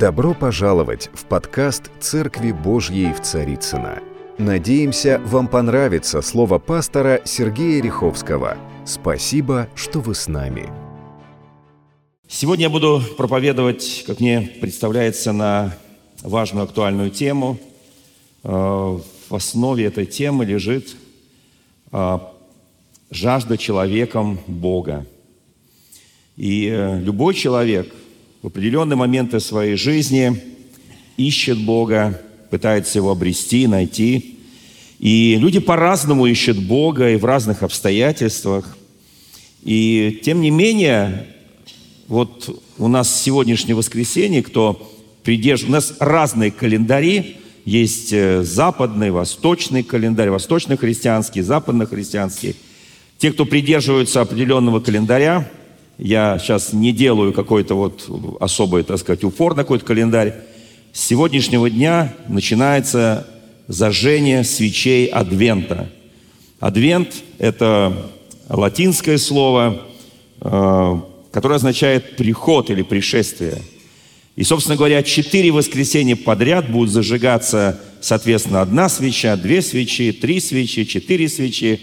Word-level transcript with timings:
Добро 0.00 0.32
пожаловать 0.32 1.10
в 1.12 1.26
подкаст 1.26 1.90
«Церкви 2.00 2.52
Божьей 2.52 3.12
в 3.12 3.20
Царицына. 3.20 4.00
Надеемся, 4.38 5.20
вам 5.26 5.46
понравится 5.46 6.22
слово 6.22 6.58
пастора 6.58 7.20
Сергея 7.26 7.82
Риховского. 7.82 8.56
Спасибо, 8.86 9.68
что 9.74 10.00
вы 10.00 10.14
с 10.14 10.26
нами. 10.26 10.70
Сегодня 12.26 12.64
я 12.64 12.70
буду 12.70 13.02
проповедовать, 13.18 14.04
как 14.06 14.20
мне 14.20 14.50
представляется, 14.62 15.32
на 15.32 15.76
важную 16.22 16.64
актуальную 16.64 17.10
тему. 17.10 17.58
Э, 18.42 18.48
в 18.48 19.34
основе 19.34 19.84
этой 19.84 20.06
темы 20.06 20.46
лежит 20.46 20.96
э, 21.92 22.18
жажда 23.10 23.58
человеком 23.58 24.40
Бога. 24.46 25.04
И 26.38 26.70
э, 26.72 26.98
любой 27.00 27.34
человек 27.34 27.92
в 28.42 28.46
определенные 28.46 28.96
моменты 28.96 29.38
своей 29.38 29.76
жизни 29.76 30.40
ищет 31.16 31.58
Бога, 31.58 32.20
пытается 32.48 32.98
его 32.98 33.10
обрести, 33.10 33.66
найти. 33.66 34.38
И 34.98 35.36
люди 35.38 35.60
по-разному 35.60 36.26
ищут 36.26 36.58
Бога 36.58 37.10
и 37.10 37.16
в 37.16 37.24
разных 37.24 37.62
обстоятельствах. 37.62 38.76
И 39.62 40.20
тем 40.24 40.40
не 40.40 40.50
менее, 40.50 41.26
вот 42.08 42.62
у 42.78 42.88
нас 42.88 43.22
сегодняшнее 43.22 43.74
воскресенье, 43.74 44.42
кто 44.42 44.90
придерживается, 45.22 45.68
у 45.68 45.72
нас 45.72 45.96
разные 46.00 46.50
календари, 46.50 47.36
есть 47.66 48.10
э, 48.12 48.42
западный, 48.42 49.10
восточный 49.10 49.82
календарь, 49.82 50.30
восточно-христианский, 50.30 51.42
западно-христианский. 51.42 52.56
Те, 53.18 53.32
кто 53.32 53.44
придерживаются 53.44 54.22
определенного 54.22 54.80
календаря, 54.80 55.50
я 56.00 56.38
сейчас 56.38 56.72
не 56.72 56.92
делаю 56.92 57.32
какой-то 57.32 57.74
вот 57.74 58.08
особый, 58.40 58.82
так 58.84 58.98
сказать, 58.98 59.22
упор 59.22 59.54
на 59.54 59.62
какой-то 59.64 59.84
календарь. 59.84 60.34
С 60.92 61.06
сегодняшнего 61.06 61.68
дня 61.68 62.14
начинается 62.26 63.26
зажжение 63.68 64.42
свечей 64.44 65.06
Адвента. 65.06 65.90
Адвент– 66.58 67.14
это 67.38 68.10
латинское 68.48 69.18
слово, 69.18 69.82
э, 70.40 71.00
которое 71.32 71.56
означает 71.56 72.16
«приход» 72.16 72.70
или 72.70 72.82
«пришествие». 72.82 73.62
И, 74.36 74.42
собственно 74.42 74.76
говоря, 74.76 75.02
четыре 75.02 75.50
воскресенья 75.50 76.16
подряд 76.16 76.70
будут 76.70 76.90
зажигаться, 76.90 77.78
соответственно, 78.00 78.62
одна 78.62 78.88
свеча, 78.88 79.36
две 79.36 79.60
свечи, 79.60 80.12
три 80.12 80.40
свечи, 80.40 80.84
четыре 80.84 81.28
свечи. 81.28 81.80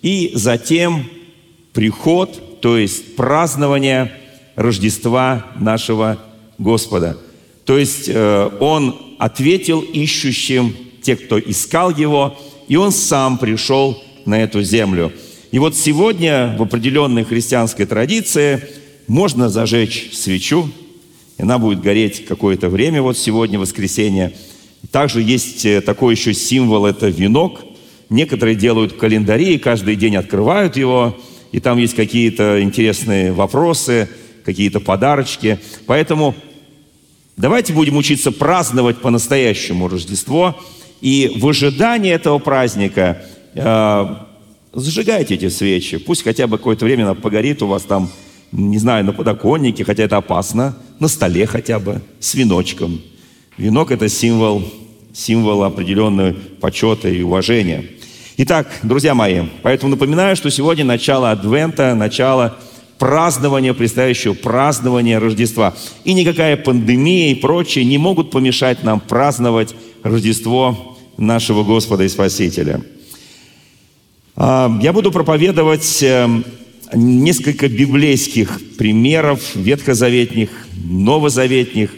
И 0.00 0.30
затем 0.34 1.04
приход– 1.74 2.42
то 2.60 2.76
есть 2.78 3.16
празднование 3.16 4.12
Рождества 4.56 5.46
нашего 5.58 6.18
Господа. 6.58 7.16
То 7.64 7.78
есть 7.78 8.08
э, 8.08 8.50
Он 8.60 8.96
ответил 9.18 9.80
ищущим, 9.80 10.74
те, 11.02 11.16
кто 11.16 11.38
искал 11.38 11.90
Его, 11.90 12.36
и 12.66 12.76
Он 12.76 12.90
сам 12.90 13.38
пришел 13.38 14.02
на 14.24 14.42
эту 14.42 14.62
землю. 14.62 15.12
И 15.52 15.58
вот 15.58 15.76
сегодня 15.76 16.56
в 16.58 16.62
определенной 16.62 17.24
христианской 17.24 17.86
традиции 17.86 18.62
можно 19.06 19.48
зажечь 19.48 20.10
свечу, 20.12 20.68
и 21.38 21.42
она 21.42 21.58
будет 21.58 21.80
гореть 21.80 22.26
какое-то 22.26 22.68
время, 22.68 23.00
вот 23.00 23.16
сегодня 23.16 23.58
воскресенье. 23.58 24.34
Также 24.90 25.22
есть 25.22 25.64
э, 25.64 25.80
такой 25.80 26.14
еще 26.14 26.34
символ, 26.34 26.84
это 26.86 27.08
венок. 27.08 27.60
Некоторые 28.10 28.56
делают 28.56 28.94
календари, 28.94 29.54
и 29.54 29.58
каждый 29.58 29.96
день 29.96 30.16
открывают 30.16 30.76
его, 30.76 31.16
и 31.52 31.60
там 31.60 31.78
есть 31.78 31.94
какие-то 31.94 32.62
интересные 32.62 33.32
вопросы, 33.32 34.08
какие-то 34.44 34.80
подарочки. 34.80 35.58
Поэтому 35.86 36.34
давайте 37.36 37.72
будем 37.72 37.96
учиться 37.96 38.32
праздновать 38.32 38.98
по-настоящему 38.98 39.88
Рождество. 39.88 40.58
И 41.00 41.32
в 41.36 41.46
ожидании 41.48 42.12
этого 42.12 42.38
праздника 42.38 43.22
э, 43.54 44.06
зажигайте 44.72 45.34
эти 45.34 45.48
свечи. 45.48 45.98
Пусть 45.98 46.24
хотя 46.24 46.46
бы 46.46 46.58
какое-то 46.58 46.84
время 46.84 47.04
она 47.04 47.14
погорит 47.14 47.62
у 47.62 47.66
вас 47.66 47.82
там, 47.82 48.10
не 48.52 48.78
знаю, 48.78 49.04
на 49.04 49.12
подоконнике, 49.12 49.84
хотя 49.84 50.04
это 50.04 50.16
опасно, 50.16 50.76
на 50.98 51.08
столе 51.08 51.46
хотя 51.46 51.78
бы, 51.78 52.02
с 52.20 52.34
веночком. 52.34 53.00
Венок– 53.56 53.90
это 53.92 54.08
символ, 54.08 54.64
символ 55.12 55.64
определенного 55.64 56.34
почета 56.60 57.08
и 57.08 57.22
уважения– 57.22 57.86
Итак, 58.40 58.68
друзья 58.84 59.16
мои, 59.16 59.46
поэтому 59.62 59.90
напоминаю, 59.90 60.36
что 60.36 60.48
сегодня 60.48 60.84
начало 60.84 61.32
Адвента, 61.32 61.96
начало 61.96 62.56
празднования, 62.96 63.74
предстоящего 63.74 64.32
празднования 64.32 65.18
Рождества. 65.18 65.74
И 66.04 66.12
никакая 66.12 66.56
пандемия 66.56 67.32
и 67.32 67.34
прочее 67.34 67.84
не 67.84 67.98
могут 67.98 68.30
помешать 68.30 68.84
нам 68.84 69.00
праздновать 69.00 69.74
Рождество 70.04 70.96
нашего 71.16 71.64
Господа 71.64 72.04
и 72.04 72.08
Спасителя. 72.08 72.80
А, 74.36 74.70
я 74.80 74.92
буду 74.92 75.10
проповедовать 75.10 76.00
эм, 76.04 76.44
несколько 76.94 77.68
библейских 77.68 78.60
примеров, 78.76 79.56
ветхозаветних, 79.56 80.50
новозаветних. 80.76 81.90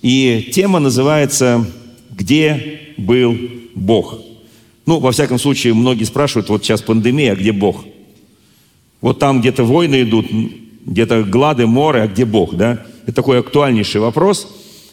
И 0.00 0.50
тема 0.54 0.78
называется 0.78 1.66
«Где 2.10 2.80
был 2.96 3.36
Бог?». 3.74 4.33
Ну, 4.86 4.98
во 4.98 5.12
всяком 5.12 5.38
случае, 5.38 5.72
многие 5.72 6.04
спрашивают, 6.04 6.48
вот 6.50 6.62
сейчас 6.62 6.82
пандемия, 6.82 7.32
а 7.32 7.36
где 7.36 7.52
Бог? 7.52 7.84
Вот 9.00 9.18
там 9.18 9.40
где-то 9.40 9.64
войны 9.64 10.02
идут, 10.02 10.26
где-то 10.84 11.22
глады, 11.24 11.66
моры, 11.66 12.00
а 12.00 12.06
где 12.06 12.24
Бог, 12.24 12.54
да? 12.54 12.84
Это 13.04 13.12
такой 13.12 13.40
актуальнейший 13.40 14.00
вопрос. 14.00 14.46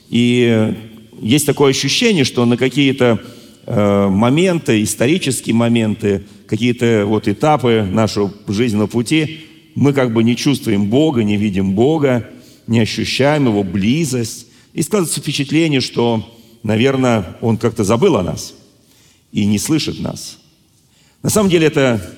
И 0.09 0.73
есть 1.19 1.45
такое 1.45 1.71
ощущение, 1.71 2.23
что 2.23 2.45
на 2.45 2.55
какие-то 2.55 3.21
э, 3.65 4.07
моменты, 4.07 4.81
исторические 4.81 5.55
моменты, 5.55 6.23
какие-то 6.47 7.03
вот 7.05 7.27
этапы 7.27 7.85
нашего 7.89 8.31
жизненного 8.47 8.87
пути, 8.87 9.45
мы 9.75 9.93
как 9.93 10.13
бы 10.13 10.23
не 10.23 10.35
чувствуем 10.37 10.87
Бога, 10.89 11.23
не 11.23 11.35
видим 11.35 11.73
Бога, 11.73 12.29
не 12.67 12.79
ощущаем 12.79 13.47
Его 13.47 13.63
близость. 13.63 14.47
И 14.73 14.83
складывается 14.83 15.19
впечатление, 15.19 15.81
что, 15.81 16.25
наверное, 16.63 17.37
Он 17.41 17.57
как-то 17.57 17.83
забыл 17.83 18.15
о 18.15 18.23
нас– 18.23 18.53
и 19.31 19.45
не 19.45 19.59
слышит 19.59 19.99
нас. 19.99 20.39
На 21.23 21.29
самом 21.29 21.49
деле 21.49 21.67
это 21.67 22.15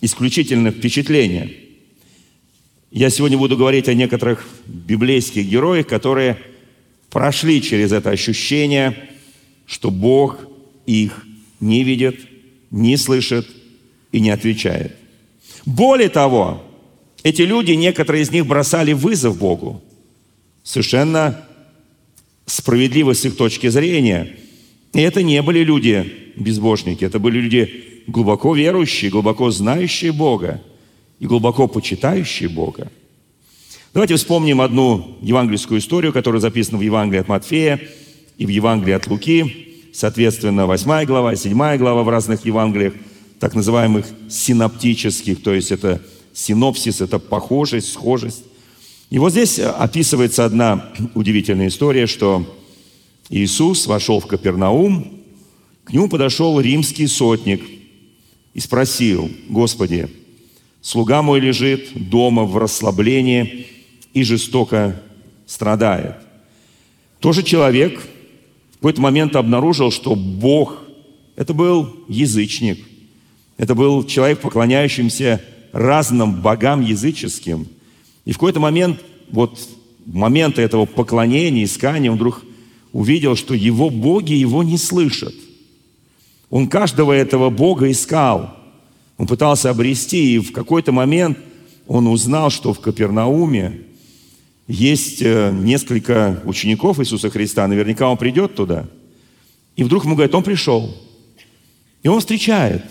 исключительно 0.00 0.70
впечатление. 0.70 1.54
Я 2.90 3.10
сегодня 3.10 3.38
буду 3.38 3.56
говорить 3.56 3.88
о 3.88 3.94
некоторых 3.94 4.46
библейских 4.66 5.46
героях, 5.46 5.86
которые 5.86 6.38
прошли 7.10 7.62
через 7.62 7.92
это 7.92 8.10
ощущение, 8.10 9.10
что 9.66 9.90
Бог 9.90 10.46
их 10.86 11.24
не 11.60 11.84
видит, 11.84 12.20
не 12.70 12.96
слышит 12.96 13.46
и 14.10 14.20
не 14.20 14.30
отвечает. 14.30 14.96
Более 15.64 16.08
того, 16.08 16.64
эти 17.22 17.42
люди, 17.42 17.72
некоторые 17.72 18.22
из 18.22 18.30
них 18.30 18.46
бросали 18.46 18.92
вызов 18.92 19.38
Богу. 19.38 19.82
Совершенно 20.62 21.46
справедливо 22.46 23.14
с 23.14 23.24
их 23.24 23.36
точки 23.36 23.68
зрения. 23.68 24.36
И 24.92 25.00
это 25.00 25.22
не 25.22 25.40
были 25.42 25.60
люди 25.60 26.32
безбожники. 26.36 27.04
Это 27.04 27.18
были 27.18 27.38
люди 27.40 28.02
глубоко 28.06 28.54
верующие, 28.54 29.10
глубоко 29.10 29.50
знающие 29.50 30.12
Бога 30.12 30.60
и 31.18 31.26
глубоко 31.26 31.68
почитающие 31.68 32.48
Бога. 32.48 32.90
Давайте 33.92 34.16
вспомним 34.16 34.60
одну 34.60 35.18
евангельскую 35.20 35.80
историю, 35.80 36.12
которая 36.12 36.40
записана 36.40 36.78
в 36.78 36.82
Евангелии 36.82 37.20
от 37.20 37.28
Матфея 37.28 37.80
и 38.38 38.46
в 38.46 38.48
Евангелии 38.48 38.94
от 38.94 39.06
Луки. 39.06 39.66
Соответственно, 39.92 40.66
8 40.66 41.04
глава, 41.04 41.34
7 41.34 41.76
глава 41.76 42.02
в 42.02 42.08
разных 42.08 42.44
Евангелиях, 42.44 42.94
так 43.40 43.54
называемых 43.54 44.06
синоптических, 44.28 45.42
то 45.42 45.52
есть 45.52 45.72
это 45.72 46.00
синопсис, 46.32 47.00
это 47.00 47.18
похожесть, 47.18 47.92
схожесть. 47.92 48.44
И 49.10 49.18
вот 49.18 49.32
здесь 49.32 49.58
описывается 49.58 50.44
одна 50.44 50.92
удивительная 51.14 51.68
история, 51.68 52.06
что 52.06 52.46
Иисус 53.30 53.86
вошел 53.86 54.18
в 54.18 54.26
Капернаум, 54.26 55.20
к 55.84 55.92
нему 55.92 56.08
подошел 56.08 56.60
римский 56.60 57.06
сотник 57.06 57.62
и 58.54 58.60
спросил, 58.60 59.30
«Господи, 59.48 60.08
слуга 60.82 61.22
мой 61.22 61.38
лежит 61.38 61.90
дома 61.94 62.44
в 62.44 62.58
расслаблении 62.58 63.66
и 64.12 64.24
жестоко 64.24 65.00
страдает». 65.46 66.16
Тоже 67.20 67.44
человек 67.44 68.02
в 68.72 68.74
какой-то 68.78 69.00
момент 69.00 69.36
обнаружил, 69.36 69.92
что 69.92 70.16
Бог– 70.16 70.82
это 71.36 71.54
был 71.54 71.94
язычник, 72.08 72.84
это 73.56 73.76
был 73.76 74.04
человек, 74.04 74.40
поклоняющимся 74.40 75.40
разным 75.70 76.40
богам 76.40 76.80
языческим. 76.80 77.68
И 78.24 78.32
в 78.32 78.34
какой-то 78.34 78.58
момент, 78.58 79.00
вот 79.30 79.56
в 80.04 80.14
момент 80.14 80.58
этого 80.58 80.84
поклонения, 80.84 81.62
искания, 81.62 82.10
он 82.10 82.16
вдруг 82.16 82.42
увидел, 82.92 83.36
что 83.36 83.54
его 83.54 83.90
боги 83.90 84.32
его 84.32 84.62
не 84.62 84.78
слышат– 84.78 85.34
он 86.50 86.68
каждого 86.68 87.12
этого 87.12 87.48
Бога 87.48 87.90
искал. 87.90 88.56
Он 89.16 89.26
пытался 89.26 89.70
обрести, 89.70 90.34
и 90.34 90.38
в 90.38 90.52
какой-то 90.52 90.90
момент 90.90 91.38
он 91.86 92.08
узнал, 92.08 92.50
что 92.50 92.74
в 92.74 92.80
Капернауме 92.80 93.82
есть 94.66 95.22
э, 95.22 95.52
несколько 95.52 96.42
учеников 96.44 96.98
Иисуса 97.00 97.30
Христа, 97.30 97.66
наверняка 97.66 98.08
он 98.08 98.16
придет 98.16 98.54
туда. 98.54 98.88
И 99.76 99.84
вдруг 99.84 100.04
ему 100.04 100.14
говорят, 100.14 100.34
он 100.34 100.42
пришел. 100.42 100.94
И 102.02 102.08
он 102.08 102.20
встречает 102.20 102.84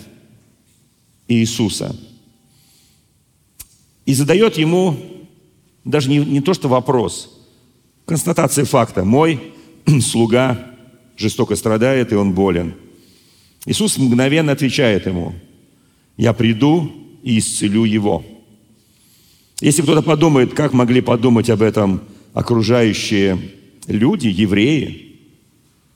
Иисуса. 1.28 1.94
И 4.06 4.14
задает 4.14 4.56
ему 4.56 4.96
даже 5.84 6.08
не, 6.08 6.18
не 6.18 6.40
то, 6.40 6.54
что 6.54 6.68
вопрос, 6.68 7.30
констатация 8.06 8.64
факта. 8.64 9.04
Мой 9.04 9.52
слуга 10.00 10.74
жестоко 11.16 11.56
страдает, 11.56 12.12
и 12.12 12.14
он 12.14 12.32
болен. 12.32 12.74
Иисус 13.66 13.98
мгновенно 13.98 14.52
отвечает 14.52 15.06
ему, 15.06 15.34
я 16.16 16.32
приду 16.32 16.90
и 17.22 17.38
исцелю 17.38 17.84
его. 17.84 18.24
Если 19.60 19.82
кто-то 19.82 20.02
подумает, 20.02 20.54
как 20.54 20.72
могли 20.72 21.00
подумать 21.02 21.50
об 21.50 21.60
этом 21.60 22.02
окружающие 22.32 23.38
люди, 23.86 24.28
евреи, 24.28 25.16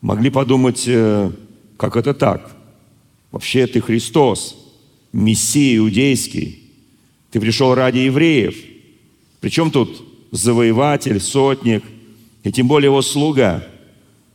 могли 0.03 0.29
подумать, 0.29 0.85
э, 0.87 1.31
как 1.79 1.97
это 1.97 2.13
так? 2.13 2.55
Вообще 3.33 3.67
ты 3.67 3.81
Христос, 3.81 4.57
Мессия 5.13 5.79
иудейский. 5.79 6.63
Ты 7.31 7.41
пришел 7.41 7.75
ради 7.75 7.99
евреев. 7.99 8.57
Причем 9.41 9.71
тут 9.71 10.05
завоеватель, 10.31 11.21
сотник, 11.21 11.83
и 12.43 12.53
тем 12.53 12.69
более 12.69 12.89
его 12.89 13.01
слуга. 13.01 13.67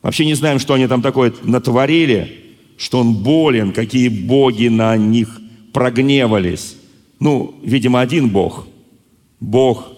Вообще 0.01 0.25
не 0.25 0.33
знаем, 0.33 0.59
что 0.59 0.73
они 0.73 0.87
там 0.87 1.01
такое 1.01 1.33
натворили, 1.43 2.55
что 2.77 2.99
он 2.99 3.15
болен, 3.15 3.73
какие 3.73 4.07
боги 4.09 4.67
на 4.67 4.95
них 4.97 5.39
прогневались. 5.73 6.75
Ну, 7.19 7.59
видимо, 7.63 7.99
один 8.01 8.29
Бог– 8.29 8.67
Бог, 9.39 9.93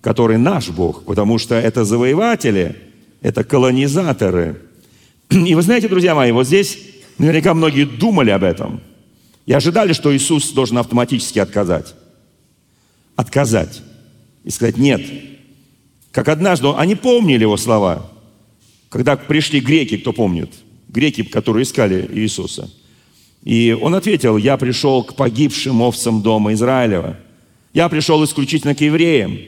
который 0.00 0.38
наш 0.38 0.68
Бог, 0.70 1.04
потому 1.04 1.38
что 1.38 1.54
это 1.54 1.84
завоеватели, 1.84 2.76
это 3.20 3.44
колонизаторы. 3.44 4.60
И 5.30 5.54
вы 5.54 5.62
знаете, 5.62 5.88
друзья 5.88 6.14
мои, 6.14 6.32
вот 6.32 6.46
здесь 6.46 6.78
наверняка 7.18 7.54
многие 7.54 7.84
думали 7.84 8.30
об 8.30 8.44
этом 8.44 8.80
и 9.46 9.52
ожидали, 9.52 9.92
что 9.92 10.14
Иисус 10.14 10.52
должен 10.52 10.78
автоматически 10.78 11.38
отказать. 11.38 11.94
Отказать. 13.16 13.82
И 14.44 14.50
сказать 14.50 14.76
«нет». 14.76 15.02
Как 16.12 16.28
однажды, 16.28 16.68
они 16.76 16.94
помнили 16.94 17.42
его 17.42 17.56
слова, 17.56 18.10
когда 18.88 19.16
пришли 19.16 19.60
греки, 19.60 19.96
кто 19.98 20.12
помнит, 20.12 20.50
греки, 20.88 21.22
которые 21.22 21.64
искали 21.64 22.08
Иисуса. 22.12 22.70
И 23.44 23.76
он 23.80 23.94
ответил, 23.94 24.36
я 24.36 24.56
пришел 24.56 25.04
к 25.04 25.14
погибшим 25.14 25.80
овцам 25.82 26.22
дома 26.22 26.52
Израилева– 26.52 27.18
я 27.72 27.88
пришел 27.88 28.24
исключительно 28.24 28.74
к 28.74 28.80
евреям. 28.80 29.38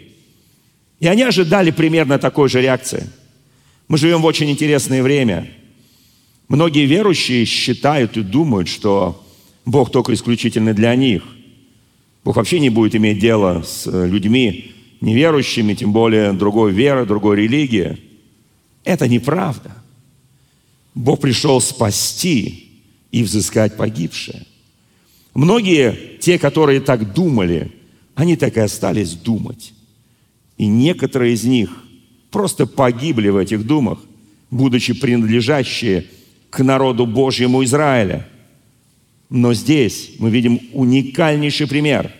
И 1.01 1.07
они 1.07 1.23
ожидали 1.23 1.71
примерно 1.71 2.19
такой 2.19 2.49
же 2.49 2.61
реакции. 2.61 3.09
Мы 3.89 3.99
живем 3.99 4.23
в 4.23 4.27
очень 4.27 4.51
интересное 4.51 5.03
время. 5.03 5.51
Многие 6.49 6.87
верующие 6.87 7.45
считают 7.45 8.17
и 8.17 8.23
думают, 8.23 8.69
что 8.69 9.25
Бог 9.65 9.91
только 9.91 10.15
исключительно 10.15 10.75
для 10.75 10.95
них. 10.95 11.23
Бог 12.23 12.37
вообще 12.37 12.61
не 12.61 12.71
будет 12.71 12.95
иметь 12.95 13.19
дело 13.19 13.63
с 13.67 13.87
людьми 13.87 14.73
неверующими, 15.01 15.75
тем 15.75 15.93
более 15.93 16.33
другой 16.33 16.73
веры, 16.73 17.07
другой 17.07 17.37
религии. 17.37 17.99
Это 18.85 19.09
неправда. 19.09 19.73
Бог 20.94 21.21
пришел 21.21 21.61
спасти 21.61 22.71
и 23.11 23.23
взыскать 23.23 23.77
погибшее. 23.77 24.47
Многие, 25.35 26.19
те, 26.21 26.38
которые 26.38 26.81
так 26.81 27.12
думали, 27.12 27.73
они 28.15 28.37
так 28.37 28.56
и 28.56 28.61
остались 28.61 29.12
думать. 29.12 29.73
И 30.59 30.67
некоторые 30.67 31.35
из 31.35 31.44
них 31.44 31.85
просто 32.31 32.67
погибли 32.67 33.29
в 33.29 33.37
этих 33.37 33.65
думах, 33.65 34.00
будучи 34.50 34.93
принадлежащие 34.93 36.06
к 36.50 36.62
народу 36.62 37.06
Божьему 37.06 37.65
Израиля. 37.65 38.26
Но 39.29 39.55
здесь 39.55 40.11
мы 40.19 40.31
видим 40.31 40.61
уникальнейший 40.73 41.69
пример. 41.69 42.12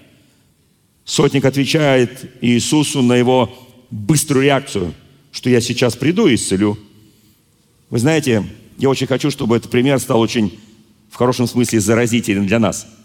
Сотник 1.05 1.45
отвечает 1.45 2.31
Иисусу 2.41 3.03
на 3.03 3.15
его 3.15 3.53
быструю 3.91 4.45
реакцию, 4.45 4.95
что 5.33 5.51
я 5.51 5.61
сейчас 5.61 5.97
приду 5.97 6.27
и 6.27 6.35
исцелю. 6.35 6.79
Вы 7.91 7.99
знаете, 7.99 8.45
я 8.79 8.89
очень 8.89 9.07
хочу, 9.07 9.31
чтобы 9.31 9.57
этот 9.57 9.71
пример 9.71 9.99
стал 9.99 10.21
очень, 10.21 10.59
в 11.11 11.17
хорошем 11.17 11.47
смысле, 11.47 11.81
заразительным 11.81 12.47
для 12.47 12.59
нас– 12.59 12.87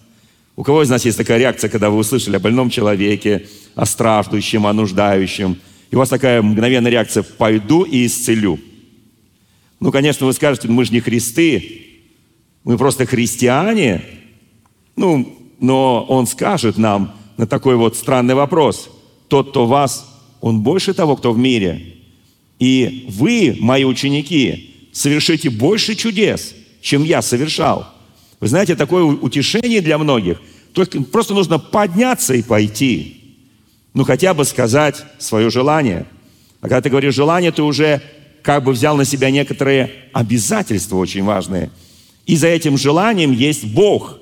у 0.57 0.63
кого 0.63 0.83
из 0.83 0.89
нас 0.89 1.03
есть 1.03 1.17
такая 1.17 1.37
реакция, 1.37 1.69
когда 1.69 1.89
вы 1.89 1.97
услышали 1.97 2.37
о 2.37 2.39
больном 2.39 2.69
человеке, 2.69 3.47
о 3.75 3.85
страждущем, 3.85 4.65
о 4.65 4.73
нуждающем, 4.73 5.57
и 5.91 5.95
у 5.95 5.99
вас 5.99 6.09
такая 6.09 6.41
мгновенная 6.41 6.91
реакция 6.91 7.23
«пойду 7.23 7.83
и 7.83 8.05
исцелю». 8.05 8.59
Ну, 9.81 9.91
конечно, 9.91 10.25
вы 10.25 10.33
скажете, 10.33 10.69
мы 10.69 10.85
же 10.85 10.93
не 10.93 11.01
христы, 11.01 11.81
мы 12.63 12.77
просто 12.77 13.05
христиане. 13.05 14.01
Ну, 14.95 15.37
но 15.59 16.05
он 16.07 16.25
скажет 16.25 16.77
нам 16.77 17.13
на 17.35 17.45
такой 17.45 17.75
вот 17.75 17.97
странный 17.97 18.33
вопрос. 18.33 18.89
Тот, 19.27 19.49
кто 19.49 19.65
вас, 19.65 20.09
он 20.39 20.61
больше 20.61 20.93
того, 20.93 21.17
кто 21.17 21.33
в 21.33 21.37
мире. 21.37 21.94
И 22.59 23.05
вы, 23.09 23.57
мои 23.59 23.83
ученики, 23.83 24.89
совершите 24.91 25.49
больше 25.49 25.95
чудес, 25.95 26.55
чем 26.81 27.03
я 27.03 27.21
совершал– 27.21 27.91
вы 28.39 28.49
знаете, 28.49 28.75
такое 28.75 29.03
утешение 29.03 29.81
для 29.81 29.97
многих. 29.97 30.41
Только 30.73 31.01
просто 31.01 31.33
нужно 31.33 31.57
подняться 31.57 32.33
и 32.33 32.41
пойти. 32.41 33.37
Ну, 33.93 34.03
хотя 34.03 34.33
бы 34.33 34.43
сказать 34.45 35.03
свое 35.19 35.49
желание. 35.49 36.05
А 36.59 36.63
когда 36.63 36.81
ты 36.81 36.89
говоришь 36.89 37.15
желание, 37.15 37.51
ты 37.51 37.63
уже 37.63 38.01
как 38.43 38.63
бы 38.63 38.73
взял 38.73 38.97
на 38.97 39.05
себя 39.05 39.31
некоторые 39.31 39.91
обязательства 40.13 40.97
очень 40.97 41.23
важные. 41.23 41.71
И 42.25 42.35
за 42.35 42.47
этим 42.47 42.77
желанием 42.77 43.31
есть 43.31 43.65
Бог. 43.65 44.19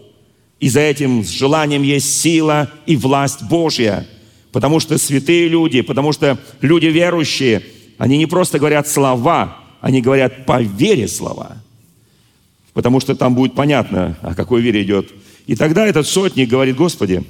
И 0.59 0.69
за 0.69 0.81
этим 0.81 1.23
желанием 1.23 1.81
есть 1.81 2.21
сила 2.21 2.71
и 2.85 2.95
власть 2.95 3.43
Божья. 3.43 4.07
Потому 4.51 4.79
что 4.79 4.97
святые 4.97 5.47
люди, 5.47 5.81
потому 5.81 6.13
что 6.13 6.37
люди 6.61 6.85
верующие, 6.85 7.63
они 8.03 8.17
не 8.17 8.25
просто 8.25 8.59
говорят 8.59 8.87
слова, 8.87 9.57
они 9.81 10.01
говорят 10.01 10.45
по 10.45 10.61
вере 10.61 11.07
слова 11.07 11.63
потому 12.73 12.99
что 12.99 13.15
там 13.15 13.35
будет 13.35 13.53
понятно, 13.53 14.17
о 14.21 14.35
какой 14.35 14.61
вере 14.61 14.83
идет. 14.83 15.11
И 15.45 15.55
тогда 15.55 15.85
этот 15.85 16.07
сотник 16.07 16.49
говорит, 16.49 16.75
Господи, 16.75 17.23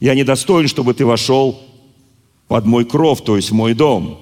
я 0.00 0.14
недостоин, 0.14 0.66
чтобы 0.66 0.94
ты 0.94 1.04
вошел 1.04 1.60
под 2.48 2.66
мой 2.66 2.84
кров, 2.84 3.22
то 3.22 3.36
есть 3.36 3.50
в 3.50 3.54
мой 3.54 3.74
дом. 3.74 4.20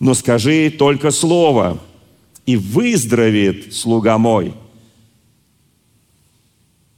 Но 0.00 0.14
скажи 0.14 0.70
только 0.70 1.10
слово, 1.10 1.78
и 2.44 2.56
выздоровеет 2.56 3.74
слуга 3.74 4.18
мой. 4.18 4.54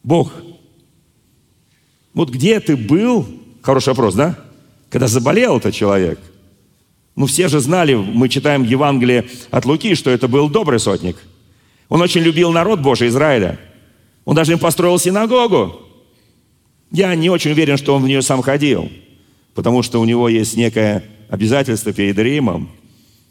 Бог, 0.02 0.32
вот 2.12 2.30
где 2.30 2.60
ты 2.60 2.76
был, 2.76 3.26
хороший 3.62 3.90
вопрос, 3.90 4.14
да? 4.14 4.38
Когда 4.90 5.06
заболел 5.06 5.58
этот 5.58 5.74
человек. 5.74 6.18
Ну, 7.18 7.26
все 7.26 7.48
же 7.48 7.60
знали, 7.60 7.94
мы 7.94 8.28
читаем 8.28 8.62
Евангелие 8.62 9.26
от 9.50 9.64
Луки, 9.64 9.94
что 9.94 10.10
это 10.10 10.28
был 10.28 10.48
добрый 10.48 10.78
сотник– 10.78 11.16
он 11.88 12.02
очень 12.02 12.20
любил 12.20 12.52
народ 12.52 12.80
Божий, 12.80 13.08
Израиля. 13.08 13.58
Он 14.25 14.34
даже 14.34 14.52
им 14.52 14.58
построил 14.58 14.98
синагогу. 14.98 15.80
Я 16.90 17.14
не 17.14 17.30
очень 17.30 17.52
уверен, 17.52 17.76
что 17.76 17.94
он 17.94 18.02
в 18.02 18.06
нее 18.06 18.22
сам 18.22 18.42
ходил, 18.42 18.90
потому 19.54 19.82
что 19.82 20.00
у 20.00 20.04
него 20.04 20.28
есть 20.28 20.56
некое 20.56 21.04
обязательство 21.28 21.92
перед 21.92 22.18
Римом. 22.18 22.70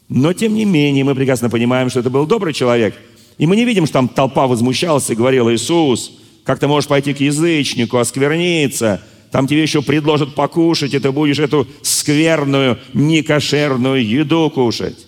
Но, 0.08 0.32
тем 0.32 0.54
не 0.54 0.64
менее, 0.64 1.04
мы 1.04 1.14
прекрасно 1.14 1.50
понимаем, 1.50 1.90
что 1.90 2.00
это 2.00 2.10
был 2.10 2.26
добрый 2.26 2.52
человек. 2.52 2.94
И 3.36 3.46
мы 3.46 3.56
не 3.56 3.64
видим, 3.64 3.86
что 3.86 3.94
там 3.94 4.08
толпа 4.08 4.46
возмущалась 4.46 5.10
и 5.10 5.14
говорила, 5.14 5.54
Иисус, 5.54 6.12
как 6.44 6.58
ты 6.58 6.66
можешь 6.66 6.88
пойти 6.88 7.14
к 7.14 7.20
язычнику, 7.20 7.98
оскверниться, 7.98 9.02
там 9.30 9.46
тебе 9.46 9.62
еще 9.62 9.82
предложат 9.82 10.34
покушать, 10.34 10.94
и 10.94 10.98
ты 10.98 11.10
будешь 11.12 11.38
эту 11.38 11.66
скверную, 11.82 12.78
некошерную 12.94 14.06
еду 14.06 14.50
кушать. 14.50 15.06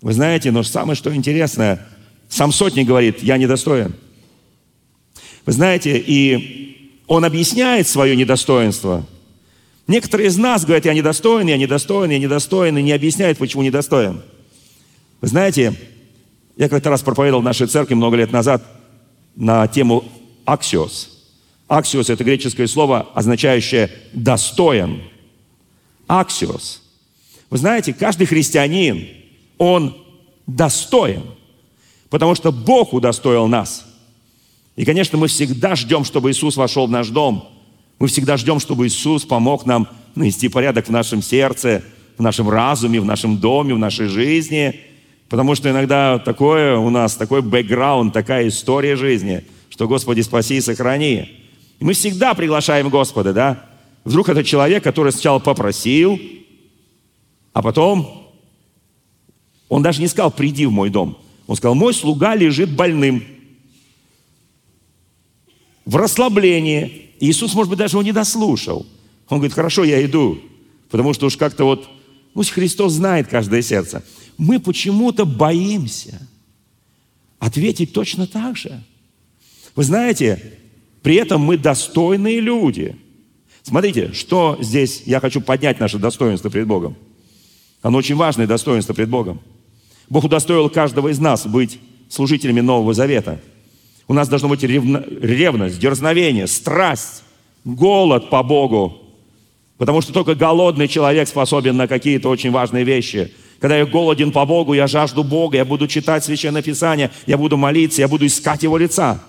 Вы 0.00 0.12
знаете, 0.12 0.50
но 0.50 0.62
самое 0.62 0.96
что 0.96 1.14
интересное– 1.14 1.86
сам 2.34 2.50
сотник 2.50 2.88
говорит, 2.88 3.22
я 3.22 3.36
недостоин. 3.36 3.94
Вы 5.46 5.52
знаете, 5.52 6.02
и 6.04 7.02
он 7.06 7.24
объясняет 7.24 7.86
свое 7.86 8.16
недостоинство. 8.16 9.06
Некоторые 9.86 10.28
из 10.28 10.36
нас 10.36 10.64
говорят, 10.64 10.86
я 10.86 10.94
недостоин, 10.94 11.46
я 11.46 11.56
недостоин, 11.56 12.10
я 12.10 12.18
недостоин, 12.18 12.76
и 12.78 12.82
не 12.82 12.90
объясняют, 12.90 13.38
почему 13.38 13.62
недостоин. 13.62 14.22
Вы 15.20 15.28
знаете, 15.28 15.74
я 16.56 16.68
как-то 16.68 16.90
раз 16.90 17.02
проповедовал 17.02 17.42
в 17.42 17.44
нашей 17.44 17.68
церкви 17.68 17.94
много 17.94 18.16
лет 18.16 18.32
назад 18.32 18.64
на 19.36 19.68
тему 19.68 20.04
«аксиос». 20.44 21.13
«Аксиос»– 21.68 22.08
это 22.10 22.24
греческое 22.24 22.66
слово, 22.66 23.08
означающее 23.14 23.90
«достоин». 24.12 25.02
«Аксиос». 26.06 26.82
Вы 27.50 27.58
знаете, 27.58 27.94
каждый 27.94 28.26
христианин, 28.26 29.08
он 29.58 29.96
достоин– 30.46 31.22
Потому 32.14 32.36
что 32.36 32.52
Бог 32.52 32.92
удостоил 32.92 33.48
нас. 33.48 33.84
И, 34.76 34.84
конечно, 34.84 35.18
мы 35.18 35.26
всегда 35.26 35.74
ждем, 35.74 36.04
чтобы 36.04 36.30
Иисус 36.30 36.56
вошел 36.56 36.86
в 36.86 36.90
наш 36.92 37.08
дом. 37.08 37.48
Мы 37.98 38.06
всегда 38.06 38.36
ждем, 38.36 38.60
чтобы 38.60 38.86
Иисус 38.86 39.24
помог 39.24 39.66
нам 39.66 39.88
навести 40.14 40.48
порядок 40.48 40.86
в 40.86 40.92
нашем 40.92 41.22
сердце, 41.22 41.82
в 42.16 42.22
нашем 42.22 42.48
разуме, 42.48 43.00
в 43.00 43.04
нашем 43.04 43.38
доме, 43.38 43.74
в 43.74 43.80
нашей 43.80 44.06
жизни. 44.06 44.78
Потому 45.28 45.56
что 45.56 45.68
иногда 45.68 46.20
такое 46.20 46.76
у 46.76 46.88
нас, 46.88 47.16
такой 47.16 47.42
бэкграунд, 47.42 48.12
такая 48.12 48.46
история 48.46 48.94
жизни, 48.94 49.44
что 49.68 49.88
Господи 49.88 50.20
спаси 50.20 50.58
и 50.58 50.60
сохрани. 50.60 51.28
Мы 51.84 51.92
всегда 51.92 52.32
приглашаем 52.32 52.88
Господа, 52.88 53.34
да? 53.34 53.66
Вдруг 54.04 54.30
это 54.30 54.42
человек, 54.42 54.82
который 54.82 55.12
сначала 55.12 55.38
попросил, 55.38 56.18
а 57.52 57.60
потом 57.60 58.32
он 59.68 59.82
даже 59.82 60.00
не 60.00 60.08
сказал, 60.08 60.30
приди 60.30 60.64
в 60.64 60.70
мой 60.70 60.88
дом. 60.88 61.18
Он 61.46 61.56
сказал, 61.56 61.74
мой 61.74 61.92
слуга 61.92 62.34
лежит 62.36 62.74
больным. 62.74 63.22
В 65.84 65.96
расслаблении. 65.96 67.10
Иисус, 67.20 67.52
может 67.52 67.68
быть, 67.68 67.80
даже 67.80 67.96
его 67.96 68.02
не 68.02 68.12
дослушал. 68.12 68.86
Он 69.28 69.36
говорит, 69.36 69.52
хорошо, 69.52 69.84
я 69.84 70.02
иду. 70.02 70.38
Потому 70.88 71.12
что 71.12 71.26
уж 71.26 71.36
как-то 71.36 71.64
вот, 71.66 71.86
ну, 72.34 72.42
Христос 72.44 72.94
знает 72.94 73.28
каждое 73.28 73.60
сердце. 73.60 74.02
Мы 74.38 74.58
почему-то 74.58 75.26
боимся 75.26 76.18
ответить 77.38 77.92
точно 77.92 78.26
так 78.26 78.56
же. 78.56 78.82
Вы 79.76 79.84
знаете, 79.84 80.60
при 81.04 81.16
этом 81.16 81.42
мы 81.42 81.58
достойные 81.58 82.40
люди. 82.40 82.96
Смотрите, 83.62 84.14
что 84.14 84.56
здесь 84.62 85.02
я 85.04 85.20
хочу 85.20 85.42
поднять 85.42 85.78
наше 85.78 85.98
достоинство 85.98 86.50
перед 86.50 86.66
Богом. 86.66 86.96
Оно 87.82 87.98
очень 87.98 88.16
важное 88.16 88.46
достоинство 88.46 88.94
перед 88.94 89.10
Богом. 89.10 89.42
Бог 90.08 90.24
удостоил 90.24 90.70
каждого 90.70 91.08
из 91.08 91.18
нас 91.18 91.46
быть 91.46 91.78
служителями 92.08 92.62
Нового 92.62 92.94
Завета. 92.94 93.38
У 94.08 94.14
нас 94.14 94.28
должно 94.28 94.48
быть 94.48 94.62
ревно, 94.62 95.04
ревность, 95.20 95.78
дерзновение, 95.78 96.46
страсть, 96.46 97.22
голод 97.66 98.30
по 98.30 98.42
Богу. 98.42 98.96
Потому 99.76 100.00
что 100.00 100.14
только 100.14 100.34
голодный 100.34 100.88
человек 100.88 101.28
способен 101.28 101.76
на 101.76 101.86
какие-то 101.86 102.30
очень 102.30 102.50
важные 102.50 102.84
вещи. 102.84 103.30
Когда 103.60 103.76
я 103.76 103.84
голоден 103.84 104.32
по 104.32 104.46
Богу, 104.46 104.72
я 104.72 104.86
жажду 104.86 105.22
Бога, 105.22 105.58
я 105.58 105.66
буду 105.66 105.86
читать 105.86 106.24
Священное 106.24 106.62
Писание, 106.62 107.10
я 107.26 107.36
буду 107.36 107.58
молиться, 107.58 108.00
я 108.00 108.08
буду 108.08 108.24
искать 108.24 108.62
Его 108.62 108.78
лица. 108.78 109.22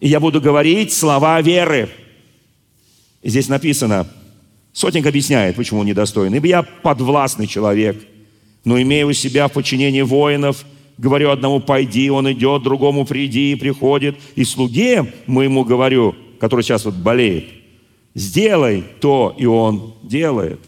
И 0.00 0.08
я 0.08 0.20
буду 0.20 0.40
говорить 0.40 0.92
слова 0.92 1.40
веры. 1.40 1.88
И 3.22 3.30
здесь 3.30 3.48
написано, 3.48 4.06
Сотник 4.74 5.06
объясняет, 5.06 5.54
почему 5.54 5.80
он 5.80 5.86
недостоин. 5.86 6.34
«Ибо 6.34 6.46
я 6.48 6.62
подвластный 6.62 7.46
человек, 7.46 7.96
но 8.64 8.80
имею 8.82 9.06
у 9.06 9.12
себя 9.12 9.46
в 9.46 9.52
подчинении 9.52 10.02
воинов, 10.02 10.66
говорю 10.98 11.30
одному 11.30 11.60
«пойди», 11.60 12.10
он 12.10 12.30
идет, 12.32 12.64
другому 12.64 13.06
«приди» 13.06 13.52
и 13.52 13.54
приходит. 13.54 14.16
И 14.34 14.42
слуге 14.42 15.12
моему 15.26 15.64
говорю, 15.64 16.16
который 16.40 16.62
сейчас 16.62 16.84
вот 16.84 16.96
болеет, 16.96 17.44
«сделай 18.16 18.82
то», 19.00 19.32
и 19.38 19.46
он 19.46 19.94
делает. 20.02 20.60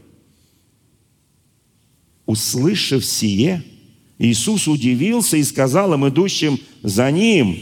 Услышав 2.27 3.05
сие, 3.05 3.65
Иисус 4.19 4.69
удивился 4.69 5.37
и 5.37 5.43
сказал 5.43 5.95
им, 5.95 6.07
идущим 6.07 6.61
за 6.83 7.11
Ним, 7.11 7.59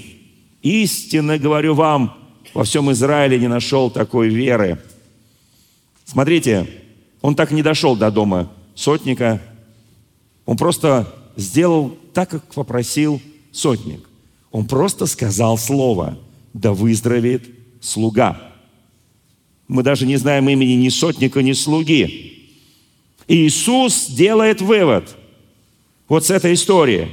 «Истинно 0.65 1.39
говорю 1.39 1.75
вам, 1.75 2.17
во 2.55 2.65
всем 2.65 2.91
Израиле 2.91 3.39
не 3.39 3.49
нашел 3.49 3.91
такой 3.91 4.31
веры». 4.31 4.83
Смотрите, 6.07 6.67
он 7.21 7.35
так 7.35 7.51
не 7.51 7.63
дошел 7.63 7.95
до 7.95 8.11
дома 8.11 8.51
сотника. 8.75 9.43
Он 10.47 10.57
просто 10.57 11.07
сделал 11.37 11.97
так, 12.15 12.31
как 12.31 12.55
попросил 12.55 13.21
сотник. 13.53 14.09
Он 14.53 14.67
просто 14.67 15.05
сказал 15.05 15.59
слово, 15.59 16.19
да 16.55 16.73
выздоровеет 16.73 17.45
слуга. 17.83 18.41
Мы 19.69 19.83
даже 19.83 20.07
не 20.07 20.17
знаем 20.17 20.49
имени 20.49 20.73
ни 20.73 20.89
сотника, 20.89 21.43
ни 21.43 21.53
слуги. 21.53 22.55
И 23.27 23.47
Иисус 23.47 24.07
делает 24.07 24.63
вывод 24.63 25.15
вот 26.09 26.25
с 26.25 26.31
этой 26.31 26.55
истории, 26.55 27.11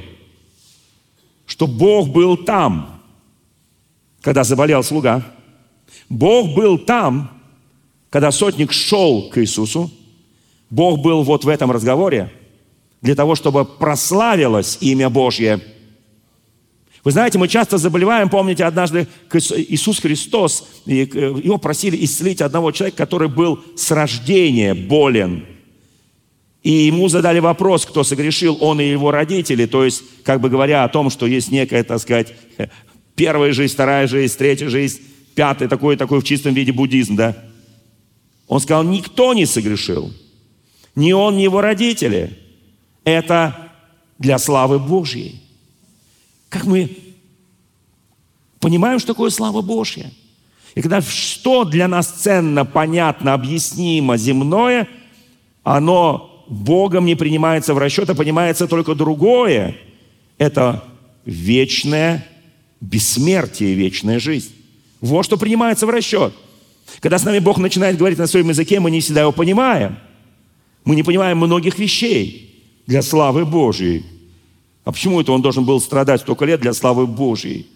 что 1.46 1.66
Бог 1.66 2.08
был 2.08 2.38
там, 2.38 3.01
когда 4.22 4.44
заболел 4.44 4.82
слуга. 4.82 5.22
Бог 6.08 6.54
был 6.54 6.78
там, 6.78 7.30
когда 8.08 8.30
сотник 8.30 8.72
шел 8.72 9.28
к 9.28 9.38
Иисусу, 9.38 9.90
Бог 10.70 11.00
был 11.00 11.22
вот 11.22 11.44
в 11.44 11.48
этом 11.48 11.70
разговоре 11.70 12.32
для 13.02 13.14
того, 13.14 13.34
чтобы 13.34 13.66
прославилось 13.66 14.78
имя 14.80 15.10
Божье. 15.10 15.60
Вы 17.04 17.10
знаете, 17.10 17.36
мы 17.36 17.48
часто 17.48 17.78
заболеваем, 17.78 18.30
помните, 18.30 18.64
однажды 18.64 19.08
Иисус 19.32 19.98
Христос, 19.98 20.68
его 20.86 21.58
просили 21.58 22.02
исцелить 22.04 22.40
одного 22.40 22.70
человека, 22.70 22.98
который 22.98 23.28
был 23.28 23.58
с 23.76 23.90
рождения 23.90 24.72
болен. 24.72 25.44
И 26.62 26.70
ему 26.70 27.08
задали 27.08 27.40
вопрос, 27.40 27.84
кто 27.84 28.04
согрешил, 28.04 28.56
он 28.60 28.80
и 28.80 28.88
его 28.88 29.10
родители, 29.10 29.66
то 29.66 29.84
есть, 29.84 30.04
как 30.22 30.40
бы 30.40 30.48
говоря 30.48 30.84
о 30.84 30.88
том, 30.88 31.10
что 31.10 31.26
есть 31.26 31.50
некая, 31.50 31.82
так 31.82 32.00
сказать, 32.00 32.34
первая 33.14 33.52
жизнь, 33.52 33.74
вторая 33.74 34.06
жизнь, 34.06 34.36
третья 34.36 34.68
жизнь, 34.68 35.00
пятая, 35.34 35.68
такой, 35.68 35.96
такой 35.96 36.20
в 36.20 36.24
чистом 36.24 36.54
виде 36.54 36.72
буддизм, 36.72 37.16
да? 37.16 37.36
Он 38.48 38.60
сказал, 38.60 38.82
никто 38.84 39.34
не 39.34 39.46
согрешил. 39.46 40.12
Ни 40.94 41.12
он, 41.12 41.36
ни 41.36 41.42
его 41.42 41.60
родители. 41.60 42.38
Это 43.04 43.72
для 44.18 44.38
славы 44.38 44.78
Божьей. 44.78 45.40
Как 46.48 46.64
мы 46.64 46.90
понимаем, 48.60 48.98
что 48.98 49.08
такое 49.08 49.30
слава 49.30 49.62
Божья? 49.62 50.10
И 50.74 50.82
когда 50.82 51.00
что 51.00 51.64
для 51.64 51.88
нас 51.88 52.06
ценно, 52.08 52.64
понятно, 52.64 53.34
объяснимо, 53.34 54.16
земное, 54.16 54.88
оно 55.62 56.44
Богом 56.48 57.06
не 57.06 57.14
принимается 57.14 57.74
в 57.74 57.78
расчет, 57.78 58.10
а 58.10 58.14
понимается 58.14 58.66
только 58.66 58.94
другое. 58.94 59.76
Это 60.38 60.84
вечное 61.24 62.26
бессмертие, 62.82 63.72
вечная 63.72 64.18
жизнь. 64.18 64.52
Вот 65.00 65.24
что 65.24 65.38
принимается 65.38 65.86
в 65.86 65.90
расчет– 65.90 66.34
когда 67.00 67.18
с 67.18 67.24
нами 67.24 67.38
Бог 67.38 67.58
начинает 67.58 67.96
говорить 67.96 68.18
на 68.18 68.26
своем 68.26 68.48
языке, 68.48 68.80
мы 68.80 68.90
не 68.90 69.00
всегда 69.00 69.22
его 69.22 69.32
понимаем. 69.32 69.96
Мы 70.84 70.94
не 70.96 71.02
понимаем 71.02 71.38
многих 71.38 71.78
вещей 71.78 72.82
для 72.86 73.02
славы 73.02 73.44
Божьей. 73.44 74.04
А 74.84 74.92
почему 74.92 75.20
это 75.20 75.32
он 75.32 75.42
должен 75.42 75.64
был 75.64 75.80
страдать 75.80 76.20
столько 76.20 76.44
лет 76.44 76.60
для 76.60 76.72
славы 76.72 77.06
Божьей? 77.06 77.66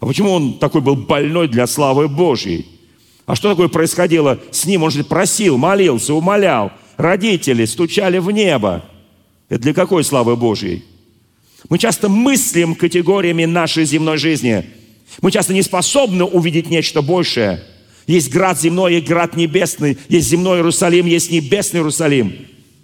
А 0.00 0.06
почему 0.06 0.30
он 0.30 0.58
такой 0.58 0.80
был 0.80 0.96
больной 0.96 1.48
для 1.48 1.66
славы 1.66 2.08
Божьей? 2.08 2.66
А 3.26 3.34
что 3.34 3.50
такое 3.50 3.68
происходило 3.68 4.38
с 4.50 4.64
ним? 4.66 4.82
Он 4.82 4.90
же 4.90 5.04
просил, 5.04 5.56
молился, 5.56 6.14
умолял. 6.14 6.72
Родители 6.96 7.64
стучали 7.64 8.18
в 8.18 8.30
небо. 8.30 8.84
Это 9.48 9.62
для 9.62 9.74
какой 9.74 10.04
славы 10.04 10.36
Божьей? 10.36 10.84
Мы 11.68 11.78
часто 11.78 12.08
мыслим 12.08 12.74
категориями 12.74 13.44
нашей 13.44 13.84
земной 13.84 14.18
жизни. 14.18 14.64
Мы 15.22 15.30
часто 15.30 15.54
не 15.54 15.62
способны 15.62 16.24
увидеть 16.24 16.70
нечто 16.70 17.02
большее– 17.02 17.62
есть 18.06 18.30
град 18.30 18.60
земной, 18.60 18.94
есть 18.94 19.06
град 19.06 19.36
небесный, 19.36 19.98
есть 20.08 20.28
земной 20.28 20.58
Иерусалим, 20.58 21.06
есть 21.06 21.30
небесный 21.30 21.80
Иерусалим. 21.80 22.34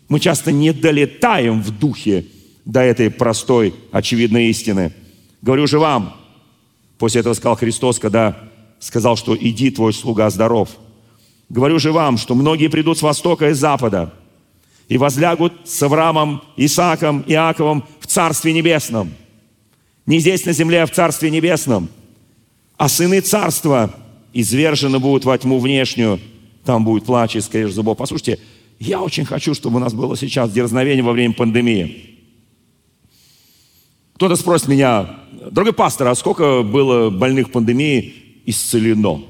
Мы 0.08 0.18
часто 0.18 0.50
не 0.50 0.72
долетаем 0.72 1.62
в 1.62 1.70
духе 1.78 2.26
до 2.64 2.80
этой 2.80 3.10
простой, 3.10 3.74
очевидной 3.92 4.46
истины. 4.46 4.92
Говорю 5.42 5.66
же 5.66 5.78
вам, 5.78 6.16
после 6.98 7.20
этого 7.20 7.34
сказал 7.34 7.56
Христос, 7.56 7.98
когда 7.98 8.36
сказал, 8.78 9.16
что 9.16 9.36
«иди, 9.38 9.70
твой 9.70 9.92
слуга 9.92 10.30
здоров». 10.30 10.70
Говорю 11.48 11.78
же 11.78 11.92
вам, 11.92 12.16
что 12.16 12.34
многие 12.34 12.68
придут 12.68 12.98
с 12.98 13.02
востока 13.02 13.50
и 13.50 13.52
запада 13.52 14.14
и 14.90 14.98
возлягут 14.98 15.54
с 15.64 15.82
Авраамом, 15.82 16.42
Исааком, 16.58 17.24
Иаковом 17.26 17.84
в 17.98 18.06
Царстве 18.06 18.52
Небесном. 18.52 19.10
Не 20.04 20.18
здесь 20.18 20.44
на 20.44 20.52
земле, 20.52 20.82
а 20.82 20.86
в 20.86 20.90
Царстве 20.90 21.30
Небесном. 21.30 21.88
А 22.76 22.90
сыны 22.90 23.20
Царства– 23.22 23.94
извержены 24.32 24.98
будут 24.98 25.24
во 25.24 25.36
тьму 25.36 25.58
внешнюю, 25.58 26.20
там 26.64 26.84
будет 26.84 27.04
плач 27.04 27.36
и 27.36 27.40
скрежет 27.40 27.74
зубов. 27.74 27.98
Послушайте, 27.98 28.38
я 28.78 29.00
очень 29.02 29.24
хочу, 29.24 29.54
чтобы 29.54 29.76
у 29.76 29.80
нас 29.80 29.92
было 29.92 30.16
сейчас 30.16 30.52
дерзновение 30.52 31.02
во 31.02 31.12
время 31.12 31.34
пандемии. 31.34 32.18
Кто-то 34.14 34.36
спросит 34.36 34.68
меня, 34.68 35.18
дорогой 35.50 35.72
пастор, 35.72 36.08
а 36.08 36.14
сколько 36.14 36.62
было 36.62 37.10
больных 37.10 37.50
пандемии 37.52 38.14
исцелено? 38.46 39.22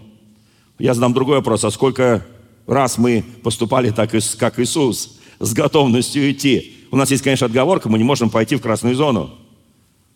Я 0.79 0.95
задам 0.95 1.13
другой 1.13 1.37
вопрос, 1.37 1.65
а 1.65 1.71
сколько 1.71 2.27
раз 2.67 2.99
мы 2.99 3.25
поступали 3.43 3.91
так, 3.91 4.11
как 4.39 4.59
Иисус, 4.59 5.20
с 5.41 5.53
готовностью 5.53 6.31
идти? 6.31 6.75
У 6.93 6.97
нас 6.97 7.11
есть, 7.11 7.25
конечно, 7.25 7.47
отговорка, 7.47 7.89
мы 7.89 7.99
не 7.99 8.05
можем 8.05 8.31
пойти 8.31 8.55
в 8.55 8.61
красную 8.61 8.95
зону. 8.95 9.31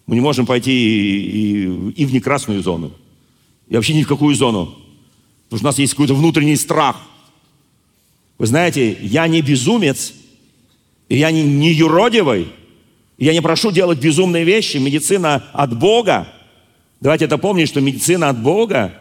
Мы 0.07 0.15
не 0.15 0.21
можем 0.21 0.47
пойти 0.47 0.71
и, 0.71 1.65
и, 1.65 1.91
и 2.03 2.05
в 2.05 2.13
некрасную 2.13 2.63
зону 2.63 2.93
и 3.69 3.75
вообще 3.75 3.95
ни 3.95 4.03
в 4.03 4.09
какую 4.09 4.35
зону. 4.35 4.75
Потому 5.49 5.59
что 5.59 5.67
у 5.67 5.69
нас 5.69 5.79
есть 5.79 5.93
какой-то 5.93 6.15
внутренний 6.15 6.57
страх. 6.57 7.01
Вы 8.39 8.47
знаете, 8.47 8.97
я 9.01 9.27
не 9.27 9.41
безумец, 9.43 10.13
и 11.09 11.17
я 11.17 11.31
не, 11.31 11.43
не 11.43 11.73
юродивый, 11.73 12.49
я 13.17 13.33
не 13.33 13.41
прошу 13.41 13.71
делать 13.71 14.01
безумные 14.01 14.45
вещи. 14.45 14.79
Медицина 14.79 15.45
от 15.53 15.79
Бога. 15.79 16.29
Давайте 17.01 17.27
это 17.27 17.39
помнить, 17.39 17.69
что 17.69 17.81
медицина 17.81 18.29
от 18.29 18.43
Бога. 18.43 18.95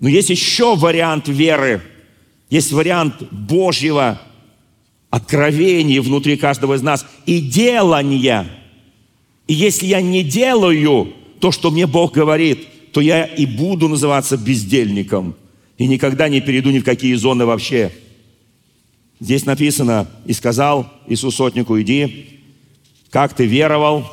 Но 0.00 0.08
есть 0.08 0.28
еще 0.30 0.76
вариант 0.76 1.28
веры. 1.28 1.82
Есть 2.50 2.72
вариант 2.72 3.22
Божьего 3.30 4.20
откровение 5.12 6.00
внутри 6.00 6.38
каждого 6.38 6.72
из 6.72 6.80
нас 6.80 7.06
и 7.26 7.38
делание. 7.38 8.46
И 9.46 9.52
если 9.52 9.84
я 9.84 10.00
не 10.00 10.24
делаю 10.24 11.12
то, 11.38 11.52
что 11.52 11.70
мне 11.70 11.86
Бог 11.86 12.14
говорит, 12.14 12.66
то 12.92 13.02
я 13.02 13.26
и 13.26 13.44
буду 13.44 13.88
называться 13.88 14.38
бездельником. 14.38 15.36
И 15.76 15.86
никогда 15.86 16.30
не 16.30 16.40
перейду 16.40 16.70
ни 16.70 16.78
в 16.78 16.84
какие 16.84 17.12
зоны 17.14 17.44
вообще. 17.44 17.92
Здесь 19.20 19.44
написано, 19.44 20.08
и 20.24 20.32
сказал 20.32 20.90
Иисус 21.06 21.36
сотнику, 21.36 21.78
иди, 21.78 22.40
как 23.10 23.34
ты 23.34 23.44
веровал, 23.44 24.10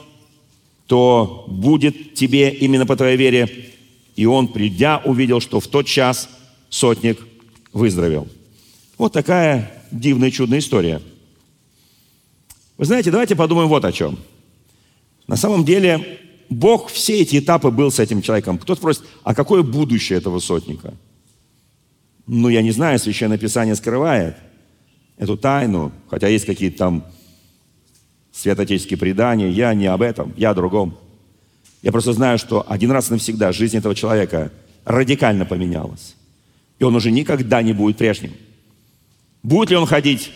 то 0.85 1.45
будет 1.47 2.13
тебе 2.13 2.49
именно 2.49 2.85
по 2.85 2.97
твоей 2.97 3.15
вере. 3.15 3.49
И 4.17 4.25
он, 4.25 4.49
придя, 4.49 5.01
увидел, 5.05 5.39
что 5.39 5.61
в 5.61 5.67
тот 5.67 5.87
час 5.87 6.29
сотник 6.69 7.25
выздоровел. 7.71 8.27
Вот 8.97 9.13
такая 9.13 9.78
дивная, 9.91 10.31
чудная 10.31 10.59
история. 10.59 11.01
Вы 12.77 12.85
знаете, 12.85 13.11
давайте 13.11 13.35
подумаем 13.35 13.67
вот 13.67 13.83
о 13.85 13.91
чем. 13.91 14.17
На 15.27 15.35
самом 15.35 15.65
деле, 15.65 16.19
Бог 16.49 16.89
все 16.89 17.21
эти 17.21 17.39
этапы 17.39 17.71
был 17.71 17.91
с 17.91 17.99
этим 17.99 18.21
человеком. 18.21 18.57
Кто-то 18.57 18.79
спросит, 18.79 19.03
а 19.23 19.35
какое 19.35 19.61
будущее 19.61 20.17
этого 20.17 20.39
сотника? 20.39 20.93
Ну, 22.25 22.49
я 22.49 22.61
не 22.61 22.71
знаю, 22.71 22.99
Священное 22.99 23.37
Писание 23.37 23.75
скрывает 23.75 24.37
эту 25.17 25.37
тайну, 25.37 25.91
хотя 26.09 26.27
есть 26.27 26.45
какие-то 26.45 26.77
там 26.77 27.05
святотеческие 28.31 28.97
предания. 28.97 29.49
Я 29.49 29.73
не 29.73 29.87
об 29.87 30.01
этом, 30.01 30.33
я 30.37 30.51
о 30.51 30.55
другом. 30.55 30.97
Я 31.81 31.91
просто 31.91 32.13
знаю, 32.13 32.37
что 32.37 32.65
один 32.67 32.91
раз 32.91 33.09
навсегда 33.09 33.51
жизнь 33.51 33.77
этого 33.77 33.95
человека 33.95 34.51
радикально 34.85 35.45
поменялась. 35.45 36.15
И 36.79 36.83
он 36.83 36.95
уже 36.95 37.11
никогда 37.11 37.61
не 37.61 37.73
будет 37.73 37.97
прежним. 37.97 38.33
Будет 39.43 39.69
ли 39.69 39.77
он 39.77 39.85
ходить 39.85 40.31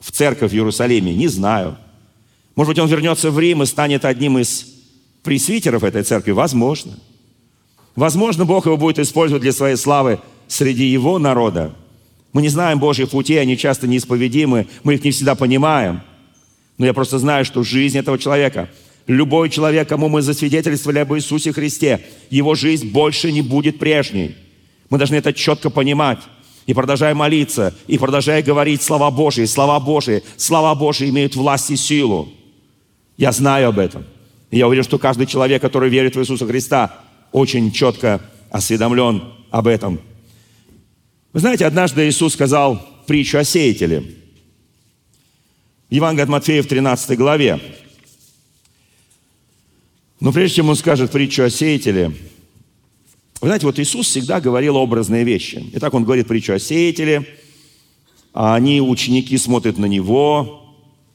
в 0.00 0.12
церковь 0.12 0.52
в 0.52 0.54
Иерусалиме? 0.54 1.14
Не 1.14 1.28
знаю. 1.28 1.76
Может 2.56 2.70
быть, 2.70 2.78
он 2.78 2.88
вернется 2.88 3.30
в 3.30 3.38
Рим 3.38 3.62
и 3.62 3.66
станет 3.66 4.04
одним 4.04 4.38
из 4.38 4.66
пресвитеров 5.22 5.82
этой 5.82 6.02
церкви? 6.02 6.30
Возможно. 6.30 6.98
Возможно, 7.96 8.44
Бог 8.44 8.66
его 8.66 8.76
будет 8.76 8.98
использовать 8.98 9.42
для 9.42 9.52
своей 9.52 9.76
славы 9.76 10.20
среди 10.46 10.86
его 10.86 11.18
народа. 11.18 11.74
Мы 12.32 12.42
не 12.42 12.48
знаем 12.48 12.80
Божьих 12.80 13.10
путей, 13.10 13.40
они 13.40 13.56
часто 13.56 13.86
неисповедимы, 13.86 14.66
мы 14.82 14.94
их 14.94 15.04
не 15.04 15.12
всегда 15.12 15.34
понимаем. 15.34 16.02
Но 16.78 16.86
я 16.86 16.92
просто 16.92 17.18
знаю, 17.18 17.44
что 17.44 17.62
жизнь 17.62 17.96
этого 17.96 18.18
человека, 18.18 18.68
любой 19.06 19.50
человек, 19.50 19.88
кому 19.88 20.08
мы 20.08 20.22
засвидетельствовали 20.22 20.98
об 20.98 21.14
Иисусе 21.14 21.52
Христе, 21.52 22.04
его 22.30 22.56
жизнь 22.56 22.90
больше 22.90 23.30
не 23.30 23.42
будет 23.42 23.78
прежней. 23.78 24.34
Мы 24.90 24.98
должны 24.98 25.14
это 25.16 25.32
четко 25.32 25.70
понимать. 25.70 26.18
И 26.66 26.72
продолжая 26.72 27.14
молиться, 27.14 27.74
и 27.86 27.98
продолжая 27.98 28.42
говорить 28.42 28.82
слова 28.82 29.10
Божьи, 29.10 29.44
слова 29.44 29.78
Божьи, 29.80 30.22
слова 30.36 30.74
Божьи 30.74 31.10
имеют 31.10 31.36
власть 31.36 31.70
и 31.70 31.76
силу. 31.76 32.32
Я 33.16 33.32
знаю 33.32 33.68
об 33.68 33.78
этом. 33.78 34.04
И 34.50 34.58
я 34.58 34.66
уверен, 34.66 34.84
что 34.84 34.98
каждый 34.98 35.26
человек, 35.26 35.60
который 35.60 35.90
верит 35.90 36.16
в 36.16 36.20
Иисуса 36.20 36.46
Христа, 36.46 37.02
очень 37.32 37.70
четко 37.70 38.20
осведомлен 38.50 39.24
об 39.50 39.66
этом. 39.66 40.00
Вы 41.32 41.40
знаете, 41.40 41.66
однажды 41.66 42.08
Иисус 42.08 42.32
сказал 42.32 42.80
притчу 43.06 43.38
о 43.38 43.44
сеятеле. 43.44 44.04
Евангелие 45.90 46.24
от 46.24 46.30
Матфея 46.30 46.62
в 46.62 46.66
13 46.66 47.18
главе. 47.18 47.60
Но 50.20 50.32
прежде 50.32 50.56
чем 50.56 50.70
он 50.70 50.76
скажет 50.76 51.10
притчу 51.10 51.42
о 51.42 51.50
сеятеле, 51.50 52.12
вы 53.44 53.48
знаете, 53.48 53.66
вот 53.66 53.78
Иисус 53.78 54.06
всегда 54.06 54.40
говорил 54.40 54.76
образные 54.76 55.22
вещи. 55.22 55.62
Итак, 55.74 55.92
он 55.92 56.04
говорит 56.04 56.26
притчу 56.26 56.54
о 56.54 56.58
сеятеле, 56.58 57.26
а 58.32 58.54
они, 58.54 58.80
ученики, 58.80 59.36
смотрят 59.36 59.76
на 59.76 59.84
него. 59.84 60.72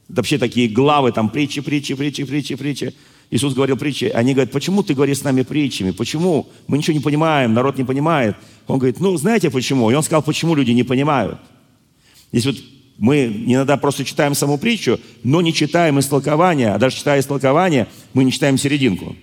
Да 0.08 0.18
вообще 0.18 0.38
такие 0.38 0.68
главы, 0.68 1.10
там 1.10 1.28
притчи, 1.28 1.60
притчи, 1.60 1.94
притчи, 1.94 2.22
притчи, 2.22 2.54
притчи. 2.54 2.94
Иисус 3.32 3.52
говорил 3.52 3.76
притчи. 3.76 4.04
Они 4.04 4.32
говорят, 4.32 4.52
почему 4.52 4.84
ты 4.84 4.94
говоришь 4.94 5.18
с 5.18 5.24
нами 5.24 5.42
притчами? 5.42 5.90
Почему? 5.90 6.46
Мы 6.68 6.78
ничего 6.78 6.94
не 6.94 7.00
понимаем, 7.00 7.52
народ 7.52 7.78
не 7.78 7.82
понимает. 7.82 8.36
Он 8.68 8.78
говорит, 8.78 9.00
ну, 9.00 9.16
знаете 9.16 9.50
почему? 9.50 9.90
И 9.90 9.94
он 9.94 10.04
сказал, 10.04 10.22
почему 10.22 10.54
люди 10.54 10.70
не 10.70 10.84
понимают. 10.84 11.40
Здесь 12.30 12.46
вот 12.46 12.56
мы 12.96 13.26
иногда 13.26 13.76
просто 13.76 14.04
читаем 14.04 14.36
саму 14.36 14.56
притчу, 14.56 15.00
но 15.24 15.40
не 15.40 15.52
читаем 15.52 15.98
истолкования, 15.98 16.76
а 16.76 16.78
даже 16.78 16.94
читая 16.94 17.18
истолкования, 17.18 17.88
мы 18.14 18.22
не 18.22 18.30
читаем 18.30 18.56
серединку. 18.56 19.16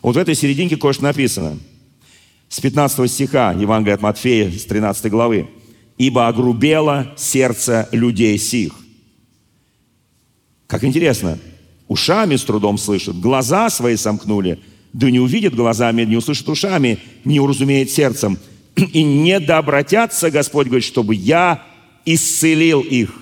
Вот 0.00 0.16
в 0.16 0.18
этой 0.18 0.34
серединке 0.34 0.78
кое-что 0.78 1.02
написано– 1.02 1.58
с 2.48 2.60
15 2.60 3.10
стиха 3.10 3.52
Евангелия 3.52 3.94
от 3.94 4.02
Матфея, 4.02 4.50
с 4.50 4.64
13 4.64 5.10
главы. 5.10 5.48
«Ибо 5.98 6.28
огрубело 6.28 7.14
сердце 7.16 7.88
людей 7.90 8.38
сих». 8.38 8.74
Как 10.66 10.84
интересно, 10.84 11.38
ушами 11.88 12.36
с 12.36 12.42
трудом 12.42 12.76
слышат, 12.76 13.18
глаза 13.18 13.70
свои 13.70 13.96
сомкнули, 13.96 14.60
да 14.92 15.10
не 15.10 15.20
увидят 15.20 15.54
глазами, 15.54 16.02
не 16.02 16.16
услышат 16.16 16.48
ушами, 16.48 16.98
не 17.24 17.40
уразумеет 17.40 17.90
сердцем. 17.90 18.38
И 18.76 19.02
не 19.02 19.40
дообратятся, 19.40 20.30
Господь 20.30 20.66
говорит, 20.66 20.84
чтобы 20.84 21.14
я 21.14 21.64
исцелил 22.04 22.82
их. 22.82 23.14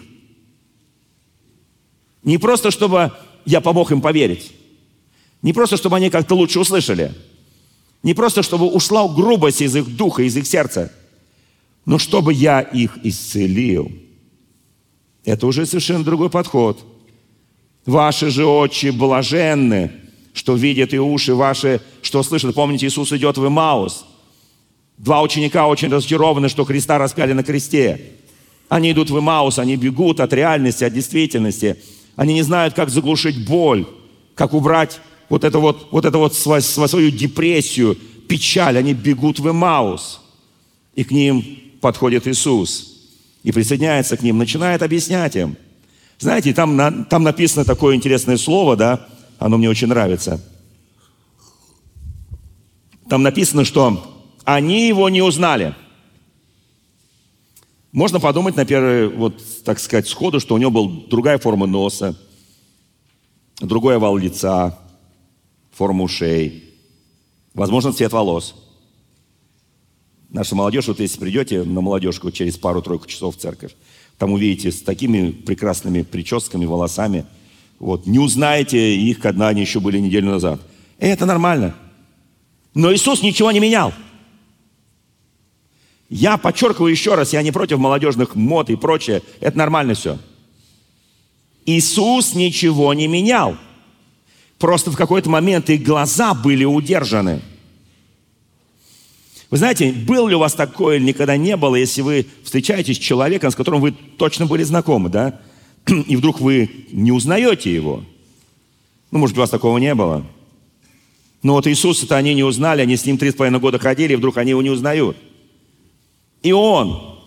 Не 2.24 2.38
просто, 2.38 2.72
чтобы 2.72 3.12
я 3.44 3.60
помог 3.60 3.92
им 3.92 4.00
поверить. 4.00 4.52
Не 5.42 5.52
просто, 5.52 5.76
чтобы 5.76 5.96
они 5.96 6.10
как-то 6.10 6.34
лучше 6.34 6.58
услышали– 6.58 7.12
не 8.04 8.12
просто, 8.12 8.42
чтобы 8.42 8.66
ушла 8.66 9.08
грубость 9.08 9.62
из 9.62 9.74
их 9.74 9.96
духа, 9.96 10.22
из 10.22 10.36
их 10.36 10.46
сердца, 10.46 10.92
но 11.86 11.98
чтобы 11.98 12.34
я 12.34 12.60
их 12.60 12.98
исцелил. 13.02 13.90
Это 15.24 15.46
уже 15.46 15.64
совершенно 15.64 16.04
другой 16.04 16.28
подход. 16.28 16.84
Ваши 17.86 18.30
же 18.30 18.44
очи 18.44 18.90
блаженны, 18.90 19.90
что 20.34 20.54
видят 20.54 20.92
и 20.92 20.98
уши 20.98 21.34
ваши, 21.34 21.80
что 22.02 22.22
слышат. 22.22 22.54
Помните, 22.54 22.86
Иисус 22.86 23.10
идет 23.12 23.38
в 23.38 23.46
Имаус. 23.46 24.04
Два 24.98 25.22
ученика 25.22 25.66
очень 25.66 25.88
разочарованы, 25.88 26.50
что 26.50 26.64
Христа 26.66 26.98
распяли 26.98 27.32
на 27.32 27.42
кресте. 27.42 28.12
Они 28.68 28.92
идут 28.92 29.08
в 29.08 29.18
Имаус, 29.18 29.58
они 29.58 29.76
бегут 29.76 30.20
от 30.20 30.32
реальности, 30.34 30.84
от 30.84 30.92
действительности. 30.92 31.78
Они 32.16 32.34
не 32.34 32.42
знают, 32.42 32.74
как 32.74 32.90
заглушить 32.90 33.46
боль, 33.46 33.86
как 34.34 34.52
убрать 34.52 35.00
вот 35.28 35.44
это 35.44 35.58
вот, 35.58 35.88
вот 35.90 36.04
это 36.04 36.18
вот 36.18 36.34
свою 36.34 37.10
депрессию, 37.10 37.96
печаль, 38.28 38.78
они 38.78 38.94
бегут 38.94 39.38
в 39.38 39.50
Эмаус. 39.50 40.20
И 40.94 41.04
к 41.04 41.10
ним 41.10 41.44
подходит 41.80 42.26
Иисус 42.26 42.92
и 43.42 43.52
присоединяется 43.52 44.16
к 44.16 44.22
ним, 44.22 44.38
начинает 44.38 44.82
объяснять 44.82 45.36
им. 45.36 45.56
Знаете, 46.18 46.54
там, 46.54 47.04
там 47.04 47.22
написано 47.22 47.64
такое 47.64 47.96
интересное 47.96 48.36
слово, 48.36 48.76
да, 48.76 49.08
оно 49.38 49.58
мне 49.58 49.68
очень 49.68 49.88
нравится. 49.88 50.40
Там 53.08 53.22
написано, 53.22 53.64
что 53.64 54.24
они 54.44 54.88
его 54.88 55.08
не 55.08 55.20
узнали. 55.20 55.74
Можно 57.92 58.18
подумать 58.18 58.56
на 58.56 58.64
первый, 58.64 59.08
вот, 59.08 59.42
так 59.64 59.78
сказать, 59.78 60.08
сходу, 60.08 60.40
что 60.40 60.54
у 60.54 60.58
него 60.58 60.70
была 60.70 60.90
другая 61.10 61.38
форма 61.38 61.66
носа, 61.66 62.18
другой 63.60 63.96
овал 63.96 64.16
лица, 64.16 64.78
форму 65.74 66.04
ушей, 66.04 66.74
возможно, 67.54 67.92
цвет 67.92 68.12
волос. 68.12 68.54
Наша 70.30 70.54
молодежь, 70.54 70.88
вот 70.88 71.00
если 71.00 71.18
придете 71.18 71.62
на 71.62 71.80
молодежку 71.80 72.30
через 72.30 72.56
пару-тройку 72.56 73.06
часов 73.06 73.36
в 73.36 73.40
церковь, 73.40 73.74
там 74.18 74.32
увидите 74.32 74.72
с 74.72 74.82
такими 74.82 75.30
прекрасными 75.30 76.02
прическами, 76.02 76.64
волосами, 76.64 77.26
вот, 77.78 78.06
не 78.06 78.18
узнаете 78.18 78.96
их, 78.96 79.20
когда 79.20 79.48
они 79.48 79.60
еще 79.60 79.80
были 79.80 79.98
неделю 79.98 80.30
назад. 80.30 80.60
И 80.98 81.06
это 81.06 81.26
нормально. 81.26 81.74
Но 82.74 82.92
Иисус 82.92 83.22
ничего 83.22 83.52
не 83.52 83.60
менял. 83.60 83.92
Я 86.08 86.36
подчеркиваю 86.36 86.90
еще 86.90 87.14
раз, 87.14 87.32
я 87.32 87.42
не 87.42 87.50
против 87.50 87.78
молодежных 87.78 88.34
мод 88.36 88.70
и 88.70 88.76
прочее. 88.76 89.22
Это 89.40 89.58
нормально 89.58 89.94
все. 89.94 90.18
Иисус 91.66 92.34
ничего 92.34 92.94
не 92.94 93.08
менял. 93.08 93.56
Просто 94.58 94.90
в 94.90 94.96
какой-то 94.96 95.28
момент 95.30 95.68
их 95.70 95.82
глаза 95.82 96.34
были 96.34 96.64
удержаны. 96.64 97.40
Вы 99.50 99.58
знаете, 99.58 99.92
был 99.92 100.26
ли 100.26 100.34
у 100.34 100.38
вас 100.38 100.54
такое 100.54 100.96
или 100.96 101.04
никогда 101.04 101.36
не 101.36 101.56
было, 101.56 101.76
если 101.76 102.02
вы 102.02 102.26
встречаетесь 102.42 102.96
с 102.96 103.00
человеком, 103.00 103.50
с 103.50 103.54
которым 103.54 103.80
вы 103.80 103.92
точно 103.92 104.46
были 104.46 104.62
знакомы, 104.62 105.10
да? 105.10 105.40
И 105.86 106.16
вдруг 106.16 106.40
вы 106.40 106.86
не 106.90 107.12
узнаете 107.12 107.72
его. 107.72 108.02
Ну, 109.10 109.18
может 109.18 109.36
у 109.36 109.40
вас 109.40 109.50
такого 109.50 109.78
не 109.78 109.94
было. 109.94 110.26
Но 111.42 111.52
вот 111.52 111.66
Иисуса-то 111.66 112.16
они 112.16 112.34
не 112.34 112.42
узнали, 112.42 112.80
они 112.80 112.96
с 112.96 113.04
ним 113.04 113.18
три 113.18 113.30
с 113.30 113.34
половиной 113.34 113.60
года 113.60 113.78
ходили, 113.78 114.14
и 114.14 114.16
вдруг 114.16 114.38
они 114.38 114.50
его 114.50 114.62
не 114.62 114.70
узнают. 114.70 115.16
И 116.42 116.52
он 116.52 117.20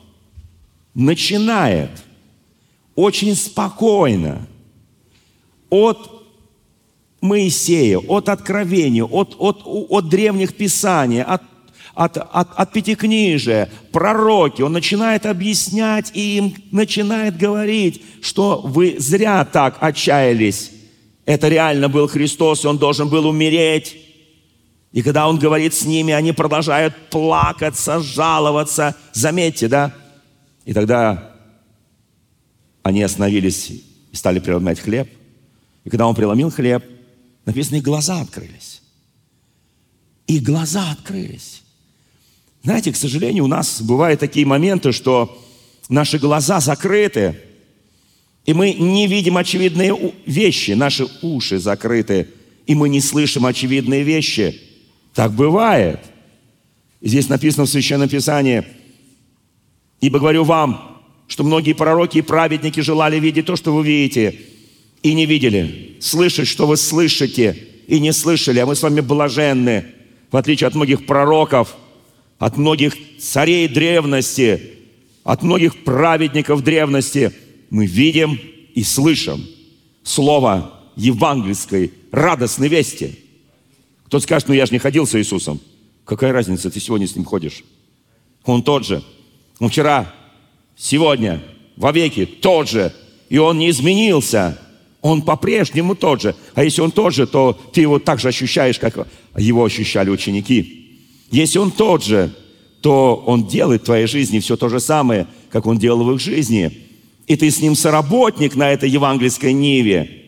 начинает 0.96 1.92
очень 2.96 3.36
спокойно 3.36 4.48
от 5.70 6.17
Моисея, 7.22 7.98
от 7.98 8.30
Откровения, 8.30 9.04
от, 9.04 9.36
от, 9.40 9.62
от 9.66 10.10
древних 10.10 10.56
Писаний, 10.56 11.24
от, 11.24 11.42
от, 11.96 12.18
от, 12.18 12.48
от 12.56 12.72
пятикнижия, 12.72 13.70
пророки. 13.92 14.62
Он 14.62 14.72
начинает 14.72 15.26
объяснять 15.26 16.12
и 16.14 16.38
им 16.38 16.56
начинает 16.72 17.38
говорить, 17.38 18.04
что 18.22 18.62
вы 18.64 18.96
зря 19.00 19.44
так 19.46 19.78
отчаялись. 19.80 20.72
Это 21.26 21.50
реально 21.50 21.90
был 21.90 22.08
Христос, 22.08 22.64
и 22.64 22.68
Он 22.68 22.78
должен 22.78 23.10
был 23.10 23.26
умереть. 23.28 23.98
И 24.94 25.02
когда 25.02 25.28
Он 25.28 25.38
говорит 25.40 25.74
с 25.74 25.86
ними, 25.86 26.14
они 26.14 26.32
продолжают 26.32 26.96
плакаться, 27.10 28.00
жаловаться. 28.00 28.96
Заметьте, 29.12 29.68
да? 29.68 29.94
И 30.66 30.74
тогда 30.74 31.34
они 32.84 33.02
остановились 33.02 33.70
и 34.12 34.16
стали 34.16 34.40
преломлять 34.40 34.80
хлеб. 34.80 35.10
И 35.84 35.90
когда 35.90 36.08
Он 36.08 36.16
преломил 36.16 36.52
хлеб, 36.52 36.84
написано, 37.48 37.78
и 37.78 37.82
глаза 37.82 38.22
открылись. 38.22 38.82
И 40.28 40.40
глаза 40.40 40.92
открылись. 40.92 41.64
Знаете, 42.62 42.92
к 42.92 42.98
сожалению, 42.98 43.46
у 43.46 43.48
нас 43.48 43.82
бывают 43.82 44.20
такие 44.20 44.46
моменты, 44.46 44.92
что 44.92 45.42
наши 45.88 46.20
глаза 46.20 46.60
закрыты, 46.60 47.40
и 48.46 48.54
мы 48.54 48.74
не 48.74 49.08
видим 49.08 49.38
очевидные 49.38 50.14
вещи, 50.26 50.72
наши 50.72 51.08
уши 51.22 51.58
закрыты, 51.60 52.28
и 52.66 52.76
мы 52.76 52.90
не 52.90 53.00
слышим 53.00 53.46
очевидные 53.46 54.04
вещи. 54.04 54.62
Так 55.14 55.32
бывает. 55.32 56.02
Здесь 57.02 57.30
написано 57.30 57.66
в 57.66 57.70
Священном 57.70 58.10
Писании, 58.10 58.66
«Ибо 60.02 60.20
говорю 60.20 60.44
вам, 60.44 61.02
что 61.28 61.46
многие 61.46 61.74
пророки 61.74 62.18
и 62.18 62.22
праведники 62.22 62.82
желали 62.82 63.20
видеть 63.20 63.46
то, 63.46 63.56
что 63.56 63.74
вы 63.74 63.86
видите, 63.86 64.40
и 65.10 65.14
не 65.14 65.26
видели, 65.26 65.98
слышать, 66.00 66.48
что 66.48 66.68
вы 66.68 66.78
слышите, 66.78 67.68
и 67.88 68.00
не 68.00 68.12
слышали, 68.12 68.60
а 68.60 68.66
мы 68.66 68.76
с 68.76 68.84
вами 68.84 69.02
блаженны, 69.02 69.86
в 70.32 70.38
отличие 70.38 70.68
от 70.68 70.76
многих 70.76 71.06
пророков, 71.06 71.76
от 72.38 72.58
многих 72.58 72.96
царей 73.20 73.68
древности, 73.68 74.62
от 75.24 75.44
многих 75.44 75.84
праведников 75.84 76.64
древности– 76.64 77.32
мы 77.70 77.86
видим 77.86 78.40
и 78.74 78.84
слышим 78.84 79.46
слово 80.04 80.80
евангельской 80.96 81.94
радостной 82.12 82.68
вести. 82.68 83.20
Кто 84.06 84.20
скажет, 84.20 84.48
ну 84.48 84.54
я 84.54 84.66
же 84.66 84.72
не 84.72 84.80
ходил 84.80 85.06
с 85.06 85.16
Иисусом. 85.16 85.60
Какая 86.06 86.32
разница, 86.32 86.72
ты 86.72 86.80
сегодня 86.80 87.08
с 87.08 87.16
ним 87.16 87.26
ходишь? 87.26 87.64
Он 88.46 88.64
тот 88.64 88.86
же. 88.86 89.04
Он 89.60 89.70
вчера, 89.70 90.14
сегодня, 90.78 91.44
вовеки 91.76 92.26
тот 92.26 92.70
же. 92.70 92.94
И 93.28 93.38
он 93.38 93.58
не 93.58 93.70
изменился. 93.70 94.58
Он 95.02 95.22
по-прежнему 95.22 95.96
тот 95.96 96.22
же. 96.22 96.36
А 96.56 96.64
если 96.64 96.82
он 96.82 96.92
тот 96.92 97.14
же, 97.14 97.28
то 97.28 97.58
ты 97.74 97.82
его 97.82 98.00
так 98.00 98.20
же 98.20 98.30
ощущаешь, 98.30 98.80
как 98.80 99.08
его 99.38 99.64
ощущали 99.64 100.10
ученики. 100.10 101.00
Если 101.32 101.60
он 101.60 101.72
тот 101.72 102.04
же, 102.04 102.34
то 102.82 103.24
он 103.26 103.48
делает 103.48 103.82
в 103.82 103.86
твоей 103.86 104.08
жизни 104.08 104.40
все 104.40 104.58
то 104.58 104.70
же 104.70 104.80
самое, 104.80 105.28
как 105.50 105.66
он 105.66 105.78
делал 105.78 106.04
в 106.04 106.14
их 106.14 106.20
жизни 106.20 106.88
и 107.28 107.36
ты 107.36 107.52
с 107.52 107.60
ним 107.60 107.76
соработник 107.76 108.56
на 108.56 108.72
этой 108.72 108.90
евангельской 108.90 109.54
ниве. 109.54 110.24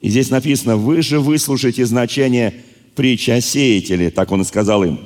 И 0.00 0.10
здесь 0.10 0.30
написано, 0.30 0.76
вы 0.76 1.02
же 1.02 1.18
выслушаете 1.18 1.84
значение 1.86 2.62
притчи 2.94 3.30
о 3.30 3.40
сеятеле, 3.40 4.10
так 4.10 4.30
он 4.30 4.42
и 4.42 4.44
сказал 4.44 4.84
им. 4.84 5.00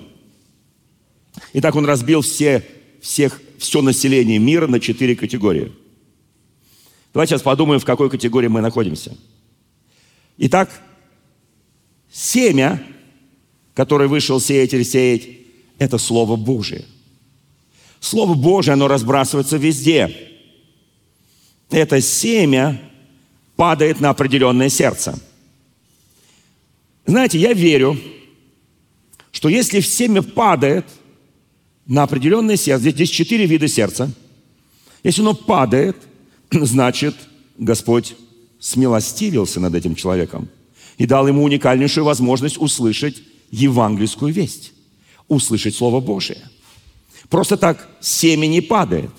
И 1.53 1.61
так 1.61 1.77
он 1.77 1.87
разбил 1.87 2.21
все, 2.21 2.65
всех, 3.01 3.41
все 3.59 3.81
население 3.81 4.39
мира 4.39 4.67
на 4.67 4.81
четыре 4.81 5.15
категории. 5.15 5.73
Давайте 7.15 7.31
сейчас 7.31 7.43
подумаем, 7.43 7.81
в 7.81 7.85
какой 7.85 8.11
категории 8.11 8.49
мы 8.49 8.61
находимся. 8.61 9.17
Итак, 10.37 10.69
семя, 12.13 12.83
которое 13.73 14.09
вышел 14.09 14.41
сеятель 14.41 14.85
сеять, 14.85 15.29
это 15.79 15.97
Слово 15.97 16.37
Божие. 16.37 16.85
Слово 18.01 18.35
Божие, 18.35 18.75
оно 18.75 18.89
разбрасывается 18.89 19.57
везде 19.57 20.33
это 21.71 22.01
семя 22.01 22.81
падает 23.57 24.01
на 24.01 24.11
определенное 24.11 24.69
сердце. 24.69 25.19
Знаете, 27.07 27.39
я 27.39 27.53
верю, 27.53 27.99
что 29.33 29.49
если 29.49 29.81
семя 29.81 30.23
падает 30.23 30.87
на 31.87 32.05
определенное 32.05 32.57
сердце, 32.57 32.91
здесь 32.91 33.11
четыре 33.11 33.47
вида 33.47 33.69
сердца, 33.69 34.11
если 35.03 35.21
оно 35.21 35.35
падает, 35.35 35.97
значит, 36.51 37.15
Господь 37.59 38.15
смилостивился 38.59 39.61
над 39.61 39.75
этим 39.75 39.95
человеком 39.95 40.49
и 40.97 41.07
дал 41.07 41.29
ему 41.29 41.43
уникальнейшую 41.43 42.05
возможность 42.05 42.59
услышать 42.59 43.23
евангельскую 43.51 44.33
весть, 44.33 44.73
услышать 45.29 45.75
Слово 45.75 46.01
Божие. 46.01 46.49
Просто 47.29 47.57
так 47.57 47.89
семя 48.01 48.47
не 48.47 48.61
падает. 48.61 49.11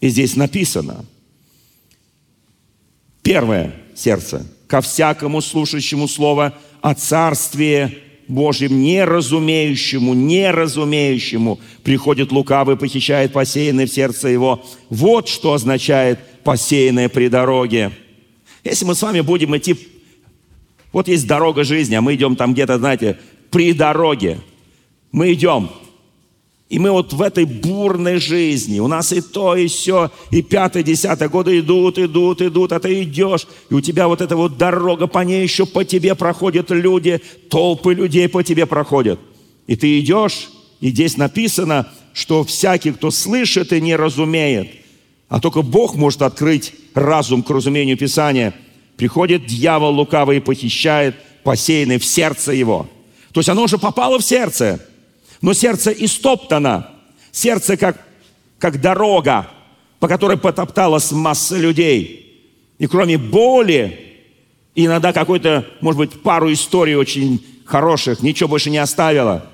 И 0.00 0.08
здесь 0.08 0.36
написано– 0.36 1.04
Первое 3.24 3.72
сердце. 3.96 4.46
Ко 4.68 4.82
всякому 4.82 5.40
слушающему 5.40 6.06
слово 6.06 6.52
о 6.82 6.94
Царстве 6.94 7.98
Божьем, 8.28 8.80
неразумеющему, 8.82 10.12
неразумеющему, 10.12 11.58
приходит 11.82 12.32
лукавый, 12.32 12.76
похищает 12.76 13.32
посеянное 13.32 13.86
в 13.86 13.92
сердце 13.92 14.28
его. 14.28 14.62
Вот 14.90 15.28
что 15.28 15.54
означает 15.54 16.18
посеянное 16.44 17.08
при 17.08 17.28
дороге. 17.28 17.92
Если 18.62 18.84
мы 18.84 18.94
с 18.94 19.02
вами 19.02 19.20
будем 19.20 19.56
идти, 19.56 19.76
вот 20.92 21.08
есть 21.08 21.26
дорога 21.26 21.64
жизни, 21.64 21.94
а 21.94 22.00
мы 22.00 22.14
идем 22.14 22.36
там 22.36 22.52
где-то, 22.52 22.78
знаете, 22.78 23.18
при 23.50 23.72
дороге. 23.72 24.38
Мы 25.10 25.32
идем, 25.32 25.70
и 26.74 26.78
мы 26.78 26.90
вот 26.90 27.12
в 27.12 27.22
этой 27.22 27.44
бурной 27.44 28.18
жизни, 28.18 28.80
у 28.80 28.88
нас 28.88 29.12
и 29.12 29.20
то, 29.20 29.54
и 29.54 29.68
все, 29.68 30.10
и 30.30 30.42
пятое, 30.42 30.82
десятое 30.82 31.28
годы 31.28 31.60
идут, 31.60 31.98
идут, 31.98 32.42
идут, 32.42 32.72
а 32.72 32.80
ты 32.80 33.02
идешь, 33.02 33.46
и 33.70 33.74
у 33.74 33.80
тебя 33.80 34.08
вот 34.08 34.20
эта 34.20 34.34
вот 34.34 34.56
дорога, 34.56 35.06
по 35.06 35.20
ней 35.20 35.42
еще 35.42 35.66
по 35.66 35.84
тебе 35.84 36.14
проходят 36.14 36.70
люди, 36.70 37.20
толпы 37.50 37.94
людей 37.94 38.28
по 38.28 38.42
тебе 38.42 38.66
проходят. 38.66 39.20
И 39.66 39.76
ты 39.76 40.00
идешь, 40.00 40.48
и 40.80 40.88
здесь 40.88 41.16
написано, 41.16 41.88
что 42.12 42.44
всякий, 42.44 42.92
кто 42.92 43.10
слышит 43.10 43.72
и 43.72 43.80
не 43.80 43.94
разумеет, 43.94 44.68
а 45.34 45.40
только 45.40 45.62
Бог 45.62 45.94
может 45.96 46.22
открыть 46.22 46.72
разум 46.94 47.42
к 47.42 47.50
разумению 47.50 47.96
Писания, 47.96 48.54
приходит 48.96 49.46
дьявол 49.46 49.94
лукавый 49.94 50.36
и 50.36 50.40
похищает 50.40 51.16
посеянный 51.42 51.98
в 51.98 52.04
сердце 52.04 52.52
его. 52.52 52.88
То 53.32 53.40
есть 53.40 53.48
оно 53.48 53.64
уже 53.64 53.78
попало 53.78 54.18
в 54.18 54.24
сердце– 54.24 54.80
но 55.44 55.52
сердце 55.52 55.90
истоптано. 55.90 56.88
Сердце 57.30 57.76
как, 57.76 58.00
как 58.58 58.80
дорога, 58.80 59.46
по 60.00 60.08
которой 60.08 60.38
потопталась 60.38 61.12
масса 61.12 61.58
людей. 61.58 62.42
И 62.78 62.86
кроме 62.86 63.18
боли, 63.18 64.16
иногда 64.74 65.12
какой-то, 65.12 65.66
может 65.82 65.98
быть, 65.98 66.22
пару 66.22 66.50
историй 66.50 66.94
очень 66.94 67.44
хороших, 67.66 68.22
ничего 68.22 68.48
больше 68.48 68.70
не 68.70 68.78
оставило. 68.78 69.44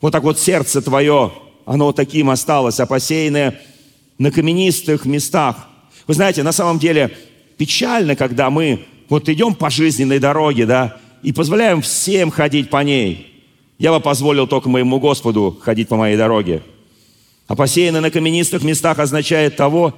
Вот 0.00 0.12
так 0.12 0.22
вот 0.22 0.38
сердце 0.38 0.80
твое, 0.80 1.32
оно 1.66 1.90
таким 1.90 2.30
осталось, 2.30 2.78
а 2.78 2.86
посеянное 2.86 3.60
на 4.20 4.30
каменистых 4.30 5.04
местах. 5.04 5.66
Вы 6.06 6.14
знаете, 6.14 6.44
на 6.44 6.52
самом 6.52 6.78
деле 6.78 7.10
печально, 7.56 8.14
когда 8.14 8.50
мы 8.50 8.84
вот 9.08 9.28
идем 9.28 9.54
по 9.56 9.68
жизненной 9.68 10.20
дороге, 10.20 10.64
да, 10.64 11.00
и 11.24 11.32
позволяем 11.32 11.82
всем 11.82 12.30
ходить 12.30 12.70
по 12.70 12.84
ней– 12.84 13.26
я 13.80 13.92
бы 13.92 14.00
позволил 14.00 14.46
только 14.46 14.68
моему 14.68 15.00
Господу 15.00 15.58
ходить 15.62 15.88
по 15.88 15.96
моей 15.96 16.18
дороге. 16.18 16.62
А 17.46 17.56
посеянный 17.56 18.02
на 18.02 18.10
каменистых 18.10 18.62
местах 18.62 18.98
означает 18.98 19.56
того, 19.56 19.94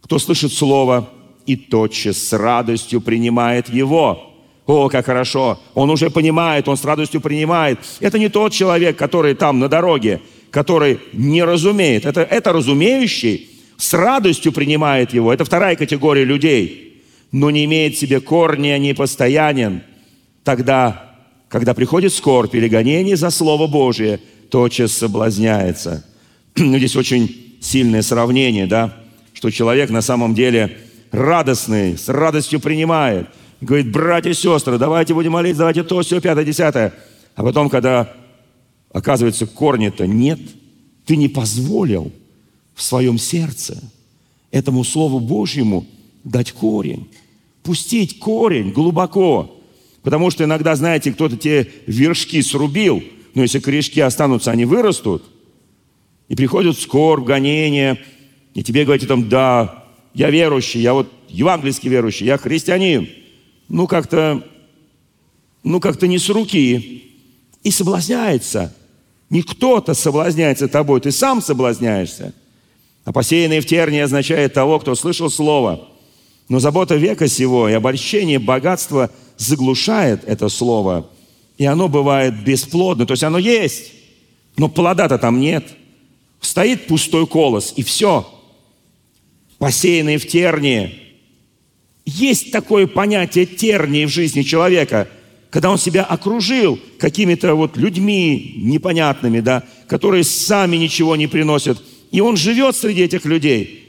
кто 0.00 0.18
слышит 0.18 0.52
Слово 0.52 1.08
и 1.46 1.54
тотчас 1.54 2.18
с 2.18 2.32
радостью 2.36 3.00
принимает 3.00 3.68
его. 3.68 4.34
О, 4.66 4.88
как 4.88 5.06
хорошо! 5.06 5.60
Он 5.74 5.90
уже 5.90 6.10
понимает, 6.10 6.66
он 6.66 6.76
с 6.76 6.84
радостью 6.84 7.20
принимает. 7.20 7.78
Это 8.00 8.18
не 8.18 8.28
тот 8.28 8.52
человек, 8.52 8.96
который 8.98 9.34
там 9.34 9.60
на 9.60 9.68
дороге, 9.68 10.20
который 10.50 11.00
не 11.12 11.42
разумеет. 11.42 12.06
Это, 12.06 12.22
это 12.22 12.52
разумеющий 12.52 13.50
с 13.76 13.94
радостью 13.94 14.52
принимает 14.52 15.12
его. 15.12 15.32
Это 15.32 15.44
вторая 15.44 15.76
категория 15.76 16.24
людей. 16.24 17.02
Но 17.32 17.50
не 17.50 17.64
имеет 17.64 17.94
в 17.94 17.98
себе 17.98 18.20
корня, 18.20 18.78
не 18.78 18.94
постоянен. 18.94 19.82
Тогда 20.44 21.08
когда 21.48 21.74
приходит 21.74 22.12
скорбь 22.12 22.54
или 22.54 22.68
гонение 22.68 23.16
за 23.16 23.30
Слово 23.30 23.66
Божие, 23.66 24.20
тотчас 24.50 24.92
соблазняется. 24.92 26.04
Здесь 26.56 26.96
очень 26.96 27.56
сильное 27.60 28.02
сравнение, 28.02 28.66
да, 28.66 28.94
что 29.32 29.50
человек 29.50 29.90
на 29.90 30.02
самом 30.02 30.34
деле 30.34 30.76
радостный, 31.10 31.96
с 31.96 32.08
радостью 32.08 32.60
принимает. 32.60 33.28
Говорит, 33.60 33.90
братья 33.90 34.30
и 34.30 34.34
сестры, 34.34 34.78
давайте 34.78 35.14
будем 35.14 35.32
молиться, 35.32 35.60
давайте 35.60 35.82
то, 35.82 36.00
все, 36.02 36.20
пятое, 36.20 36.44
десятое. 36.44 36.92
А 37.34 37.42
потом, 37.42 37.70
когда 37.70 38.12
оказывается 38.92 39.46
корня-то 39.46 40.06
нет, 40.06 40.40
ты 41.06 41.16
не 41.16 41.28
позволил 41.28 42.12
в 42.74 42.82
своем 42.82 43.18
сердце 43.18 43.82
этому 44.50 44.84
Слову 44.84 45.20
Божьему 45.20 45.86
дать 46.24 46.52
корень, 46.52 47.08
пустить 47.62 48.18
корень 48.18 48.72
глубоко. 48.72 49.54
Потому 50.02 50.30
что 50.30 50.44
иногда, 50.44 50.76
знаете, 50.76 51.12
кто-то 51.12 51.36
те 51.36 51.68
вершки 51.86 52.40
срубил, 52.42 53.02
Но 53.34 53.42
если 53.42 53.58
корешки 53.58 54.00
останутся, 54.00 54.50
они 54.50 54.64
вырастут, 54.64 55.22
и 56.28 56.34
приходят 56.34 56.78
скорбь, 56.78 57.26
гонения, 57.26 57.98
и 58.54 58.62
тебе 58.62 58.84
говорят 58.84 59.06
там, 59.06 59.28
да, 59.28 59.84
я 60.14 60.30
верующий, 60.30 60.80
я 60.80 60.94
вот 60.94 61.12
евангельский 61.28 61.88
верующий, 61.88 62.26
я 62.26 62.38
христианин. 62.38 63.08
Ну, 63.68 63.86
как-то, 63.86 64.44
ну, 65.62 65.80
как-то 65.80 66.06
не 66.06 66.18
с 66.18 66.28
руки. 66.28 67.04
И 67.62 67.70
соблазняется. 67.70 68.74
Не 69.30 69.42
кто-то 69.42 69.94
соблазняется 69.94 70.68
тобой, 70.68 71.00
ты 71.00 71.12
сам 71.12 71.42
соблазняешься. 71.42 72.32
А 73.04 73.12
посеянный 73.12 73.60
в 73.60 73.66
тернии 73.66 74.00
означает 74.00 74.54
того, 74.54 74.78
кто 74.78 74.94
слышал 74.94 75.30
слово. 75.30 75.86
Но 76.48 76.60
забота 76.60 76.96
века 76.96 77.28
сего 77.28 77.68
и 77.68 77.74
обольщение 77.74 78.38
богатства 78.38 79.10
заглушает 79.36 80.24
это 80.24 80.48
слово. 80.48 81.08
И 81.58 81.64
оно 81.64 81.88
бывает 81.88 82.42
бесплодно. 82.42 83.06
То 83.06 83.12
есть 83.12 83.22
оно 83.22 83.38
есть, 83.38 83.92
но 84.56 84.68
плода-то 84.68 85.18
там 85.18 85.40
нет. 85.40 85.64
Стоит 86.40 86.86
пустой 86.86 87.26
колос, 87.26 87.74
и 87.76 87.82
все. 87.82 88.26
Посеянный 89.58 90.16
в 90.16 90.26
тернии. 90.26 90.98
Есть 92.06 92.52
такое 92.52 92.86
понятие 92.86 93.44
тернии 93.44 94.06
в 94.06 94.10
жизни 94.10 94.42
человека– 94.42 95.08
когда 95.50 95.70
он 95.70 95.78
себя 95.78 96.04
окружил 96.04 96.78
какими-то 96.98 97.54
вот 97.54 97.76
людьми 97.76 98.54
непонятными, 98.58 99.40
да, 99.40 99.64
которые 99.86 100.24
сами 100.24 100.76
ничего 100.76 101.16
не 101.16 101.26
приносят, 101.26 101.82
и 102.10 102.20
он 102.20 102.36
живет 102.36 102.76
среди 102.76 103.02
этих 103.02 103.24
людей. 103.24 103.84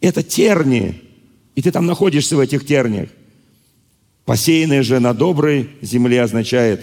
Это 0.00 0.22
тернии, 0.22 1.00
и 1.54 1.62
ты 1.62 1.70
там 1.70 1.86
находишься 1.86 2.36
в 2.36 2.40
этих 2.40 2.66
терниях. 2.66 3.08
Посеянное 4.24 4.82
же 4.82 5.00
на 5.00 5.14
доброй 5.14 5.68
земле 5.82 6.22
означает 6.22 6.80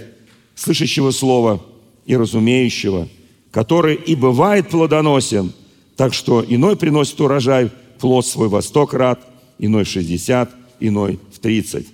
слышащего 0.55 1.11
слова 1.11 1.65
и 2.05 2.15
разумеющего, 2.15 3.07
который 3.51 3.95
и 3.95 4.15
бывает 4.15 4.69
плодоносен, 4.69 5.53
так 5.95 6.13
что 6.13 6.45
иной 6.47 6.75
приносит 6.75 7.19
урожай, 7.19 7.71
плод 7.99 8.25
свой 8.25 8.47
во 8.47 8.61
сто 8.61 8.85
крат, 8.85 9.21
иной 9.57 9.83
в 9.85 9.87
шестьдесят, 9.87 10.51
иной 10.79 11.19
в 11.33 11.39
тридцать. 11.39 11.87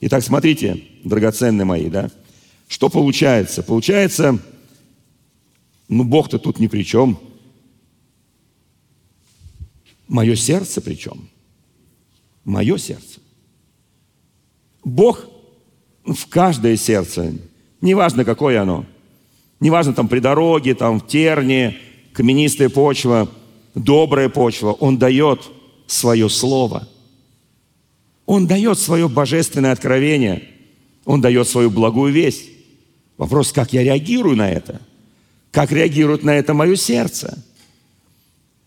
Итак, 0.00 0.22
смотрите, 0.22 0.82
драгоценные 1.08 1.64
мои, 1.64 1.88
да, 1.88 2.10
что 2.68 2.88
получается? 2.88 3.62
Получается, 3.62 4.38
ну, 5.88 6.04
Бог-то 6.04 6.38
тут 6.38 6.58
ни 6.58 6.66
при 6.66 6.82
чем. 6.82 7.18
Мое 10.06 10.36
сердце 10.36 10.80
при 10.80 10.94
чем? 10.94 11.28
Мое 12.44 12.78
сердце. 12.78 13.20
Бог 14.84 15.26
в 16.04 16.26
каждое 16.28 16.76
сердце, 16.76 17.34
неважно, 17.80 18.24
какое 18.24 18.62
оно, 18.62 18.86
неважно, 19.60 19.92
там 19.92 20.08
при 20.08 20.20
дороге, 20.20 20.74
там 20.74 21.00
в 21.00 21.06
терне, 21.06 21.78
каменистая 22.12 22.68
почва, 22.68 23.30
добрая 23.74 24.28
почва, 24.28 24.72
Он 24.72 24.98
дает 24.98 25.42
свое 25.86 26.28
слово– 26.28 26.88
он 28.28 28.46
дает 28.46 28.78
свое 28.78 29.08
божественное 29.08 29.72
откровение. 29.72 30.46
Он 31.08 31.22
дает 31.22 31.48
свою 31.48 31.70
благую 31.70 32.12
весть. 32.12 32.50
Вопрос, 33.16 33.50
как 33.50 33.72
я 33.72 33.82
реагирую 33.82 34.36
на 34.36 34.50
это? 34.50 34.82
Как 35.50 35.72
реагирует 35.72 36.22
на 36.22 36.36
это 36.36 36.52
мое 36.52 36.76
сердце? 36.76 37.42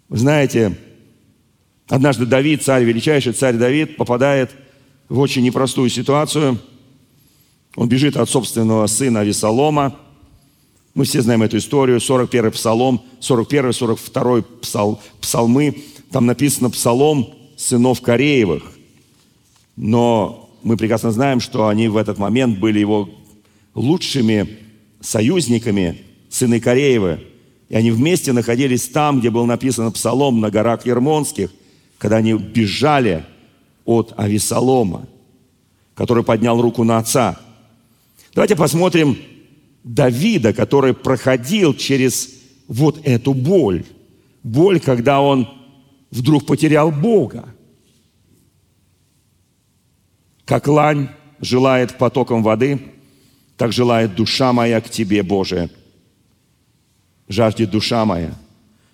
Вы 0.09 0.17
знаете, 0.17 0.75
однажды 1.87 2.25
Давид, 2.25 2.63
царь, 2.63 2.83
величайший 2.83 3.33
царь 3.33 3.57
Давид, 3.57 3.95
попадает 3.95 4.49
в 5.07 5.19
очень 5.19 5.43
непростую 5.43 5.91
ситуацию. 5.91 6.57
Он 7.75 7.87
бежит 7.87 8.17
от 8.17 8.27
собственного 8.27 8.87
сына 8.87 9.19
Авесолома. 9.19 9.95
Мы 10.95 11.05
все 11.05 11.21
знаем 11.21 11.43
эту 11.43 11.57
историю. 11.59 11.99
41-й 11.99 12.49
псалом, 12.49 13.03
41-42 13.19 14.41
псал, 14.61 14.99
псалмы. 15.21 15.83
Там 16.09 16.25
написано 16.25 16.71
псалом 16.71 17.35
сынов 17.55 18.01
Кореевых– 18.01 18.63
но 19.75 20.40
мы 20.63 20.77
прекрасно 20.77 21.11
знаем, 21.11 21.39
что 21.39 21.67
они 21.67 21.87
в 21.87 21.97
этот 21.97 22.17
момент 22.17 22.59
были 22.59 22.79
его 22.79 23.09
лучшими 23.73 24.59
союзниками, 24.99 26.01
сыны 26.29 26.59
Кореевы. 26.59 27.19
И 27.69 27.75
они 27.75 27.91
вместе 27.91 28.33
находились 28.33 28.87
там, 28.87 29.19
где 29.19 29.29
был 29.29 29.45
написан 29.45 29.91
псалом 29.91 30.39
на 30.39 30.51
горах 30.51 30.85
Ермонских, 30.85 31.51
когда 31.97 32.17
они 32.17 32.33
бежали 32.33 33.25
от 33.85 34.13
Авесолома, 34.17 35.07
который 35.95 36.23
поднял 36.23 36.61
руку 36.61 36.83
на 36.83 36.97
отца. 36.97 37.39
Давайте 38.33 38.55
посмотрим 38.55 39.17
Давида, 39.83 40.53
который 40.53 40.93
проходил 40.93 41.73
через 41.73 42.29
вот 42.67 42.99
эту 43.03 43.33
боль. 43.33 43.83
Боль, 44.43 44.79
когда 44.79 45.21
он 45.21 45.47
вдруг 46.11 46.45
потерял 46.45 46.91
Бога. 46.91 47.45
Как 50.45 50.67
лань 50.67 51.09
желает 51.39 51.97
потоком 51.97 52.43
воды, 52.43 52.79
так 53.57 53.71
желает 53.71 54.15
душа 54.15 54.53
моя 54.53 54.81
к 54.81 54.89
Тебе, 54.89 55.23
Боже. 55.23 55.69
Жаждет 57.27 57.69
душа 57.69 58.05
моя 58.05 58.33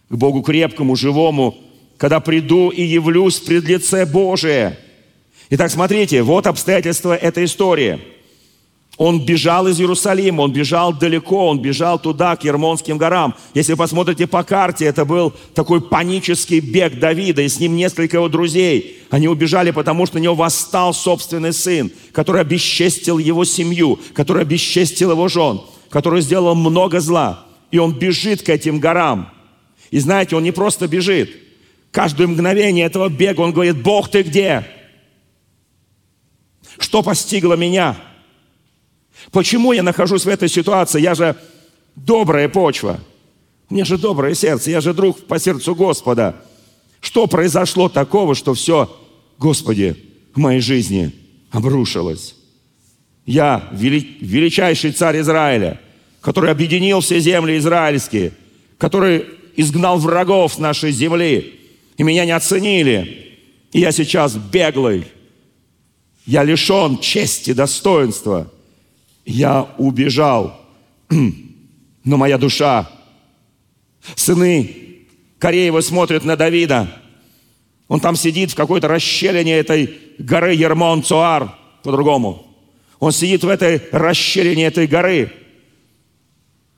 к 0.10 0.16
Богу 0.16 0.42
крепкому, 0.42 0.96
живому, 0.96 1.58
когда 1.98 2.20
приду 2.20 2.70
и 2.70 2.82
явлюсь 2.82 3.40
пред 3.40 3.66
лице 3.66 4.06
Божие. 4.06 4.78
Итак, 5.50 5.72
смотрите, 5.72 6.24
вот 6.24 6.48
обстоятельства 6.48 7.16
этой 7.16 7.46
истории– 7.46 8.00
он 8.98 9.24
бежал 9.24 9.68
из 9.68 9.80
Иерусалима, 9.80 10.42
он 10.42 10.52
бежал 10.52 10.92
далеко, 10.92 11.50
он 11.50 11.62
бежал 11.62 12.00
туда, 12.00 12.36
к 12.36 12.44
Ермонским 12.44 12.98
горам. 12.98 13.36
Если 13.54 13.74
вы 13.74 13.78
посмотрите 13.78 14.26
по 14.26 14.44
карте, 14.44 14.86
это 14.86 15.06
был 15.06 15.34
такой 15.54 15.82
панический 15.82 16.60
бег 16.60 16.98
Давида, 16.98 17.44
и 17.44 17.48
с 17.48 17.60
ним 17.60 17.76
несколько 17.76 18.18
его 18.18 18.28
друзей. 18.28 19.04
Они 19.12 19.28
убежали, 19.28 19.70
потому 19.70 20.08
что 20.08 20.18
на 20.18 20.24
него 20.24 20.34
восстал 20.34 20.96
собственный 20.96 21.54
сын, 21.54 21.92
который 22.12 22.42
обесчестил 22.42 23.20
его 23.20 23.46
семью, 23.46 24.00
который 24.14 24.42
обесчестил 24.42 25.12
его 25.12 25.28
жен, 25.28 25.62
который 25.92 26.22
сделал 26.22 26.56
много 26.56 27.00
зла. 27.00 27.46
И 27.70 27.78
он 27.78 27.94
бежит 27.94 28.42
к 28.42 28.50
этим 28.50 28.80
горам. 28.80 29.30
И 29.92 30.00
знаете, 30.00 30.36
он 30.36 30.42
не 30.42 30.52
просто 30.52 30.88
бежит. 30.88 31.30
Каждое 31.92 32.26
мгновение 32.26 32.88
этого 32.88 33.10
бега 33.10 33.42
он 33.42 33.54
говорит, 33.54 33.78
Бог, 33.78 34.10
ты 34.10 34.24
где? 34.24 34.66
Что 36.80 37.04
постигло 37.04 37.54
меня? 37.54 37.96
Почему 39.32 39.74
я 39.74 39.84
нахожусь 39.84 40.26
в 40.26 40.30
этой 40.30 40.50
ситуации? 40.50 41.02
Я 41.02 41.16
же 41.16 41.36
добрая 41.96 42.48
почва. 42.50 43.00
Меня 43.70 43.84
же 43.86 43.98
доброе 43.98 44.34
сердце. 44.34 44.72
Я 44.72 44.82
же 44.82 44.94
друг 44.94 45.26
по 45.26 45.40
сердцу 45.40 45.76
Господа. 45.76 46.36
Что 47.02 47.28
произошло 47.28 47.90
такого, 47.90 48.36
что 48.36 48.54
все, 48.54 48.96
Господи, 49.38 49.96
в 50.34 50.40
моей 50.40 50.62
жизни 50.62 51.12
обрушилось? 51.52 52.36
Я 53.26 53.68
величайший 53.74 54.92
царь 54.92 55.20
Израиля, 55.20 55.82
который 56.22 56.50
объединил 56.50 57.02
все 57.02 57.20
земли 57.20 57.58
израильские, 57.58 58.32
который 58.78 59.26
изгнал 59.58 59.98
врагов 59.98 60.54
с 60.54 60.58
нашей 60.58 60.92
земли, 60.92 61.60
и 61.98 62.04
меня 62.04 62.26
не 62.26 62.32
оценили. 62.32 63.36
И 63.74 63.82
я 63.82 63.92
сейчас 63.92 64.36
беглый. 64.36 65.06
Я 66.26 66.44
лишен 66.44 67.00
чести, 67.00 67.52
достоинства– 67.52 68.50
я 69.28 69.68
убежал, 69.78 70.60
но 71.10 72.18
моя 72.18 72.38
душа, 72.38 72.90
сыны 74.16 75.06
Кореева 75.38 75.82
смотрят 75.82 76.24
на 76.24 76.38
Давида, 76.38 76.88
он 77.90 78.00
там 78.00 78.16
сидит 78.16 78.52
в 78.52 78.56
какой-то 78.56 78.88
расщелине 78.88 79.58
этой 79.58 79.98
горы 80.18 80.56
Ермон-Цуар, 80.56 81.52
по-другому. 81.84 82.46
Он 83.00 83.12
сидит 83.12 83.44
в 83.44 83.50
этой 83.50 83.82
расщелине 83.92 84.66
этой 84.66 84.88
горы 84.88 85.32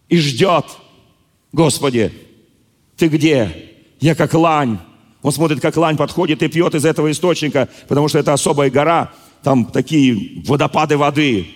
и 0.07 0.17
ждет. 0.17 0.65
Господи, 1.51 2.12
ты 2.97 3.07
где? 3.07 3.55
Я 3.99 4.15
как 4.15 4.33
лань. 4.33 4.79
Он 5.21 5.31
смотрит, 5.31 5.62
как 5.62 5.77
лань 5.77 5.97
подходит 5.97 6.43
и 6.43 6.47
пьет 6.47 6.75
из 6.75 6.85
этого 6.85 7.12
источника, 7.12 7.69
потому 7.88 8.07
что 8.07 8.19
это 8.19 8.33
особая 8.33 8.69
гора, 8.69 9.13
там 9.41 9.65
такие 9.65 10.43
водопады 10.45 10.97
воды 10.97 11.47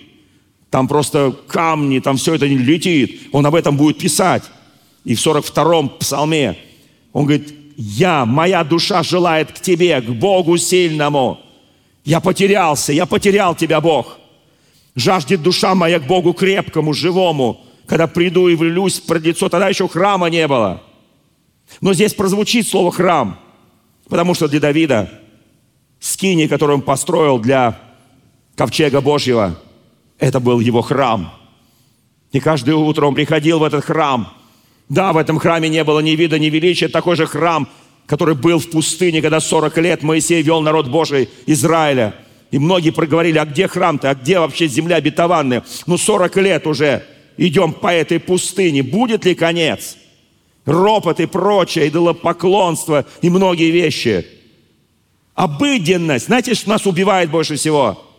там 0.73 0.87
просто 0.87 1.35
камни, 1.47 1.99
там 1.99 2.17
все 2.17 2.33
это 2.33 2.47
летит. 2.47 3.27
Он 3.31 3.45
об 3.45 3.53
этом 3.53 3.77
будет 3.77 3.99
писать. 3.99 4.41
И 5.03 5.13
в 5.13 5.19
42-м 5.19 5.89
псалме 5.99 6.57
он 7.11 7.25
говорит, 7.25 7.53
я, 7.77 8.25
моя 8.25 8.63
душа 8.63 9.03
желает 9.03 9.51
к 9.51 9.59
тебе, 9.59 10.01
к 10.01 10.09
Богу 10.09 10.57
сильному. 10.57 11.39
Я 12.03 12.19
потерялся, 12.21 12.91
я 12.91 13.05
потерял 13.05 13.53
тебя, 13.53 13.81
Бог. 13.81 14.17
Жаждет 14.95 15.43
душа 15.43 15.75
моя 15.75 15.99
к 15.99 16.07
Богу 16.07 16.33
крепкому, 16.33 16.95
живому, 16.95 17.61
когда 17.85 18.07
приду 18.07 18.47
и 18.47 18.55
влюсь 18.55 18.99
пред 18.99 19.21
лицо. 19.21 19.49
Тогда 19.49 19.69
еще 19.69 19.87
храма 19.87 20.31
не 20.31 20.47
было. 20.47 20.81
Но 21.81 21.93
здесь 21.93 22.15
прозвучит 22.15 22.67
слово 22.67 22.91
«храм», 22.91 23.39
потому 24.09 24.33
что 24.33 24.47
для 24.47 24.59
Давида 24.59 25.21
скини, 25.99 26.47
который 26.47 26.73
он 26.73 26.81
построил 26.81 27.37
для 27.37 27.79
ковчега 28.55 29.01
Божьего– 29.01 29.55
это 30.19 30.39
был 30.39 30.59
его 30.59 30.81
храм. 30.81 31.33
И 32.31 32.39
каждое 32.39 32.75
утро 32.75 33.05
он 33.05 33.15
приходил 33.15 33.59
в 33.59 33.63
этот 33.63 33.85
храм. 33.85 34.33
Да, 34.89 35.13
в 35.13 35.17
этом 35.17 35.39
храме 35.39 35.69
не 35.69 35.83
было 35.83 35.99
ни 35.99 36.11
вида, 36.11 36.39
ни 36.39 36.47
величия. 36.47 36.87
Такой 36.87 37.15
же 37.15 37.25
храм, 37.25 37.67
который 38.05 38.35
был 38.35 38.59
в 38.59 38.69
пустыне, 38.69 39.21
когда 39.21 39.39
40 39.39 39.77
лет 39.77 40.03
Моисей 40.03 40.41
вел 40.41 40.61
народ 40.61 40.87
Божий 40.87 41.29
Израиля. 41.45 42.15
И 42.51 42.59
многие 42.59 42.91
проговорили, 42.91 43.37
а 43.37 43.45
где 43.45 43.67
храм-то, 43.67 44.09
а 44.09 44.15
где 44.15 44.39
вообще 44.39 44.67
земля 44.67 44.97
обетованная? 44.97 45.63
Ну, 45.87 45.97
40 45.97 46.35
лет 46.37 46.67
уже 46.67 47.03
идем 47.37 47.73
по 47.73 47.93
этой 47.93 48.19
пустыне. 48.19 48.83
Будет 48.83 49.25
ли 49.25 49.35
конец? 49.35 49.97
Ропот 50.65 51.19
и 51.19 51.25
прочее, 51.25 51.87
идолопоклонство 51.89 53.05
и 53.21 53.29
многие 53.29 53.71
вещи. 53.71 54.25
Обыденность. 55.35 56.27
Знаете, 56.27 56.53
что 56.53 56.69
нас 56.69 56.85
убивает 56.85 57.31
больше 57.31 57.55
всего? 57.55 58.12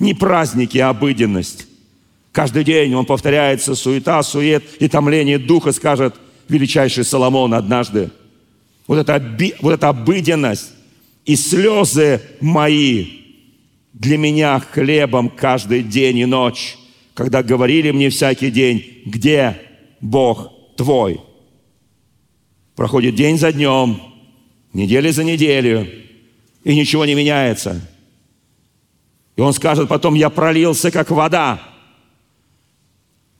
Не 0.00 0.14
праздники, 0.14 0.78
а 0.78 0.88
обыденность. 0.88 1.66
Каждый 2.32 2.64
день 2.64 2.94
он 2.94 3.04
повторяется, 3.04 3.74
суета, 3.74 4.22
сует 4.22 4.64
и 4.80 4.88
томление 4.88 5.38
духа, 5.38 5.72
скажет 5.72 6.14
величайший 6.48 7.04
Соломон 7.04 7.54
однажды. 7.54 8.10
Вот 8.86 8.98
эта, 8.98 9.22
вот 9.60 9.72
эта 9.72 9.88
обыденность 9.88 10.72
и 11.24 11.36
слезы 11.36 12.20
мои 12.40 13.06
для 13.92 14.16
меня 14.16 14.58
хлебом 14.60 15.28
каждый 15.28 15.82
день 15.82 16.18
и 16.18 16.24
ночь, 16.24 16.76
когда 17.14 17.42
говорили 17.42 17.90
мне 17.90 18.10
всякий 18.10 18.50
день, 18.50 19.02
где 19.06 19.60
Бог 20.00 20.50
твой. 20.76 21.20
Проходит 22.74 23.14
день 23.14 23.38
за 23.38 23.52
днем, 23.52 24.00
неделя 24.72 25.12
за 25.12 25.24
неделю, 25.24 25.86
и 26.64 26.74
ничего 26.74 27.04
не 27.04 27.14
меняется. 27.14 27.80
И 29.40 29.42
он 29.42 29.54
скажет 29.54 29.88
потом, 29.88 30.12
я 30.16 30.28
пролился, 30.28 30.90
как 30.90 31.10
вода, 31.10 31.60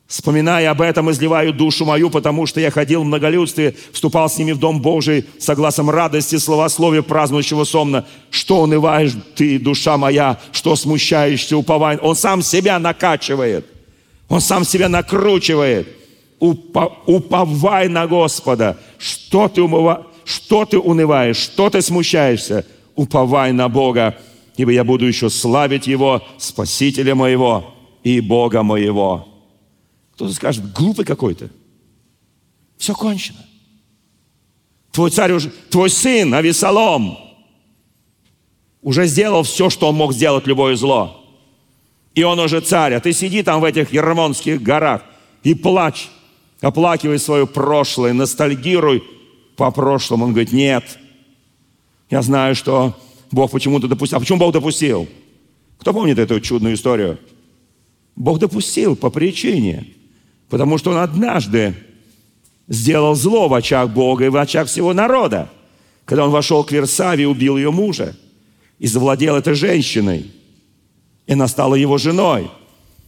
Вспоминая 0.07 0.71
об 0.71 0.81
этом, 0.81 1.11
изливаю 1.11 1.53
душу 1.53 1.85
мою, 1.85 2.09
потому 2.09 2.47
что 2.47 2.59
я 2.59 2.71
ходил 2.71 3.03
в 3.03 3.05
многолюдстве, 3.05 3.77
вступал 3.93 4.31
с 4.31 4.39
ними 4.39 4.53
в 4.53 4.59
Дом 4.59 4.81
Божий, 4.81 5.27
согласно 5.39 5.93
радости, 5.93 6.37
словословия 6.37 7.03
празднующего 7.03 7.65
сомна. 7.65 8.07
Что 8.31 8.63
унываешь 8.63 9.13
ты, 9.37 9.59
душа 9.59 9.99
моя, 9.99 10.41
что 10.53 10.75
смущаешься, 10.75 11.57
уповай. 11.57 11.99
Он 11.99 12.17
сам 12.17 12.43
себя 12.43 12.79
накачивает. 12.79 13.67
Он 14.29 14.41
сам 14.41 14.65
себя 14.65 14.89
накручивает. 14.89 15.87
Упо, 16.41 16.97
уповай 17.07 17.89
на 17.89 18.07
Господа. 18.07 18.79
Что 18.99 19.49
ты, 19.49 19.61
умыва, 19.61 20.07
что 20.25 20.65
ты 20.65 20.79
унываешь, 20.79 21.37
что 21.37 21.69
ты 21.69 21.83
смущаешься? 21.83 22.65
Уповай 22.97 23.53
на 23.53 23.69
Бога, 23.69 24.17
ибо 24.61 24.73
я 24.73 24.85
буду 24.85 25.07
еще 25.07 25.31
славить 25.31 25.87
Его, 25.87 26.23
Спасителя 26.37 27.15
моего 27.15 27.75
и 28.05 28.21
Бога 28.21 28.63
моего. 28.63 29.27
Кто-то 30.13 30.35
скажет, 30.35 30.71
глупый 30.75 31.07
какой-то. 31.07 31.49
Все 32.77 32.93
кончено. 32.93 33.39
Твой 34.93 35.11
царь 35.11 35.33
уже, 35.33 35.51
твой 35.71 35.89
сын 35.89 36.35
Авесолом 36.35 37.17
уже 38.83 39.07
сделал 39.07 39.45
все, 39.45 39.71
что 39.71 39.89
он 39.89 39.95
мог 39.95 40.13
сделать, 40.13 40.47
любое 40.47 40.77
зло. 40.77 41.25
И 42.15 42.23
он 42.23 42.39
уже 42.39 42.61
царь, 42.61 42.93
а 42.93 43.01
ты 43.01 43.15
сиди 43.15 43.43
там 43.43 43.63
в 43.63 43.65
этих 43.65 43.95
Ермонских 43.95 44.61
горах 44.61 45.03
и 45.43 45.55
плачь, 45.55 46.11
оплакивай 46.61 47.19
свое 47.19 47.47
прошлое, 47.47 48.13
ностальгируй 48.13 49.03
по 49.57 49.71
прошлому. 49.71 50.27
Он 50.27 50.33
говорит, 50.33 50.53
нет, 50.53 50.99
я 52.11 52.21
знаю, 52.21 52.55
что 52.55 52.95
Бог 53.31 53.51
почему-то 53.51 53.89
допустил. 53.89 54.19
А 54.19 54.21
почему 54.21 54.39
Бог 54.39 54.53
допустил? 54.53 55.09
Кто 55.79 55.93
помнит 55.93 56.19
эту 56.19 56.41
чудную 56.41 56.75
историю? 56.75 57.19
Бог 58.17 58.39
допустил 58.39 58.97
по 58.97 59.11
причине, 59.11 59.87
Потому 60.49 60.79
что 60.79 60.91
он 60.91 60.97
однажды 60.97 61.75
сделал 62.67 63.15
зло 63.15 63.49
в 63.49 63.55
очах 63.55 63.89
Бога 63.91 64.27
и 64.27 64.29
в 64.29 64.37
очах 64.37 64.67
всего 64.67 64.93
народа, 64.93 65.49
когда 66.05 66.25
он 66.25 66.33
вошел 66.33 66.65
к 66.65 66.73
Версаве 66.73 67.23
и 67.23 67.27
убил 67.27 67.57
ее 67.57 67.71
мужа 67.71 68.17
и 68.81 68.89
завладел 68.89 69.37
этой 69.37 69.55
женщиной. 69.55 70.31
И 71.27 71.33
она 71.33 71.47
стала 71.47 71.77
его 71.77 71.99
женой. 71.99 72.51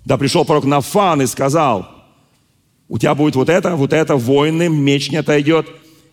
Да 0.05 0.17
пришел 0.17 0.45
пророк 0.45 0.65
Нафан 0.65 1.23
и 1.23 1.27
сказал, 1.27 1.89
у 2.89 2.99
тебя 2.99 3.17
будет 3.17 3.35
вот 3.35 3.49
это, 3.49 3.75
вот 3.75 3.93
это, 3.93 4.15
воины, 4.15 4.69
меч 4.69 5.11
не 5.11 5.17
отойдет, 5.17 5.67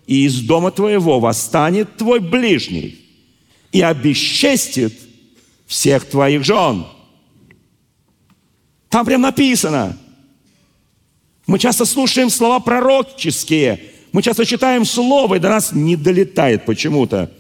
и 0.08 0.26
из 0.26 0.42
дома 0.42 0.72
твоего 0.72 1.20
восстанет 1.20 1.96
твой 1.96 2.20
ближний 2.20 3.09
и 3.72 3.82
обесчестит 3.82 4.94
всех 5.68 6.06
твоих 6.06 6.44
жен. 6.44 6.86
Там 8.90 9.06
прям 9.06 9.22
написано– 9.22 9.98
мы 11.50 11.58
часто 11.58 11.86
слушаем 11.86 12.30
слова 12.30 12.60
пророческие, 12.60 13.82
мы 14.12 14.22
часто 14.22 14.46
читаем 14.46 14.86
слово, 14.86 15.34
и 15.34 15.40
до 15.40 15.50
нас 15.50 15.72
не 15.72 15.96
долетает 15.96 16.64
почему-то, 16.64 17.32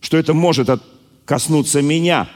что 0.00 0.16
это 0.16 0.32
может 0.32 0.70
коснуться 1.26 1.82
меня. 1.82 2.30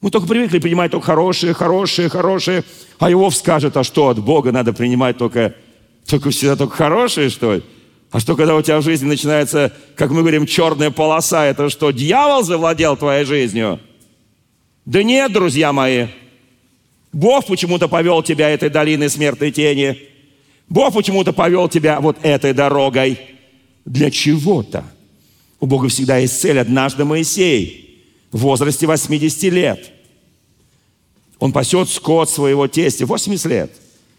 Мы 0.00 0.12
только 0.12 0.28
привыкли 0.28 0.60
принимать 0.60 0.92
только 0.92 1.06
хорошие, 1.06 1.52
хорошие, 1.52 2.08
хорошие, 2.08 2.62
а 3.00 3.10
Иов 3.10 3.34
скажет, 3.34 3.76
а 3.76 3.82
что, 3.82 4.06
от 4.06 4.20
Бога 4.20 4.52
надо 4.52 4.72
принимать 4.72 5.18
только, 5.18 5.56
только 6.06 6.30
всегда 6.30 6.54
только 6.54 6.76
хорошие, 6.76 7.28
что 7.28 7.54
ли? 7.54 7.64
А 8.14 8.20
что, 8.20 8.36
когда 8.36 8.54
у 8.54 8.62
тебя 8.62 8.78
в 8.78 8.84
жизни 8.84 9.06
начинается, 9.06 9.72
как 9.96 10.12
мы 10.12 10.20
говорим, 10.20 10.46
черная 10.46 10.92
полоса, 10.92 11.46
это 11.46 11.68
что, 11.68 11.90
дьявол 11.90 12.44
завладел 12.44 12.96
твоей 12.96 13.24
жизнью? 13.24 13.80
Да 14.84 15.02
нет, 15.02 15.32
друзья 15.32 15.72
мои, 15.72 16.06
Бог 17.12 17.44
почему-то 17.46 17.88
повел 17.88 18.22
тебя 18.22 18.50
этой 18.50 18.70
долиной 18.70 19.10
смертной 19.10 19.50
тени. 19.50 19.98
Бог 20.68 20.94
почему-то 20.94 21.32
повел 21.32 21.68
тебя 21.68 21.98
вот 22.00 22.16
этой 22.22 22.52
дорогой. 22.52 23.18
Для 23.84 24.12
чего-то. 24.12 24.84
У 25.58 25.66
Бога 25.66 25.88
всегда 25.88 26.18
есть 26.18 26.40
цель. 26.40 26.60
Однажды 26.60 27.04
Моисей 27.04 28.00
в 28.30 28.38
возрасте 28.38 28.86
80 28.86 29.42
лет. 29.52 29.90
Он 31.40 31.50
пасет 31.50 31.88
скот 31.88 32.30
своего 32.30 32.68
тестя. 32.68 33.06
80 33.06 33.46
лет. 33.46 33.72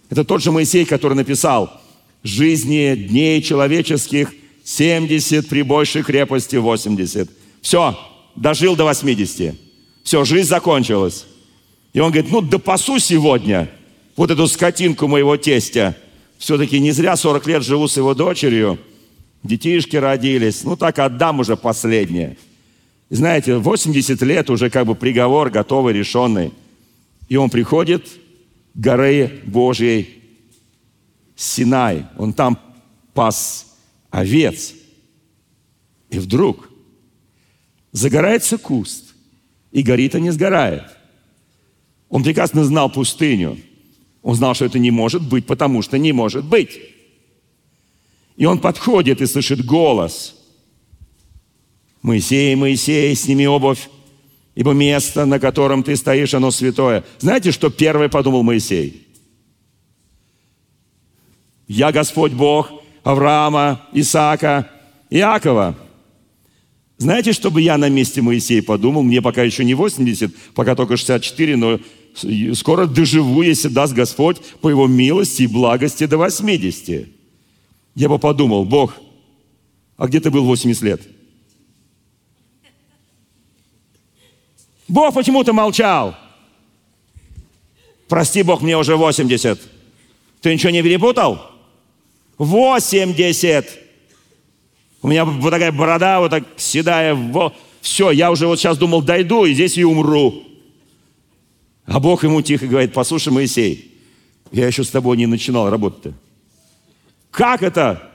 Это 0.10 0.26
тот 0.26 0.44
же 0.44 0.52
Моисей, 0.52 0.84
который 0.84 1.14
написал 1.14 1.82
«Жизни 2.26 2.96
дней 2.96 3.40
человеческих 3.42 4.34
70, 4.64 5.48
при 5.48 5.62
большей 5.62 6.02
крепости 6.02 6.56
80». 6.56 7.30
Все, 7.62 7.98
дожил 8.36 8.76
до 8.76 8.86
80. 8.86 9.56
Все, 10.04 10.26
жизнь 10.26 10.50
закончилась. 10.50 11.26
И 11.94 12.00
он 12.00 12.12
говорит, 12.12 12.32
ну 12.32 12.42
допасу 12.42 12.98
сегодня 12.98 13.70
вот 14.16 14.32
эту 14.32 14.48
скотинку 14.48 15.08
моего 15.08 15.38
тестя. 15.38 15.96
Все-таки 16.40 16.80
не 16.80 16.92
зря 16.92 17.16
40 17.16 17.46
лет 17.48 17.64
живу 17.64 17.88
с 17.88 17.96
его 17.96 18.16
дочерью. 18.16 18.80
Детишки 19.44 19.96
родились. 19.96 20.64
Ну 20.64 20.76
так 20.76 20.98
отдам 20.98 21.42
уже 21.42 21.56
последнее. 21.56 22.38
И 23.12 23.16
знаете, 23.16 23.58
80 23.58 24.20
лет 24.24 24.50
уже 24.50 24.72
как 24.72 24.88
бы 24.88 24.96
приговор 24.96 25.52
готовый, 25.52 25.94
решенный. 25.94 26.52
И 27.30 27.36
он 27.36 27.52
приходит 27.52 28.08
к 28.74 28.80
горы 28.80 29.42
Божьей 29.46 30.25
Синай. 31.36 32.06
Он 32.18 32.34
там 32.34 32.60
пас 33.14 33.78
овец. 34.10 34.74
И 36.10 36.20
вдруг 36.20 36.70
загорается 37.92 38.58
куст, 38.58 39.14
и 39.72 39.82
горит, 39.82 40.16
а 40.16 40.20
не 40.20 40.32
сгорает. 40.32 40.84
Он 42.10 42.24
прекрасно 42.24 42.64
знал 42.64 42.90
пустыню. 42.90 43.58
Он 44.22 44.36
знал, 44.36 44.56
что 44.56 44.66
это 44.66 44.80
не 44.80 44.92
может 44.92 45.22
быть, 45.22 45.46
потому 45.46 45.82
что 45.82 45.98
не 45.98 46.14
может 46.14 46.46
быть. 46.46 46.80
И 48.38 48.46
он 48.46 48.60
подходит 48.60 49.22
и 49.22 49.26
слышит 49.26 49.66
голос. 49.66 50.36
Моисей, 52.02 52.56
Моисей, 52.56 53.16
сними 53.16 53.48
обувь, 53.48 53.90
ибо 54.56 54.72
место, 54.72 55.26
на 55.26 55.40
котором 55.40 55.84
ты 55.84 55.96
стоишь, 55.96 56.34
оно 56.34 56.52
святое. 56.52 57.04
Знаете, 57.20 57.52
что 57.52 57.70
первый 57.70 58.10
подумал 58.10 58.44
Моисей? 58.44 59.05
Я 61.68 61.92
Господь 61.92 62.34
Бог 62.34 62.72
Авраама, 63.04 63.88
Исаака, 63.94 64.70
Иакова. 65.10 65.76
Знаете, 66.98 67.34
что 67.34 67.52
бы 67.52 67.62
я 67.62 67.78
на 67.78 67.90
месте 67.90 68.22
Моисея 68.22 68.64
подумал? 68.64 69.04
Мне 69.04 69.22
пока 69.22 69.44
еще 69.44 69.66
не 69.66 69.74
80, 69.74 70.34
пока 70.54 70.76
только 70.76 70.96
64, 70.96 71.56
но 71.58 71.80
скоро 72.54 72.86
доживу, 72.86 73.42
если 73.42 73.68
даст 73.68 73.94
Господь 73.94 74.40
по 74.62 74.70
Его 74.70 74.88
милости 74.88 75.44
и 75.44 75.48
благости 75.48 76.06
до 76.06 76.18
80. 76.18 77.08
Я 77.96 78.10
бы 78.10 78.18
подумал, 78.18 78.66
Бог, 78.66 78.96
а 79.98 80.08
где 80.08 80.20
ты 80.20 80.32
был 80.32 80.46
80 80.46 80.82
лет? 80.84 81.02
Бог 84.88 85.14
почему-то 85.14 85.52
молчал. 85.52 86.16
Прости, 88.08 88.44
Бог, 88.44 88.62
мне 88.62 88.78
уже 88.78 88.96
80. 88.96 89.60
Ты 90.42 90.54
ничего 90.54 90.70
не 90.72 90.84
перепутал? 90.84 91.55
80. 92.38 93.80
У 95.02 95.08
меня 95.08 95.26
вот 95.26 95.52
такая 95.52 95.72
борода, 95.72 96.20
вот 96.20 96.32
так 96.32 96.44
седая. 96.58 97.18
Все, 97.82 98.12
я 98.12 98.32
уже 98.32 98.48
вот 98.48 98.60
сейчас 98.60 98.78
думал, 98.78 99.02
дойду, 99.02 99.46
и 99.46 99.54
здесь 99.54 99.78
и 99.78 99.84
умру. 99.84 100.44
А 101.86 102.00
Бог 102.00 102.24
ему 102.24 102.42
тихо 102.42 102.66
говорит, 102.68 102.94
послушай, 102.94 103.32
Моисей, 103.32 103.92
Я 104.52 104.68
еще 104.68 104.84
с 104.84 104.90
тобой 104.90 105.18
не 105.18 105.28
начинал 105.28 105.70
работать-то. 105.70 106.14
Как 107.30 107.62
это? 107.62 108.12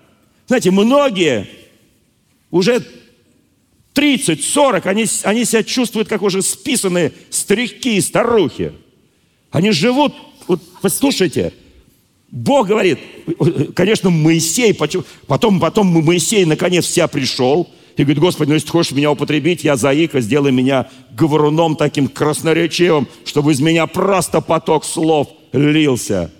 Знаете, 0.47 0.71
многие 0.71 1.49
уже 2.51 2.85
30, 3.93 4.43
40, 4.45 4.87
они, 4.87 5.07
они 5.25 5.45
себя 5.45 5.63
чувствуют 5.63 6.09
как 6.09 6.23
уже 6.23 6.43
списанные 6.43 7.13
старики 7.31 7.97
и 7.97 8.01
старухи. 8.01 8.73
Они 9.51 9.71
живут, 9.71 10.15
вот 10.49 10.61
послушайте, 10.81 11.53
Бог 12.31 12.69
говорит, 12.69 12.99
конечно, 13.75 14.11
Моисей, 14.11 14.73
потом, 14.75 15.59
потом 15.59 15.87
Моисей 15.87 16.45
наконец 16.45 16.85
в 16.85 16.91
себя 16.91 17.09
пришел, 17.09 17.69
и 17.97 18.03
говорит, 18.03 18.21
Господи, 18.21 18.49
ну 18.49 18.55
если 18.55 18.67
ты 18.67 18.73
хочешь 18.73 18.93
меня 18.93 19.11
употребить, 19.11 19.63
я 19.63 19.77
заика, 19.77 20.21
сделай 20.21 20.53
меня 20.53 20.89
говоруном 21.11 21.77
таким 21.77 22.09
красноречивым, 22.09 23.09
чтобы 23.27 23.53
из 23.53 23.61
меня 23.61 23.87
просто 23.87 24.41
поток 24.41 24.85
слов 24.85 25.29
лился. 25.53 26.31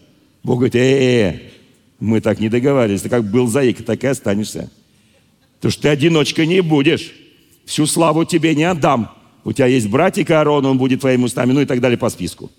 Бог 0.43 0.57
говорит, 0.57 0.77
э-э-э, 0.77 1.41
мы 1.99 2.23
так 2.23 2.41
не 2.41 2.49
договаривались, 2.49 3.03
ты 3.03 3.11
как 3.11 3.31
был 3.31 3.47
заика, 3.47 3.83
так 3.83 4.03
и 4.05 4.07
останешься. 4.07 4.71
Потому 5.57 5.73
что 5.73 5.83
ты 5.83 5.89
одиночкой 5.89 6.47
не 6.47 6.63
будешь. 6.63 7.13
Всю 7.67 7.85
славу 7.85 8.25
тебе 8.25 8.55
не 8.55 8.65
отдам. 8.65 9.11
У 9.45 9.53
тебя 9.53 9.67
есть 9.67 9.89
братик 9.89 10.31
Аарон, 10.31 10.65
он 10.65 10.79
будет 10.79 11.01
твоими 11.01 11.25
устами, 11.25 11.53
ну 11.53 11.61
и 11.61 11.67
так 11.67 11.81
далее 11.81 11.99
по 11.99 12.09
списку. 12.09 12.51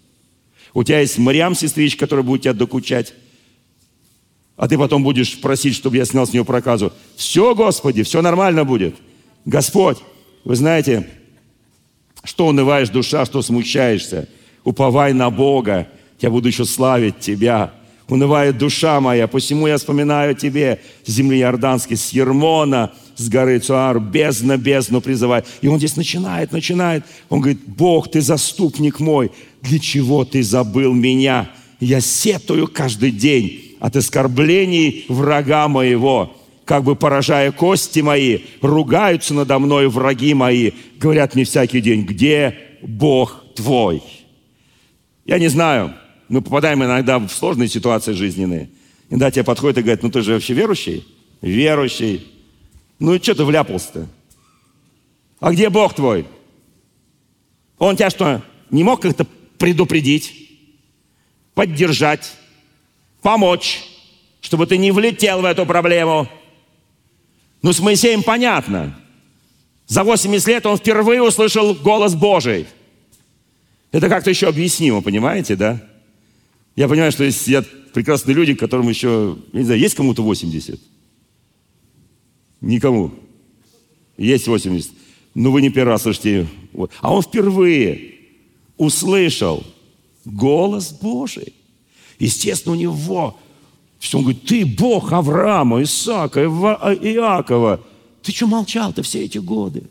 У 0.73 0.83
тебя 0.83 0.99
есть 0.99 1.17
Мариам, 1.17 1.55
сестричка, 1.55 2.01
которая 2.01 2.23
будет 2.23 2.43
тебя 2.43 2.53
докучать. 2.53 3.13
А 4.55 4.67
ты 4.67 4.77
потом 4.77 5.03
будешь 5.03 5.39
просить, 5.41 5.75
чтобы 5.75 5.97
я 5.97 6.05
снял 6.05 6.27
с 6.27 6.33
нее 6.33 6.45
проказу. 6.45 6.93
Все, 7.15 7.55
Господи, 7.55 8.03
все 8.03 8.21
нормально 8.21 8.63
будет. 8.63 8.95
Господь, 9.45 9.97
вы 10.43 10.55
знаете, 10.55 11.07
что 12.23 12.47
унываешь 12.47 12.89
душа, 12.89 13.25
что 13.25 13.41
смущаешься. 13.41 14.29
Уповай 14.63 15.13
на 15.13 15.29
Бога, 15.29 15.87
я 16.19 16.29
буду 16.29 16.47
еще 16.47 16.65
славить 16.65 17.19
Тебя. 17.19 17.73
Унывает 18.07 18.57
душа 18.57 18.99
моя, 18.99 19.27
посему 19.27 19.67
я 19.67 19.77
вспоминаю 19.77 20.35
Тебе 20.35 20.81
с 21.05 21.11
земли 21.11 21.39
Иорданской, 21.39 21.97
с 21.97 22.09
Ермона, 22.09 22.91
с 23.15 23.29
горы 23.29 23.59
Цуар, 23.59 23.99
бездна, 23.99 24.57
бездну 24.57 25.01
призывай. 25.01 25.43
И 25.61 25.67
он 25.67 25.77
здесь 25.77 25.95
начинает, 25.95 26.51
начинает. 26.51 27.05
Он 27.29 27.39
говорит, 27.39 27.61
Бог, 27.65 28.11
ты 28.11 28.21
заступник 28.21 28.99
мой, 28.99 29.31
для 29.61 29.79
чего 29.79 30.25
ты 30.25 30.43
забыл 30.43 30.93
меня? 30.93 31.51
Я 31.79 32.01
сетую 32.01 32.67
каждый 32.67 33.11
день 33.11 33.75
от 33.79 33.95
оскорблений 33.95 35.05
врага 35.07 35.67
моего, 35.67 36.35
как 36.65 36.83
бы 36.83 36.95
поражая 36.95 37.51
кости 37.51 37.99
мои, 37.99 38.39
ругаются 38.61 39.33
надо 39.33 39.57
мной 39.59 39.89
враги 39.89 40.33
мои, 40.33 40.71
говорят 40.99 41.35
мне 41.35 41.43
всякий 41.43 41.81
день, 41.81 42.03
где 42.03 42.57
Бог 42.81 43.43
твой? 43.55 44.03
Я 45.25 45.39
не 45.39 45.47
знаю, 45.47 45.93
мы 46.29 46.41
попадаем 46.41 46.83
иногда 46.83 47.19
в 47.19 47.29
сложные 47.29 47.67
ситуации 47.67 48.13
жизненные. 48.13 48.69
Иногда 49.09 49.31
тебе 49.31 49.43
подходит 49.43 49.79
и 49.79 49.81
говорит, 49.81 50.03
ну 50.03 50.09
ты 50.09 50.21
же 50.21 50.33
вообще 50.33 50.53
верующий? 50.53 51.05
Верующий. 51.41 52.27
Ну 52.99 53.15
и 53.15 53.21
что 53.21 53.35
ты 53.35 53.43
вляпался-то? 53.43 54.07
А 55.39 55.51
где 55.51 55.69
Бог 55.69 55.95
твой? 55.95 56.25
Он 57.79 57.97
тебя 57.97 58.11
что, 58.11 58.43
не 58.69 58.83
мог 58.83 59.01
как-то 59.01 59.25
предупредить, 59.61 60.49
поддержать, 61.53 62.33
помочь, 63.21 63.83
чтобы 64.41 64.65
ты 64.65 64.77
не 64.79 64.91
влетел 64.91 65.41
в 65.41 65.45
эту 65.45 65.67
проблему? 65.67 66.27
Ну, 67.61 67.71
с 67.71 67.79
Моисеем 67.79 68.23
понятно. 68.23 68.99
За 69.85 70.03
80 70.03 70.47
лет 70.47 70.65
он 70.65 70.77
впервые 70.77 71.21
услышал 71.21 71.75
голос 71.75 72.15
Божий. 72.15 72.65
Это 73.91 74.09
как-то 74.09 74.31
еще 74.31 74.47
объяснимо, 74.47 75.03
понимаете, 75.03 75.55
да? 75.55 75.79
Я 76.75 76.87
понимаю, 76.87 77.11
что 77.11 77.23
есть 77.23 77.41
сидят 77.41 77.67
прекрасные 77.93 78.33
люди, 78.33 78.55
которым 78.55 78.89
еще, 78.89 79.37
я 79.53 79.59
не 79.59 79.65
знаю, 79.65 79.79
есть 79.79 79.93
кому-то 79.93 80.23
80? 80.23 80.79
Никому. 82.61 83.11
Есть 84.17 84.47
80. 84.47 84.91
Ну, 85.35 85.51
вы 85.51 85.61
не 85.61 85.69
первый 85.69 85.91
раз 85.91 86.01
слышите. 86.01 86.47
А 87.01 87.13
он 87.13 87.21
впервые 87.21 88.10
услышал 88.77 89.63
голос 90.25 90.91
Божий. 90.91 91.53
Естественно, 92.19 92.75
у 92.75 92.77
него 92.77 93.37
все, 93.99 94.17
он 94.17 94.23
говорит, 94.23 94.45
ты 94.45 94.65
Бог 94.65 95.11
Авраама, 95.13 95.83
Исаака, 95.83 96.41
Иакова. 96.41 97.81
Ты 98.23 98.31
что 98.31 98.47
молчал-то 98.47 99.03
все 99.03 99.23
эти 99.25 99.37
годы? 99.37 99.83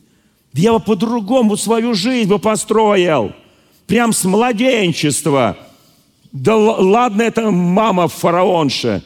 Я 0.53 0.73
бы 0.73 0.81
по-другому 0.81 1.57
свою 1.57 1.95
жизнь 1.95 2.29
бы 2.29 2.39
построил. 2.39 3.33
Прям 3.87 4.13
с 4.13 4.25
младенчества. 4.25 5.57
Да 6.33 6.57
ладно, 6.57 7.23
это 7.23 7.51
мама 7.51 8.09
фараонша. 8.09 9.03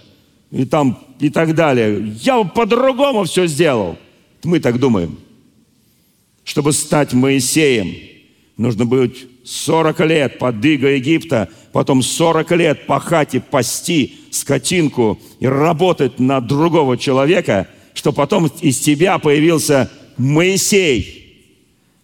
И 0.50 0.64
там, 0.64 0.98
и 1.20 1.28
так 1.28 1.54
далее. 1.54 2.16
Я 2.22 2.42
бы 2.42 2.48
по-другому 2.48 3.24
все 3.24 3.46
сделал. 3.46 3.98
Мы 4.42 4.60
так 4.60 4.78
думаем. 4.78 5.18
Чтобы 6.44 6.72
стать 6.72 7.12
Моисеем, 7.12 7.94
нужно 8.56 8.86
быть 8.86 9.26
40 9.44 10.00
лет 10.00 10.38
под 10.38 10.64
иго 10.64 10.88
Египта, 10.88 11.50
потом 11.72 12.02
40 12.02 12.50
лет 12.52 12.86
пахать 12.86 13.34
и 13.34 13.40
пасти 13.40 14.14
скотинку 14.30 15.20
и 15.38 15.46
работать 15.46 16.18
на 16.18 16.40
другого 16.40 16.96
человека, 16.96 17.68
что 17.92 18.12
потом 18.12 18.46
из 18.60 18.78
тебя 18.78 19.18
появился 19.18 19.90
Моисей. 20.16 21.24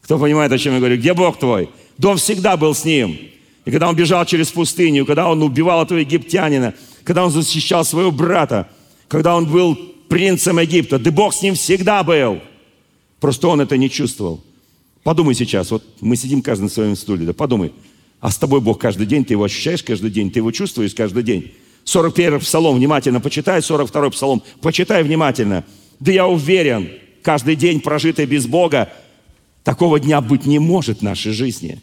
Кто 0.03 0.19
понимает, 0.19 0.53
о 0.53 0.59
чем 0.59 0.75
я 0.75 0.79
говорю? 0.81 0.97
Где 0.97 1.15
Бог 1.15 1.39
твой? 1.39 1.71
Дом 1.97 2.19
всегда 2.19 2.57
был 2.57 2.75
с 2.75 2.85
ним. 2.85 3.19
И 3.65 3.71
когда 3.71 3.89
он 3.89 3.97
бежал 3.97 4.25
через 4.27 4.51
пустыню, 4.51 5.07
когда 5.07 5.29
он 5.29 5.43
убивал 5.43 5.83
этого 5.83 5.99
египтянина, 5.99 6.75
когда 7.05 7.25
он 7.25 7.31
защищал 7.31 7.85
своего 7.85 8.11
брата, 8.11 8.69
когда 9.09 9.37
он 9.37 9.47
был 9.47 9.77
принцем 10.09 10.59
Египта, 10.59 10.99
да 10.99 11.11
Бог 11.11 11.35
с 11.35 11.43
ним 11.43 11.55
всегда 11.55 12.03
был. 12.03 12.41
Просто 13.21 13.49
он 13.49 13.61
это 13.61 13.77
не 13.77 13.89
чувствовал. 13.89 14.43
Подумай 15.03 15.35
сейчас, 15.35 15.71
вот 15.71 15.83
мы 16.01 16.17
сидим 16.17 16.43
каждый 16.43 16.65
на 16.65 16.69
своем 16.69 16.95
стуле, 16.95 17.25
да 17.25 17.33
подумай, 17.33 17.73
а 18.21 18.31
с 18.31 18.37
тобой 18.37 18.61
Бог 18.61 18.79
каждый 18.79 19.07
день, 19.07 19.25
ты 19.25 19.33
его 19.33 19.45
ощущаешь 19.45 19.83
каждый 19.83 20.11
день, 20.11 20.31
ты 20.31 20.41
его 20.41 20.53
чувствуешь 20.53 20.95
каждый 20.95 21.23
день. 21.23 21.53
41 21.85 22.41
псалом 22.41 22.77
внимательно 22.77 23.21
почитай, 23.21 23.63
42 23.63 24.11
псалом 24.11 24.43
почитай 24.61 25.03
внимательно. 25.03 25.65
Да 26.01 26.13
я 26.13 26.27
уверен, 26.27 26.91
каждый 27.23 27.57
день, 27.57 27.81
прожитый 27.81 28.27
без 28.27 28.47
Бога, 28.47 28.93
такого 29.65 29.99
дня 29.99 30.21
быть 30.21 30.45
не 30.45 30.59
может 30.59 30.99
в 30.99 31.03
нашей 31.03 31.33
жизни. 31.33 31.81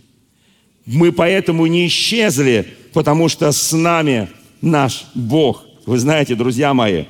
Мы 0.86 1.11
поэтому 1.11 1.65
не 1.65 1.88
исчезли, 1.88 2.68
потому 2.93 3.30
что 3.30 3.51
с 3.51 3.74
нами 3.74 4.30
наш 4.61 5.07
Бог. 5.15 5.65
Вы 5.88 5.97
знаете, 5.97 6.36
друзья 6.36 6.76
мои, 6.76 7.05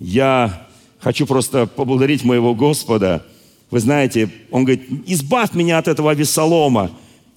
я 0.00 0.66
хочу 0.98 1.24
просто 1.24 1.66
поблагодарить 1.66 2.24
моего 2.24 2.52
Господа– 2.52 3.24
вы 3.70 3.78
знаете, 3.78 4.28
он 4.50 4.64
говорит, 4.64 4.86
избавь 5.06 5.54
меня 5.54 5.78
от 5.78 5.86
этого 5.86 6.12
Весолома, 6.12 6.90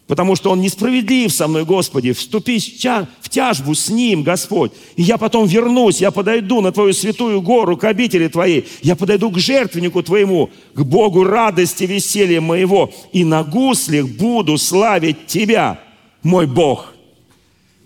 потому 0.08 0.36
что 0.36 0.50
он 0.50 0.62
несправедлив 0.62 1.32
со 1.32 1.48
мной, 1.48 1.64
Господи, 1.64 2.12
вступи 2.12 2.60
в 2.60 3.30
тяжбу 3.30 3.76
с 3.76 3.90
ним, 3.90 4.24
Господь. 4.24 4.72
И 4.96 5.04
я 5.04 5.18
потом 5.18 5.46
вернусь, 5.46 6.02
я 6.02 6.10
подойду 6.10 6.62
на 6.62 6.72
Твою 6.72 6.94
святую 6.94 7.42
гору, 7.42 7.78
к 7.78 7.84
обители 7.84 8.28
Твоей, 8.28 8.68
я 8.82 8.96
подойду 8.96 9.30
к 9.30 9.38
жертвеннику 9.38 10.02
Твоему, 10.02 10.50
к 10.74 10.82
Богу 10.82 11.24
радости, 11.24 11.84
веселья 11.84 12.42
моего, 12.42 12.92
и 13.12 13.24
на 13.24 13.44
гуслях 13.44 14.08
буду 14.08 14.58
славить 14.58 15.28
Тебя, 15.28 15.80
мой 16.24 16.48
Бог. 16.48 16.94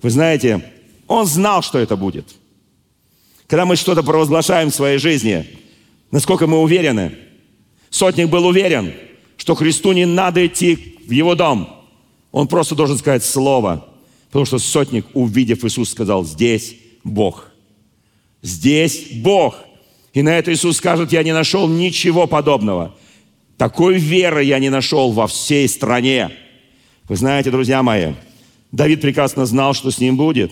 Вы 0.01 0.09
знаете, 0.09 0.63
он 1.07 1.25
знал, 1.25 1.61
что 1.63 1.79
это 1.79 1.97
будет. 1.97 2.27
Когда 3.47 3.65
мы 3.65 3.75
что-то 3.75 4.03
провозглашаем 4.03 4.71
в 4.71 4.75
своей 4.75 4.99
жизни, 4.99 5.45
насколько 6.11 6.47
мы 6.47 6.61
уверены– 6.61 7.11
Сотник 7.97 8.29
был 8.29 8.45
уверен, 8.45 8.93
что 9.37 9.55
Христу 9.55 9.91
не 9.91 10.05
надо 10.05 10.45
идти 10.45 10.99
в 11.07 11.09
его 11.09 11.33
дом. 11.33 11.67
Он 12.31 12.47
просто 12.47 12.75
должен 12.75 12.95
сказать 12.95 13.25
слово. 13.25 13.87
Потому 14.27 14.45
что 14.45 14.59
сотник, 14.59 15.07
увидев 15.15 15.65
Иисус, 15.65 15.89
сказал, 15.89 16.23
здесь 16.23 16.75
Бог. 17.03 17.49
Здесь 18.43 19.07
Бог. 19.13 19.55
И 20.13 20.21
на 20.21 20.37
это 20.37 20.53
Иисус 20.53 20.77
скажет, 20.77 21.11
я 21.11 21.23
не 21.23 21.33
нашел 21.33 21.67
ничего 21.67 22.27
подобного. 22.27 22.95
Такой 23.57 23.97
веры 23.97 24.43
я 24.43 24.59
не 24.59 24.69
нашел 24.69 25.11
во 25.11 25.25
всей 25.25 25.67
стране. 25.67 26.29
Вы 27.09 27.15
знаете, 27.15 27.49
друзья 27.49 27.81
мои, 27.81 28.13
Давид 28.71 29.01
прекрасно 29.01 29.47
знал, 29.47 29.73
что 29.73 29.89
с 29.89 29.97
ним 29.97 30.17
будет. 30.17 30.51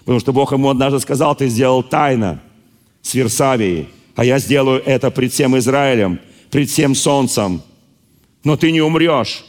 Потому 0.00 0.18
что 0.18 0.32
Бог 0.32 0.50
ему 0.50 0.68
однажды 0.68 0.98
сказал, 0.98 1.36
ты 1.36 1.46
сделал 1.50 1.84
тайно 1.84 2.42
с 3.00 3.14
Версавией, 3.14 3.86
а 4.16 4.24
я 4.24 4.40
сделаю 4.40 4.82
это 4.84 5.12
пред 5.12 5.32
всем 5.32 5.56
Израилем 5.56 6.18
пред 6.50 6.68
всем 6.68 6.94
солнцем. 6.94 7.62
Но 8.44 8.56
ты 8.56 8.72
не 8.72 8.80
умрешь. 8.80 9.44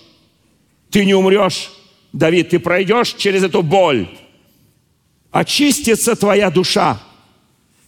Ты 0.89 1.05
не 1.05 1.13
умрешь, 1.13 1.71
Давид, 2.11 2.49
ты 2.49 2.59
пройдешь 2.59 3.13
через 3.13 3.43
эту 3.43 3.61
боль. 3.61 4.07
Очистится 5.31 6.15
твоя 6.15 6.51
душа. 6.51 7.01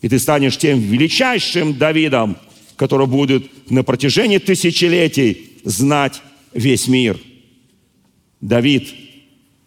И 0.01 0.09
ты 0.09 0.19
станешь 0.19 0.57
тем 0.57 0.79
величайшим 0.79 1.77
Давидом, 1.77 2.37
который 2.77 3.07
будет 3.07 3.69
на 3.69 3.83
протяжении 3.83 4.37
тысячелетий 4.37 5.51
знать 5.63 6.21
весь 6.53 6.87
мир. 6.87 7.19
Давид 8.41 8.93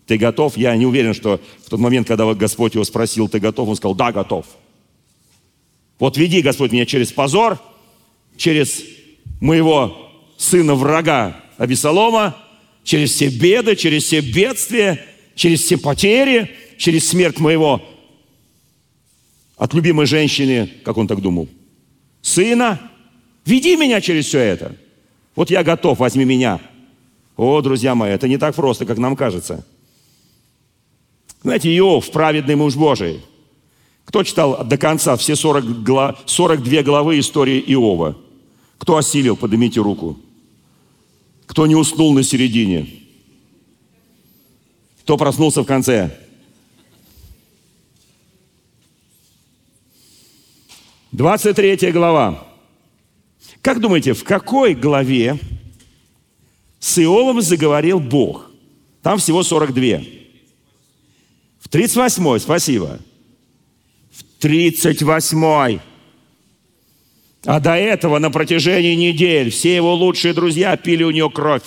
Ты 0.06 0.18
готов? 0.18 0.56
Я 0.56 0.76
не 0.76 0.86
уверен, 0.86 1.14
что 1.14 1.40
в 1.64 1.70
тот 1.70 1.80
момент, 1.80 2.06
когда 2.06 2.32
Господь 2.34 2.74
его 2.74 2.84
спросил, 2.84 3.28
ты 3.28 3.40
готов? 3.40 3.68
Он 3.68 3.76
сказал, 3.76 3.94
да, 3.94 4.12
готов. 4.12 4.46
Вот 5.98 6.16
веди, 6.16 6.42
Господь, 6.42 6.72
меня 6.72 6.86
через 6.86 7.10
позор, 7.10 7.58
через 8.36 8.84
моего 9.40 9.96
сына-врага 10.36 11.36
Абисалома, 11.58 12.36
через 12.84 13.12
все 13.12 13.28
беды, 13.28 13.76
через 13.76 14.04
все 14.04 14.20
бедствия, 14.20 15.04
через 15.34 15.62
все 15.62 15.78
потери, 15.78 16.50
через 16.78 17.08
смерть 17.08 17.38
моего 17.38 17.82
от 19.56 19.74
любимой 19.74 20.06
женщины, 20.06 20.70
как 20.84 20.96
он 20.96 21.08
так 21.08 21.20
думал, 21.20 21.48
сына. 22.22 22.80
Веди 23.44 23.76
меня 23.76 24.00
через 24.00 24.26
все 24.26 24.40
это. 24.40 24.76
Вот 25.34 25.50
я 25.50 25.62
готов, 25.62 25.98
возьми 25.98 26.24
меня. 26.24 26.60
О, 27.36 27.60
друзья 27.60 27.94
мои, 27.94 28.10
это 28.10 28.28
не 28.28 28.38
так 28.38 28.54
просто, 28.54 28.86
как 28.86 28.98
нам 28.98 29.16
кажется. 29.16 29.64
Знаете, 31.42 31.74
Иов, 31.76 32.10
праведный 32.10 32.56
муж 32.56 32.74
Божий. 32.74 33.20
Кто 34.04 34.22
читал 34.22 34.64
до 34.64 34.78
конца 34.78 35.16
все 35.16 35.36
40 35.36 35.82
глав, 35.82 36.18
42 36.26 36.82
главы 36.82 37.18
истории 37.18 37.62
Иова? 37.66 38.16
Кто 38.78 38.96
осилил? 38.96 39.36
Поднимите 39.36 39.80
руку. 39.80 40.18
Кто 41.46 41.66
не 41.66 41.74
уснул 41.74 42.12
на 42.12 42.22
середине? 42.22 42.88
Кто 45.02 45.16
проснулся 45.16 45.62
в 45.62 45.66
конце? 45.66 46.18
Двадцать 51.12 51.56
третья 51.56 51.92
глава. 51.92 52.46
Как 53.62 53.80
думаете, 53.80 54.12
в 54.12 54.22
какой 54.22 54.74
главе 54.74 55.38
с 56.78 56.98
Иовом 56.98 57.40
заговорил 57.40 58.00
Бог? 58.00 58.50
Там 59.02 59.18
всего 59.18 59.42
42. 59.42 60.02
В 61.60 61.68
38, 61.68 62.38
спасибо. 62.38 62.98
В 64.10 64.22
38. 64.40 65.80
А 67.46 67.60
до 67.60 67.76
этого 67.76 68.18
на 68.18 68.30
протяжении 68.30 68.96
недель 68.96 69.50
все 69.50 69.76
его 69.76 69.94
лучшие 69.94 70.34
друзья 70.34 70.76
пили 70.76 71.04
у 71.04 71.12
него 71.12 71.30
кровь. 71.30 71.62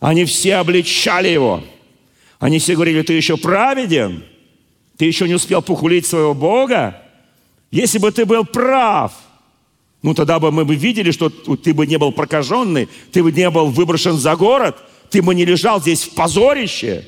Они 0.00 0.24
все 0.24 0.56
обличали 0.56 1.28
его. 1.28 1.62
Они 2.38 2.58
все 2.58 2.74
говорили, 2.74 3.02
ты 3.02 3.12
еще 3.12 3.36
праведен? 3.36 4.24
Ты 4.96 5.04
еще 5.04 5.28
не 5.28 5.34
успел 5.34 5.60
похулить 5.60 6.06
своего 6.06 6.32
Бога? 6.32 7.02
Если 7.70 7.98
бы 7.98 8.10
ты 8.10 8.24
был 8.24 8.46
прав, 8.46 9.12
ну 10.02 10.14
тогда 10.14 10.38
бы 10.38 10.50
мы 10.50 10.64
бы 10.64 10.74
видели, 10.74 11.10
что 11.10 11.28
ты 11.28 11.74
бы 11.74 11.86
не 11.86 11.98
был 11.98 12.12
прокаженный, 12.12 12.88
ты 13.12 13.22
бы 13.22 13.30
не 13.32 13.50
был 13.50 13.66
выброшен 13.66 14.16
за 14.16 14.34
город, 14.34 14.78
ты 15.10 15.20
бы 15.20 15.34
не 15.34 15.44
лежал 15.44 15.78
здесь 15.80 16.04
в 16.04 16.14
позорище. 16.14 17.06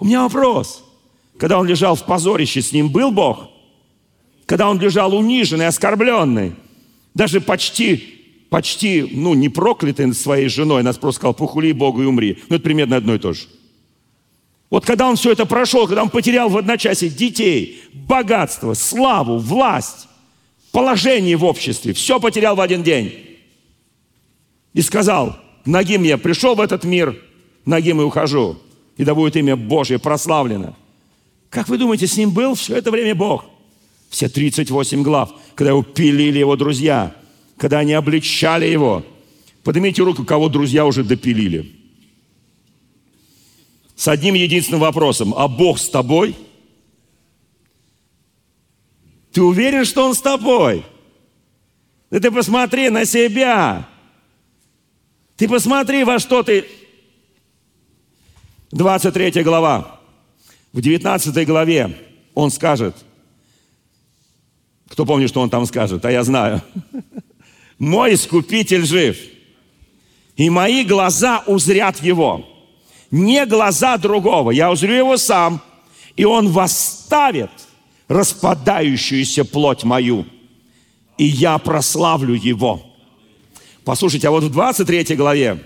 У 0.00 0.06
меня 0.06 0.22
вопрос. 0.22 0.82
Когда 1.38 1.60
он 1.60 1.68
лежал 1.68 1.94
в 1.94 2.04
позорище, 2.04 2.62
с 2.62 2.72
ним 2.72 2.88
был 2.88 3.12
Бог? 3.12 3.53
Когда 4.46 4.68
он 4.68 4.78
лежал 4.78 5.14
униженный, 5.14 5.66
оскорбленный, 5.66 6.54
даже 7.14 7.40
почти, 7.40 8.46
почти, 8.50 9.08
ну, 9.10 9.34
не 9.34 9.48
проклятый 9.48 10.12
своей 10.14 10.48
женой, 10.48 10.82
нас 10.82 10.98
просто 10.98 11.20
сказал, 11.20 11.34
похули 11.34 11.72
Богу 11.72 12.02
и 12.02 12.06
умри. 12.06 12.42
Ну, 12.48 12.56
это 12.56 12.64
примерно 12.64 12.96
одно 12.96 13.14
и 13.14 13.18
то 13.18 13.32
же. 13.32 13.46
Вот 14.70 14.84
когда 14.84 15.08
он 15.08 15.16
все 15.16 15.32
это 15.32 15.46
прошел, 15.46 15.86
когда 15.86 16.02
он 16.02 16.10
потерял 16.10 16.48
в 16.48 16.56
одночасье 16.56 17.08
детей, 17.08 17.82
богатство, 17.92 18.74
славу, 18.74 19.38
власть, 19.38 20.08
положение 20.72 21.36
в 21.36 21.44
обществе, 21.44 21.92
все 21.92 22.18
потерял 22.18 22.56
в 22.56 22.60
один 22.60 22.82
день. 22.82 23.14
И 24.72 24.82
сказал, 24.82 25.36
ногим 25.64 26.02
я 26.02 26.18
пришел 26.18 26.56
в 26.56 26.60
этот 26.60 26.82
мир, 26.84 27.16
ногим 27.64 28.00
и 28.00 28.04
ухожу. 28.04 28.58
И 28.96 29.04
да 29.04 29.14
будет 29.14 29.36
имя 29.36 29.56
Божье 29.56 29.98
прославлено. 29.98 30.76
Как 31.50 31.68
вы 31.68 31.78
думаете, 31.78 32.08
с 32.08 32.16
ним 32.16 32.30
был 32.30 32.54
все 32.54 32.76
это 32.76 32.90
время 32.90 33.14
Бог? 33.14 33.44
Все 34.14 34.28
38 34.28 35.02
глав, 35.02 35.34
когда 35.56 35.70
его 35.70 35.82
пилили 35.82 36.38
его 36.38 36.54
друзья, 36.54 37.16
когда 37.56 37.80
они 37.80 37.94
обличали 37.94 38.64
его. 38.64 39.04
Поднимите 39.64 40.04
руку, 40.04 40.24
кого 40.24 40.48
друзья 40.48 40.86
уже 40.86 41.02
допилили. 41.02 41.74
С 43.96 44.06
одним 44.06 44.34
единственным 44.34 44.82
вопросом. 44.82 45.34
А 45.36 45.48
Бог 45.48 45.80
с 45.80 45.88
тобой? 45.88 46.36
Ты 49.32 49.42
уверен, 49.42 49.84
что 49.84 50.06
Он 50.06 50.14
с 50.14 50.20
тобой? 50.20 50.84
Да 52.08 52.20
ты 52.20 52.30
посмотри 52.30 52.90
на 52.90 53.06
себя. 53.06 53.88
Ты 55.34 55.48
посмотри, 55.48 56.04
во 56.04 56.20
что 56.20 56.44
ты... 56.44 56.68
23 58.70 59.42
глава. 59.42 60.00
В 60.72 60.80
19 60.80 61.44
главе 61.48 61.98
он 62.34 62.52
скажет, 62.52 63.03
кто 64.88 65.04
помнит, 65.06 65.28
что 65.28 65.40
он 65.40 65.50
там 65.50 65.66
скажет, 65.66 66.04
а 66.04 66.10
я 66.10 66.24
знаю. 66.24 66.62
Мой 67.78 68.14
искупитель 68.14 68.84
жив, 68.84 69.18
и 70.36 70.50
мои 70.50 70.84
глаза 70.84 71.42
узрят 71.46 72.02
его 72.02 72.44
не 73.14 73.46
глаза 73.46 73.96
другого. 73.96 74.50
Я 74.50 74.72
узрю 74.72 74.92
его 74.94 75.16
сам, 75.16 75.62
и 76.16 76.24
он 76.24 76.48
восставит 76.48 77.50
распадающуюся 78.08 79.44
плоть 79.44 79.84
мою, 79.84 80.26
и 81.16 81.24
я 81.24 81.58
прославлю 81.58 82.34
его. 82.34 82.84
Послушайте, 83.84 84.28
а 84.28 84.30
вот 84.32 84.42
в 84.42 84.50
23 84.50 85.14
главе, 85.14 85.62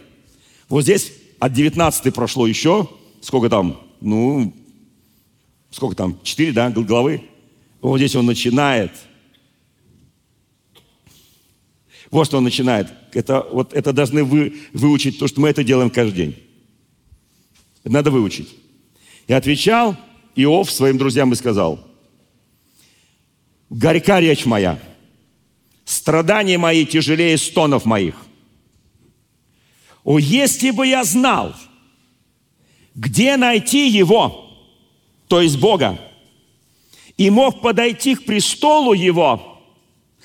вот 0.69 0.83
здесь 0.83 1.11
от 1.39 1.55
19 1.55 2.13
прошло 2.15 2.47
еще, 2.47 2.87
сколько 3.23 3.49
там, 3.49 3.81
ну, 4.03 4.53
сколько 5.71 5.97
там, 5.97 6.19
4, 6.23 6.53
да, 6.53 6.71
главы. 6.71 7.23
Вот 7.81 7.97
здесь 7.97 8.15
он 8.15 8.27
начинает. 8.27 8.93
Вот 12.11 12.27
что 12.27 12.39
он 12.39 12.45
начинает. 12.45 12.89
Это, 13.13 13.47
вот, 13.51 13.75
это 13.75 13.93
должны 13.93 14.25
вы 14.25 14.61
выучить, 14.73 15.19
то, 15.19 15.29
что 15.29 15.41
мы 15.41 15.49
это 15.49 15.63
делаем 15.63 15.91
каждый 15.91 16.15
день. 16.15 16.43
Это 17.85 17.93
надо 17.93 18.11
выучить. 18.11 18.49
И 19.27 19.33
отвечал 19.33 19.97
Иов 20.35 20.71
своим 20.71 20.97
друзьям 20.97 21.33
и 21.33 21.37
сказал, 21.37 21.87
горька 23.69 24.21
речь 24.21 24.47
моя, 24.47 24.79
страдания 25.85 26.59
мои 26.59 26.87
тяжелее 26.87 27.37
стонов 27.37 27.85
моих. 27.85 28.15
О, 30.05 30.19
если 30.19 30.71
бы 30.71 30.87
я 30.87 31.05
знал, 31.05 31.55
где 32.95 33.37
найти 33.37 33.89
его, 33.89 34.51
то 35.29 35.43
есть 35.43 35.59
Бога, 35.59 36.01
и 37.19 37.31
мог 37.31 37.61
подойти 37.61 38.15
к 38.15 38.25
престолу 38.25 38.95
его. 38.95 39.61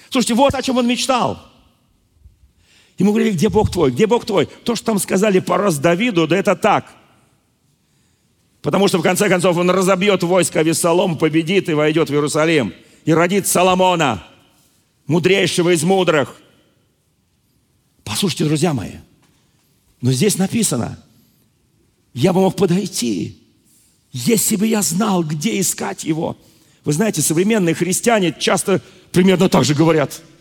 Слушайте, 0.10 0.36
вот 0.36 0.54
о 0.54 0.62
чем 0.62 0.78
он 0.78 0.88
мечтал. 0.88 1.53
Ему 2.98 3.12
говорили, 3.12 3.34
где 3.34 3.50
Бог 3.50 3.72
твой, 3.72 3.92
где 3.92 4.08
Бог 4.08 4.26
твой? 4.26 4.46
То, 4.46 4.76
что 4.76 4.88
там 4.88 5.00
сказали 5.00 5.40
по 5.40 5.58
раз 5.58 5.80
Давиду, 5.80 6.28
да 6.28 6.38
это 6.38 6.56
так– 6.56 6.86
Потому 8.64 8.88
что 8.88 8.98
в 8.98 9.02
конце 9.02 9.28
концов 9.28 9.58
он 9.58 9.70
разобьет 9.70 10.24
войско 10.24 10.62
Вессалом, 10.62 11.18
победит 11.18 11.68
и 11.68 11.74
войдет 11.74 12.10
в 12.10 12.14
Иерусалим. 12.14 12.74
И 13.04 13.14
родит 13.14 13.46
Соломона, 13.46 14.26
мудрейшего 15.06 15.76
из 15.76 15.84
мудрых. 15.84 16.38
Послушайте, 18.06 18.46
друзья 18.46 18.74
мои, 18.74 18.94
но 20.00 20.14
здесь 20.14 20.38
написано, 20.38 20.98
я 22.14 22.32
бы 22.32 22.40
мог 22.40 22.56
подойти, 22.56 23.38
если 24.14 24.56
бы 24.56 24.66
я 24.66 24.82
знал, 24.82 25.24
где 25.24 25.60
искать 25.60 26.06
его. 26.06 26.38
Вы 26.86 26.94
знаете, 26.94 27.22
современные 27.22 27.76
христиане 27.76 28.34
часто 28.38 28.82
примерно 29.12 29.50
так 29.50 29.66
же 29.66 29.76
говорят– 29.76 30.22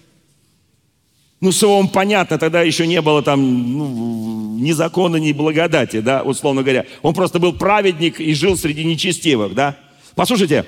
ну, 1.43 1.51
словом, 1.51 1.88
понятно, 1.88 2.38
тогда 2.38 2.62
еще 2.62 2.86
не 2.86 3.03
было 3.03 3.20
там 3.20 3.40
ну, 3.76 4.59
ни 4.59 4.70
закона, 4.70 5.16
ни 5.16 5.32
благодати, 5.32 6.01
да, 6.01 6.22
условно 6.22 6.62
говоря. 6.62 6.86
Он 7.03 7.14
просто 7.14 7.40
был 7.40 7.53
праведник 7.53 8.20
и 8.20 8.32
жил 8.32 8.57
среди 8.57 8.84
нечестивых, 8.84 9.53
да. 9.53 9.76
Послушайте, 10.14 10.64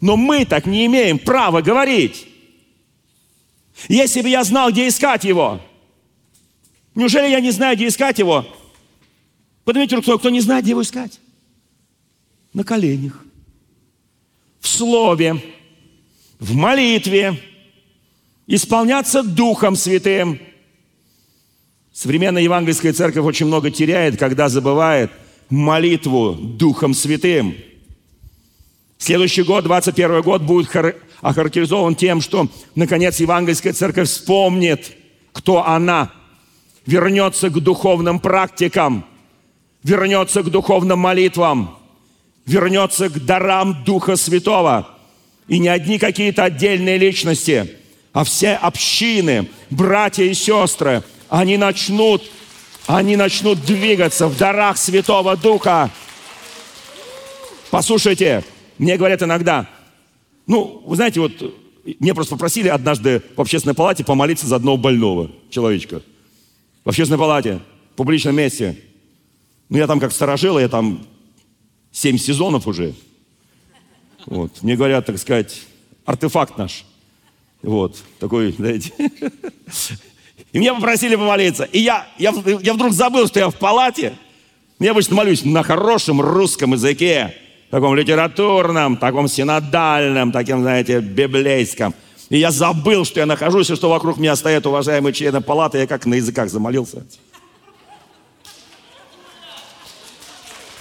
но 0.00 0.16
мы 0.16 0.46
так 0.46 0.64
не 0.64 0.86
имеем 0.86 1.18
права 1.18 1.60
говорить. 1.60 2.26
Если 3.88 4.22
бы 4.22 4.30
я 4.30 4.44
знал, 4.44 4.72
где 4.72 4.88
искать 4.88 5.24
его, 5.24 5.60
неужели 6.94 7.28
я 7.28 7.40
не 7.40 7.50
знаю, 7.50 7.76
где 7.76 7.88
искать 7.88 8.18
его? 8.18 8.46
Поднимите 9.66 9.96
руку, 9.96 10.18
кто 10.18 10.30
не 10.30 10.40
знает, 10.40 10.64
где 10.64 10.70
его 10.70 10.80
искать. 10.80 11.20
На 12.54 12.64
коленях, 12.64 13.22
в 14.58 14.68
слове, 14.68 15.42
в 16.38 16.54
молитве, 16.54 17.38
исполняться 18.46 19.22
Духом 19.22 19.76
Святым. 19.76 20.40
Современная 21.92 22.42
евангельская 22.42 22.92
церковь 22.92 23.24
очень 23.24 23.46
много 23.46 23.70
теряет, 23.70 24.18
когда 24.18 24.48
забывает 24.48 25.10
молитву 25.48 26.34
Духом 26.34 26.94
Святым. 26.94 27.54
Следующий 28.98 29.42
год, 29.42 29.64
21 29.64 30.22
год, 30.22 30.42
будет 30.42 30.70
охарактеризован 31.20 31.94
тем, 31.94 32.20
что, 32.20 32.48
наконец, 32.74 33.20
евангельская 33.20 33.72
церковь 33.72 34.08
вспомнит, 34.08 34.96
кто 35.32 35.66
она, 35.66 36.10
вернется 36.86 37.50
к 37.50 37.60
духовным 37.60 38.18
практикам, 38.18 39.04
вернется 39.82 40.42
к 40.42 40.50
духовным 40.50 40.98
молитвам, 40.98 41.78
вернется 42.46 43.08
к 43.08 43.24
дарам 43.24 43.84
Духа 43.84 44.16
Святого. 44.16 44.88
И 45.46 45.58
не 45.58 45.68
одни 45.68 45.98
какие-то 45.98 46.44
отдельные 46.44 46.96
личности, 46.96 47.76
а 48.14 48.22
все 48.22 48.54
общины, 48.54 49.50
братья 49.70 50.22
и 50.22 50.32
сестры, 50.32 51.02
они 51.28 51.56
начнут, 51.56 52.22
они 52.86 53.16
начнут 53.16 53.60
двигаться 53.64 54.28
в 54.28 54.38
дарах 54.38 54.78
Святого 54.78 55.36
Духа. 55.36 55.90
Послушайте, 57.70 58.44
мне 58.78 58.96
говорят 58.96 59.22
иногда, 59.24 59.68
ну, 60.46 60.80
вы 60.86 60.94
знаете, 60.94 61.18
вот 61.18 61.32
мне 61.98 62.14
просто 62.14 62.36
попросили 62.36 62.68
однажды 62.68 63.20
в 63.36 63.40
общественной 63.40 63.74
палате 63.74 64.04
помолиться 64.04 64.46
за 64.46 64.56
одного 64.56 64.76
больного 64.76 65.32
человечка. 65.50 66.00
В 66.84 66.90
общественной 66.90 67.18
палате, 67.18 67.60
в 67.92 67.96
публичном 67.96 68.36
месте. 68.36 68.78
Ну, 69.68 69.78
я 69.78 69.88
там 69.88 69.98
как 69.98 70.12
сторожил, 70.12 70.60
я 70.60 70.68
там 70.68 71.04
семь 71.90 72.16
сезонов 72.16 72.68
уже. 72.68 72.94
Вот. 74.26 74.62
Мне 74.62 74.76
говорят, 74.76 75.04
так 75.04 75.18
сказать, 75.18 75.62
артефакт 76.04 76.56
наш. 76.58 76.84
Вот, 77.64 77.96
такой, 78.20 78.52
знаете. 78.52 78.92
И 80.52 80.58
меня 80.58 80.74
попросили 80.74 81.16
помолиться. 81.16 81.64
И 81.64 81.80
я, 81.80 82.06
я, 82.18 82.32
я 82.60 82.74
вдруг 82.74 82.92
забыл, 82.92 83.26
что 83.26 83.40
я 83.40 83.48
в 83.48 83.54
палате. 83.54 84.14
Я 84.78 84.90
обычно 84.90 85.16
молюсь 85.16 85.46
на 85.46 85.62
хорошем 85.62 86.20
русском 86.20 86.72
языке, 86.74 87.34
таком 87.70 87.94
литературном, 87.94 88.98
таком 88.98 89.28
синодальном, 89.28 90.30
таким, 90.30 90.60
знаете, 90.60 91.00
библейском. 91.00 91.94
И 92.28 92.36
я 92.36 92.50
забыл, 92.50 93.06
что 93.06 93.20
я 93.20 93.26
нахожусь, 93.26 93.70
и 93.70 93.76
что 93.76 93.88
вокруг 93.88 94.18
меня 94.18 94.36
стоят 94.36 94.66
уважаемые 94.66 95.14
члены 95.14 95.40
палаты. 95.40 95.78
Я 95.78 95.86
как 95.86 96.04
на 96.04 96.14
языках 96.14 96.50
замолился. 96.50 97.06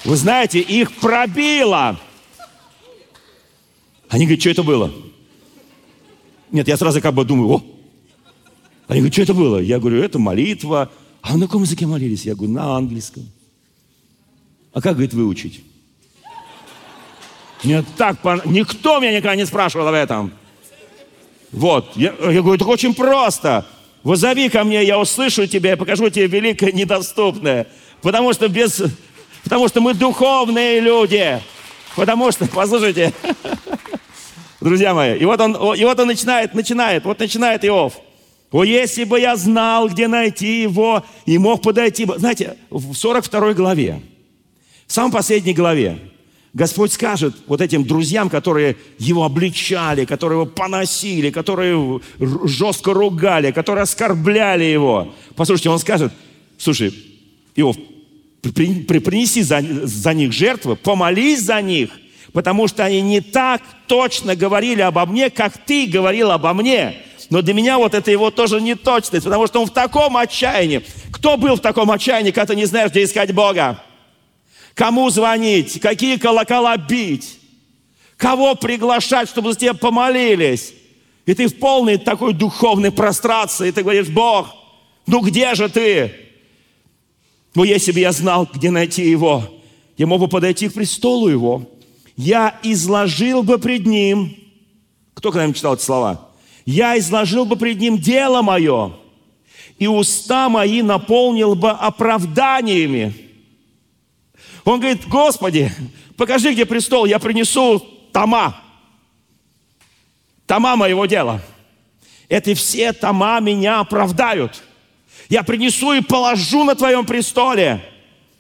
Вы 0.04 0.18
знаете, 0.18 0.60
их 0.60 0.92
пробило. 0.98 1.98
Они 4.10 4.26
говорят, 4.26 4.42
что 4.42 4.50
это 4.50 4.64
было? 4.64 4.92
Нет, 6.54 6.70
я 6.70 6.78
сразу 6.78 7.02
как 7.02 7.14
бы 7.14 7.26
думаю, 7.26 7.50
о. 7.50 7.64
Они 8.88 9.00
говорят, 9.00 9.14
что 9.14 9.24
это 9.24 9.34
было? 9.34 9.58
Я 9.58 9.80
говорю, 9.80 10.02
это 10.02 10.20
молитва. 10.20 10.90
А 11.22 11.36
на 11.36 11.48
каком 11.48 11.64
языке 11.64 11.86
молились? 11.86 12.24
Я 12.24 12.36
говорю, 12.36 12.54
на 12.54 12.78
английском. 12.78 13.30
А 14.72 14.80
как, 14.80 14.94
говорит, 14.94 15.14
выучить? 15.14 15.62
Мне 17.64 17.84
так, 17.98 18.18
никто 18.46 19.00
меня 19.00 19.12
никогда 19.12 19.36
не 19.36 19.46
спрашивал 19.46 19.88
об 19.88 19.96
этом. 19.96 20.32
Вот, 21.52 21.92
я, 21.96 22.14
я 22.20 22.42
говорю, 22.42 22.58
так 22.58 22.68
очень 22.70 22.94
просто. 22.94 23.66
Вызови 24.04 24.48
ко 24.48 24.64
мне, 24.64 24.84
я 24.84 24.98
услышу 24.98 25.48
тебя, 25.48 25.72
я 25.72 25.78
покажу 25.78 26.10
тебе 26.10 26.28
великое 26.28 26.72
недоступное. 26.72 27.68
Потому 28.02 28.32
что 28.34 28.48
без 28.48 28.82
Потому 29.44 29.68
что 29.68 29.82
мы 29.82 29.94
духовные 29.94 30.80
люди. 30.80 31.42
Потому 31.96 32.32
что, 32.32 32.48
послушайте, 32.48 33.14
друзья 34.64 34.94
мои, 34.94 35.18
и 35.18 35.26
вот 35.26 35.40
он, 35.40 35.56
и 35.76 35.84
вот 35.84 36.00
он 36.00 36.08
начинает, 36.08 36.54
начинает, 36.54 37.06
вот 37.06 37.20
начинает 37.20 37.64
Иов. 37.66 38.00
О, 38.52 38.64
если 38.64 39.04
бы 39.04 39.20
я 39.20 39.36
знал, 39.36 39.90
где 39.90 40.08
найти 40.08 40.62
его, 40.62 41.04
и 41.26 41.38
мог 41.38 41.64
подойти 41.64 42.06
бы. 42.06 42.20
Знаете, 42.20 42.56
в 42.70 42.94
42 42.94 43.54
главе, 43.54 44.02
в 44.86 44.94
самой 44.94 45.12
последней 45.12 45.54
главе, 45.54 45.98
Господь 46.54 46.94
скажет 46.94 47.36
вот 47.48 47.62
этим 47.62 47.84
друзьям, 47.84 48.30
которые 48.30 48.78
его 49.00 49.24
обличали, 49.24 50.06
которые 50.06 50.42
его 50.42 50.46
поносили, 50.46 51.32
которые 51.32 52.00
жестко 52.20 52.94
ругали, 52.94 53.52
которые 53.52 53.84
оскорбляли 53.84 54.66
его. 54.66 55.16
Послушайте, 55.36 55.72
он 55.72 55.80
скажет, 55.80 56.14
слушай, 56.60 56.94
Иов, 57.56 57.76
принеси 58.44 59.42
за, 59.42 59.64
за 59.84 60.14
них 60.14 60.32
жертвы, 60.32 60.76
помолись 60.76 61.42
за 61.42 61.60
них, 61.64 61.90
потому 62.34 62.68
что 62.68 62.84
они 62.84 63.02
не 63.02 63.22
так 63.22 63.62
точно 63.88 64.36
говорили 64.36 64.82
обо 64.82 65.06
мне, 65.06 65.30
как 65.30 65.58
ты 65.58 65.86
говорил 65.86 66.32
обо 66.32 66.54
мне. 66.54 66.96
Но 67.30 67.42
для 67.42 67.54
меня 67.54 67.78
вот 67.78 67.94
это 67.94 68.12
его 68.12 68.32
тоже 68.32 68.60
не 68.60 68.76
точность, 68.76 69.24
потому 69.24 69.48
что 69.48 69.62
он 69.62 69.68
в 69.68 69.74
таком 69.74 70.18
отчаянии. 70.18 70.84
Кто 71.12 71.38
был 71.38 71.56
в 71.56 71.62
таком 71.62 71.90
отчаянии, 71.92 72.32
когда 72.32 72.54
ты 72.54 72.56
не 72.56 72.66
знаешь, 72.66 72.92
где 72.92 73.04
искать 73.04 73.34
Бога? 73.34 73.82
Кому 74.74 75.10
звонить? 75.10 75.80
Какие 75.80 76.18
колокола 76.18 76.76
бить? 76.76 77.40
Кого 78.18 78.56
приглашать, 78.56 79.30
чтобы 79.30 79.54
за 79.54 79.60
тебя 79.60 79.74
помолились? 79.74 80.74
И 81.26 81.34
ты 81.34 81.48
в 81.48 81.58
полной 81.58 81.98
такой 81.98 82.34
духовной 82.34 82.92
прострации, 82.92 83.70
и 83.70 83.72
ты 83.72 83.84
говоришь, 83.84 84.10
Бог, 84.10 84.48
ну 85.08 85.22
где 85.22 85.56
же 85.56 85.70
ты? 85.70 86.14
Но 87.56 87.64
если 87.64 87.92
бы 87.92 88.00
я 88.00 88.12
знал, 88.12 88.50
где 88.52 88.72
найти 88.72 89.10
его, 89.10 89.44
я 89.98 90.08
мог 90.08 90.20
бы 90.20 90.28
подойти 90.28 90.70
к 90.70 90.74
престолу 90.74 91.28
его. 91.28 91.70
Я 92.16 92.60
изложил 92.64 93.44
бы 93.44 93.58
пред 93.58 93.86
ним, 93.86 94.36
кто 95.14 95.32
когда-нибудь 95.32 95.58
читал 95.58 95.76
эти 95.76 95.84
слова? 95.84 96.30
Я 96.66 96.98
изложил 96.98 97.46
бы 97.46 97.56
пред 97.56 97.80
ним 97.80 97.98
дело 97.98 98.42
мое, 98.42 98.94
и 99.80 99.88
уста 99.88 100.50
мои 100.50 100.82
наполнил 100.82 101.56
бы 101.56 101.72
оправданиями. 101.72 103.14
Он 104.64 104.80
говорит, 104.80 105.08
Господи, 105.08 105.72
покажи, 106.16 106.54
где 106.54 106.66
престол, 106.66 107.06
я 107.06 107.20
принесу 107.20 107.80
тома. 108.12 108.62
Тома 110.46 110.76
моего 110.76 111.06
дела. 111.06 111.42
Это 112.30 112.54
все 112.54 112.94
тома 112.94 113.40
меня 113.40 113.80
оправдают. 113.80 114.64
Я 115.30 115.44
принесу 115.44 115.94
и 115.94 116.02
положу 116.02 116.64
на 116.64 116.76
твоем 116.76 117.06
престоле, 117.06 117.84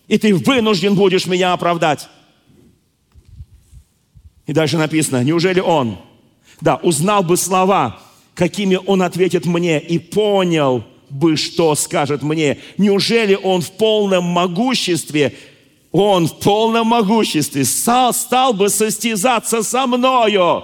и 0.07 0.17
ты 0.17 0.33
вынужден 0.35 0.95
будешь 0.95 1.25
меня 1.25 1.53
оправдать. 1.53 2.07
И 4.45 4.53
дальше 4.53 4.77
написано, 4.77 5.23
неужели 5.23 5.59
он, 5.59 5.97
да, 6.61 6.75
узнал 6.77 7.23
бы 7.23 7.37
слова, 7.37 7.99
какими 8.35 8.79
он 8.85 9.01
ответит 9.01 9.45
мне, 9.45 9.79
и 9.79 9.99
понял 9.99 10.83
бы, 11.09 11.37
что 11.37 11.75
скажет 11.75 12.23
мне. 12.23 12.57
Неужели 12.77 13.35
он 13.35 13.61
в 13.61 13.71
полном 13.71 14.25
могуществе, 14.25 15.35
он 15.91 16.27
в 16.27 16.39
полном 16.39 16.87
могуществе 16.87 17.63
стал, 17.65 18.13
стал 18.13 18.53
бы 18.53 18.69
состязаться 18.69 19.63
со 19.63 19.85
мною? 19.85 20.63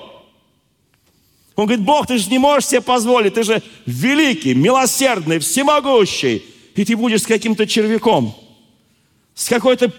Он 1.56 1.66
говорит, 1.66 1.84
Бог, 1.86 2.08
ты 2.08 2.18
же 2.18 2.30
не 2.30 2.40
можешь 2.40 2.70
себе 2.70 2.82
позволить, 2.82 3.34
ты 3.34 3.44
же 3.44 3.62
великий, 3.86 4.54
милосердный, 4.56 5.40
всемогущий. 5.40 6.44
И 6.74 6.86
ты 6.86 6.96
будешь 6.96 7.24
с 7.24 7.28
каким-то 7.28 7.68
червяком, 7.68 8.34
с 9.36 9.50
какой-то, 9.50 9.92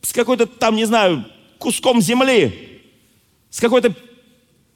с 0.00 0.12
какой-то 0.12 0.46
там, 0.46 0.76
не 0.76 0.84
знаю, 0.84 1.24
куском 1.58 2.00
земли, 2.00 2.71
с 3.52 3.60
какой-то... 3.60 3.94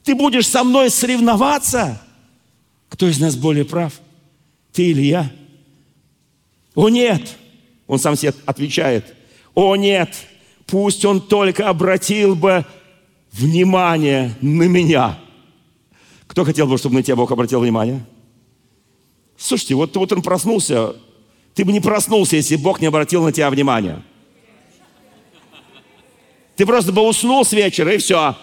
Ты 0.04 0.14
будешь 0.14 0.46
со 0.46 0.62
мной 0.62 0.90
соревноваться? 0.90 2.00
Кто 2.88 3.08
из 3.08 3.18
нас 3.18 3.34
более 3.34 3.64
прав? 3.64 4.00
Ты 4.72 4.90
или 4.92 5.02
я? 5.02 5.32
О 6.76 6.88
нет! 6.88 7.36
Он 7.88 7.98
сам 7.98 8.14
себе 8.14 8.32
отвечает. 8.44 9.16
О 9.56 9.74
нет! 9.74 10.14
Пусть 10.66 11.04
он 11.04 11.20
только 11.20 11.68
обратил 11.68 12.36
бы 12.36 12.64
внимание 13.32 14.32
на 14.40 14.68
меня– 14.68 15.18
кто 16.26 16.44
хотел 16.44 16.66
бы, 16.66 16.76
чтобы 16.76 16.96
на 16.96 17.02
тебя 17.02 17.16
Бог 17.16 17.30
обратил 17.30 17.60
внимание? 17.60 18.04
Слушайте, 19.38 19.74
вот, 19.74 19.96
он 19.96 20.22
проснулся. 20.22 20.94
Ты 21.54 21.64
бы 21.64 21.72
не 21.72 21.80
проснулся, 21.80 22.36
если 22.36 22.56
Бог 22.56 22.80
не 22.80 22.88
обратил 22.88 23.24
на 23.24 23.32
тебя 23.32 23.48
внимание. 23.48 24.02
Ты 26.56 26.66
просто 26.66 26.92
бы 26.92 27.02
уснул 27.02 27.44
с 27.44 27.52
вечера, 27.52 27.94
и 27.94 27.98
все. 27.98 28.36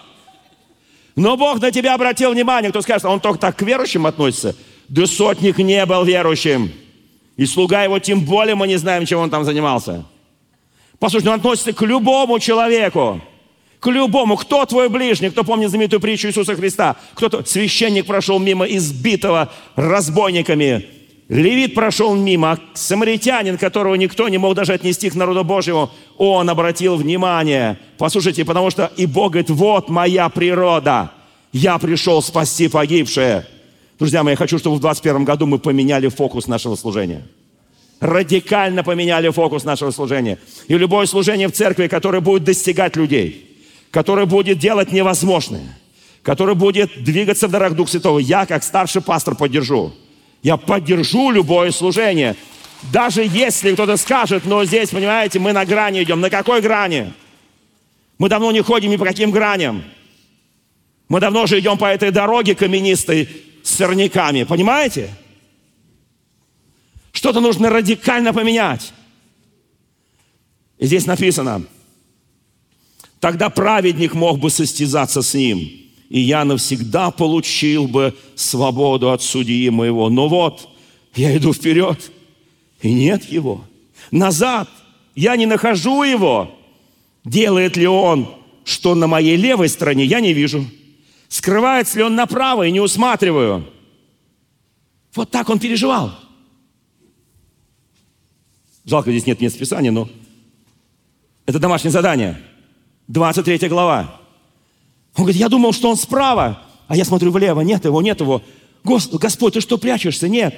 Но 1.16 1.38
Бог 1.38 1.61
на 1.61 1.72
тебя 1.72 1.93
обратил 1.93 2.32
внимание. 2.32 2.72
Кто 2.72 2.82
скажет, 2.82 3.05
он 3.05 3.20
только 3.20 3.39
так 3.39 3.55
к 3.55 3.61
верующим 3.61 4.05
относится? 4.05 4.55
Да 4.89 5.05
сотник 5.05 5.57
не 5.59 5.86
был 5.86 6.03
верующим. 6.03 6.72
И 7.38 7.45
слуга 7.45 7.84
его, 7.84 7.99
тем 7.99 8.22
более 8.22 8.55
мы 8.55 8.68
не 8.68 8.78
знаем, 8.78 9.05
чем 9.05 9.20
он 9.20 9.30
там 9.30 9.43
занимался. 9.43 10.05
Послушайте, 10.99 11.30
он 11.30 11.39
относится 11.39 11.74
к 11.74 11.82
любому 11.82 12.39
человеку 12.39 13.22
к 13.84 13.91
любому. 13.91 14.38
Кто 14.38 14.66
твой 14.66 14.88
ближний? 14.88 15.30
Кто 15.30 15.43
помнит 15.43 15.70
знаменитую 15.70 15.99
притчу 15.99 16.30
Иисуса 16.30 16.55
Христа? 16.55 16.95
Кто-то, 17.16 17.43
священник 17.45 18.05
прошел 18.05 18.39
мимо 18.39 18.66
избитого 18.66 19.51
разбойниками. 19.76 20.86
Левит 21.34 21.73
прошел 21.73 22.15
мимо, 22.15 22.59
самаритянин, 22.73 23.57
которого 23.57 23.95
никто 23.95 24.29
не 24.29 24.38
мог 24.38 24.55
даже 24.55 24.73
отнести 24.73 25.09
к 25.09 25.15
народу 25.15 25.43
Божьему, 25.43 25.89
он 26.17 26.49
обратил 26.49 26.95
внимание. 26.95 27.79
Послушайте, 27.97 28.45
потому 28.45 28.69
что 28.69 28.91
и 28.97 29.05
Бог 29.05 29.31
говорит, 29.31 29.49
вот 29.49 29.89
моя 29.89 30.29
природа, 30.29 31.11
я 31.51 31.77
пришел 31.79 32.21
спасти 32.21 32.67
погибшее. 32.67 33.47
Друзья 33.97 34.23
мои, 34.23 34.34
я 34.34 34.38
хочу, 34.38 34.59
чтобы 34.59 34.75
в 34.75 34.79
2021 34.79 35.25
году 35.25 35.45
мы 35.47 35.57
поменяли 35.57 36.07
фокус 36.07 36.47
нашего 36.47 36.75
служения. 36.75 37.25
Радикально 37.99 38.84
поменяли 38.84 39.29
фокус 39.29 39.63
нашего 39.63 39.91
служения. 39.91 40.38
И 40.67 40.77
любое 40.77 41.07
служение 41.07 41.47
в 41.47 41.53
церкви, 41.53 41.88
которое 41.88 42.19
будет 42.19 42.43
достигать 42.43 42.95
людей– 42.95 43.49
который 43.93 44.25
будет 44.25 44.57
делать 44.57 44.91
невозможное, 44.91 45.77
который 46.23 46.55
будет 46.55 47.03
двигаться 47.03 47.47
в 47.47 47.51
дарах 47.51 47.75
Духа 47.75 47.91
Святого. 47.91 48.17
Я, 48.17 48.47
как 48.47 48.63
старший 48.63 49.03
пастор, 49.03 49.36
поддержу. 49.36 49.93
Я 50.44 50.58
поддержу 50.58 51.32
любое 51.32 51.72
служение. 51.72 52.36
Даже 52.91 53.24
если 53.24 53.74
кто-то 53.74 53.96
скажет, 53.96 54.46
но 54.46 54.66
здесь, 54.66 54.89
понимаете, 54.89 55.39
мы 55.39 55.54
на 55.54 55.66
грани 55.66 56.04
идем. 56.04 56.20
На 56.20 56.30
какой 56.30 56.62
грани? 56.62 57.14
Мы 58.18 58.28
давно 58.28 58.52
не 58.52 58.62
ходим 58.62 58.91
ни 58.91 58.98
по 58.98 59.06
каким 59.06 59.32
граням. 59.32 59.84
Мы 61.08 61.22
давно 61.22 61.46
же 61.48 61.60
идем 61.60 61.78
по 61.78 61.86
этой 61.86 62.12
дороге 62.12 62.56
каменистой 62.56 63.30
с 63.64 63.72
сорняками. 63.72 64.44
Понимаете? 64.44 65.10
Что-то 67.14 67.39
нужно 67.39 67.70
радикально 67.70 68.34
поменять. 68.34 68.91
И 70.78 70.86
здесь 70.86 71.06
написано, 71.06 71.64
тогда 73.22 73.50
праведник 73.50 74.14
мог 74.14 74.39
бы 74.39 74.50
состязаться 74.50 75.22
с 75.22 75.34
ним, 75.34 75.82
и 76.10 76.20
я 76.20 76.45
навсегда 76.45 77.12
получил 77.12 77.88
бы 77.88 78.16
свободу 78.36 79.12
от 79.12 79.22
судьи 79.22 79.70
моего. 79.70 80.10
Но 80.10 80.28
вот, 80.28 80.70
я 81.16 81.36
иду 81.36 81.54
вперед, 81.54 82.12
и 82.82 82.93
нет 82.93 83.24
его. 83.26 83.66
Назад, 84.12 84.70
я 85.16 85.36
не 85.36 85.45
нахожу 85.45 86.04
его. 86.04 86.56
Делает 87.24 87.78
ли 87.78 87.88
он, 87.88 88.30
что 88.64 88.95
на 88.95 89.08
моей 89.08 89.38
левой 89.38 89.70
стороне, 89.70 90.06
я 90.06 90.20
не 90.20 90.34
вижу. 90.34 90.66
Скрывается 91.30 91.97
ли 91.97 92.04
он 92.04 92.16
направо, 92.16 92.68
и 92.68 92.72
не 92.72 92.80
усматриваю. 92.80 93.66
Вот 95.16 95.32
так 95.32 95.49
он 95.49 95.60
переживал. 95.60 96.14
Жалко, 98.86 99.12
здесь 99.12 99.26
нет 99.26 99.39
мест 99.39 99.58
Писания, 99.58 99.91
но 99.91 100.10
это 101.45 101.60
домашнее 101.60 101.91
задание. 101.91 102.41
23 103.08 103.70
глава. 103.70 104.20
Он 105.16 105.24
говорит, 105.24 105.39
я 105.39 105.49
думал, 105.49 105.74
что 105.74 105.89
он 105.89 105.95
справа, 105.95 106.61
а 106.88 106.95
я 106.95 107.05
смотрю 107.05 107.32
влево, 107.32 107.61
нет 107.61 107.86
его, 107.86 108.01
нет 108.01 108.20
его. 108.20 108.41
Господь, 108.84 109.53
ты 109.53 109.61
что 109.61 109.78
прячешься? 109.78 110.28
Нет. 110.28 110.55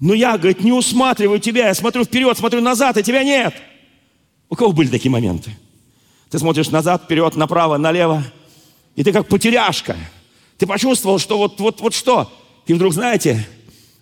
Но 0.00 0.14
я, 0.14 0.38
говорит, 0.38 0.62
не 0.62 0.72
усматриваю 0.72 1.40
тебя, 1.40 1.68
я 1.68 1.74
смотрю 1.74 2.04
вперед, 2.04 2.36
смотрю 2.36 2.60
назад, 2.60 2.96
и 2.96 3.02
тебя 3.02 3.22
нет. 3.22 3.54
У 4.48 4.56
кого 4.56 4.72
были 4.72 4.88
такие 4.88 5.10
моменты? 5.10 5.56
Ты 6.30 6.38
смотришь 6.38 6.70
назад, 6.70 7.04
вперед, 7.04 7.36
направо, 7.36 7.76
налево, 7.76 8.24
и 8.96 9.04
ты 9.04 9.12
как 9.12 9.28
потеряшка. 9.28 9.96
Ты 10.58 10.66
почувствовал, 10.66 11.18
что 11.18 11.38
вот, 11.38 11.58
вот, 11.60 11.80
вот 11.80 11.94
что? 11.94 12.32
И 12.66 12.72
вдруг, 12.72 12.94
знаете, 12.94 13.46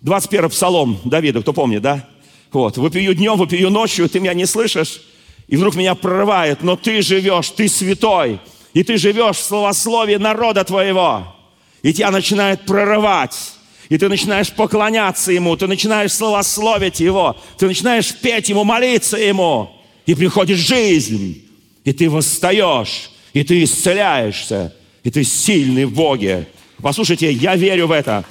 21 0.01 0.49
псалом 0.49 0.99
Давида, 1.03 1.41
кто 1.41 1.53
помнит, 1.53 1.81
да? 1.81 2.07
Вот, 2.51 2.77
выпью 2.77 3.13
днем, 3.13 3.37
выпью 3.37 3.69
ночью, 3.69 4.09
ты 4.09 4.19
меня 4.19 4.33
не 4.33 4.45
слышишь, 4.45 5.01
и 5.47 5.55
вдруг 5.57 5.75
меня 5.75 5.95
прорывает, 5.95 6.63
но 6.63 6.75
ты 6.75 7.01
живешь, 7.01 7.49
ты 7.49 7.67
святой, 7.67 8.39
и 8.73 8.83
ты 8.83 8.97
живешь 8.97 9.37
в 9.37 9.43
словословии 9.43 10.15
народа 10.15 10.63
твоего, 10.63 11.35
и 11.81 11.93
тебя 11.93 12.11
начинает 12.11 12.65
прорывать, 12.65 13.53
и 13.89 13.97
ты 13.97 14.07
начинаешь 14.07 14.51
поклоняться 14.51 15.31
Ему, 15.31 15.55
ты 15.57 15.67
начинаешь 15.67 16.13
словословить 16.13 16.99
Его, 16.99 17.35
ты 17.57 17.67
начинаешь 17.67 18.15
петь 18.15 18.49
Ему, 18.49 18.63
молиться 18.63 19.17
Ему, 19.17 19.71
и 20.05 20.15
приходит 20.15 20.57
жизнь, 20.57 21.43
и 21.83 21.93
ты 21.93 22.09
восстаешь, 22.09 23.11
и 23.33 23.43
ты 23.43 23.63
исцеляешься, 23.63 24.75
и 25.03 25.11
ты 25.11 25.23
сильный 25.23 25.85
в 25.85 25.93
Боге. 25.93 26.47
Послушайте, 26.81 27.31
я 27.31 27.55
верю 27.55 27.87
в 27.87 27.91
это. 27.91 28.25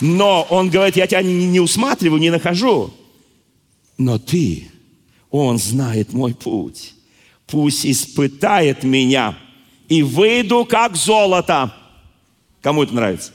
Но 0.00 0.46
он 0.50 0.70
говорит, 0.70 0.96
я 0.96 1.06
тебя 1.06 1.22
не, 1.22 1.46
не 1.46 1.60
усматриваю, 1.60 2.20
не 2.20 2.30
нахожу. 2.30 2.92
Но 3.98 4.18
ты, 4.18 4.68
он 5.30 5.58
знает 5.58 6.12
мой 6.12 6.34
путь. 6.34 6.94
Пусть 7.46 7.86
испытает 7.86 8.82
меня, 8.82 9.38
и 9.88 10.02
выйду 10.02 10.64
как 10.64 10.96
золото. 10.96 11.72
Кому 12.60 12.82
это 12.82 12.92
нравится? 12.94 13.32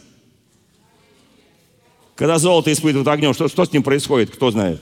Когда 2.16 2.38
золото 2.40 2.74
испытывают 2.74 3.08
огнем, 3.08 3.34
что, 3.34 3.48
что 3.48 3.64
с 3.66 3.72
ним 3.72 3.84
происходит, 3.84 4.32
кто 4.32 4.52
знает? 4.52 4.82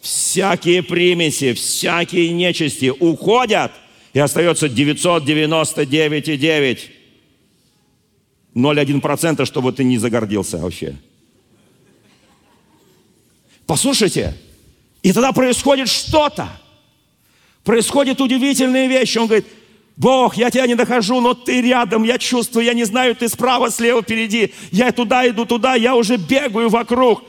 Всякие 0.00 0.82
примеси, 0.82 1.52
всякие 1.52 2.32
нечисти 2.32 2.90
уходят, 2.90 3.72
и 4.12 4.18
остается 4.18 4.66
999,9. 4.66 6.78
0,1%, 8.54 9.46
чтобы 9.46 9.72
ты 9.72 9.84
не 9.84 9.98
загордился 9.98 10.58
вообще. 10.58 10.96
Послушайте, 13.66 14.36
и 15.02 15.12
тогда 15.12 15.32
происходит 15.32 15.88
что-то. 15.88 16.48
Происходят 17.64 18.20
удивительные 18.20 18.88
вещи. 18.88 19.18
Он 19.18 19.26
говорит, 19.26 19.46
Бог, 19.96 20.36
я 20.36 20.50
тебя 20.50 20.66
не 20.66 20.74
нахожу, 20.74 21.20
но 21.20 21.34
ты 21.34 21.60
рядом, 21.60 22.02
я 22.02 22.18
чувствую, 22.18 22.64
я 22.64 22.74
не 22.74 22.84
знаю, 22.84 23.14
ты 23.14 23.28
справа, 23.28 23.70
слева, 23.70 24.02
впереди. 24.02 24.52
Я 24.70 24.90
туда 24.92 25.28
иду, 25.28 25.44
туда, 25.44 25.74
я 25.74 25.94
уже 25.94 26.16
бегаю 26.16 26.68
вокруг. 26.68 27.22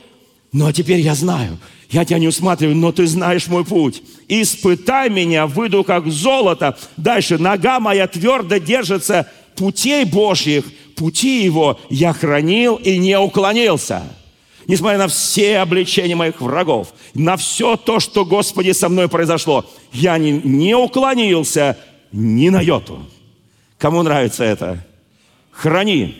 Но 0.52 0.72
теперь 0.72 1.00
я 1.00 1.14
знаю, 1.14 1.58
я 1.90 2.04
тебя 2.04 2.18
не 2.18 2.28
усматриваю, 2.28 2.76
но 2.76 2.92
ты 2.92 3.06
знаешь 3.06 3.48
мой 3.48 3.64
путь. 3.64 4.02
Испытай 4.28 5.10
меня, 5.10 5.46
выйду 5.46 5.84
как 5.84 6.06
золото. 6.06 6.78
Дальше, 6.96 7.38
нога 7.38 7.80
моя 7.80 8.06
твердо 8.06 8.56
держится 8.56 9.30
путей 9.56 10.04
Божьих, 10.04 10.64
пути 10.96 11.44
его 11.44 11.78
я 11.90 12.12
хранил 12.12 12.76
и 12.76 12.98
не 12.98 13.18
уклонился 13.18 14.02
несмотря 14.66 14.98
на 14.98 15.08
все 15.08 15.58
обличения 15.58 16.16
моих 16.16 16.40
врагов, 16.40 16.94
на 17.14 17.36
все 17.36 17.76
то, 17.76 18.00
что, 18.00 18.24
Господи, 18.24 18.72
со 18.72 18.88
мной 18.88 19.08
произошло, 19.08 19.66
я 19.92 20.16
не, 20.18 20.32
не 20.32 20.74
уклонился 20.74 21.76
ни 22.14 22.48
на 22.48 22.60
йоту. 22.60 23.04
Кому 23.76 24.02
нравится 24.02 24.44
это? 24.44 24.86
Храни, 25.50 26.16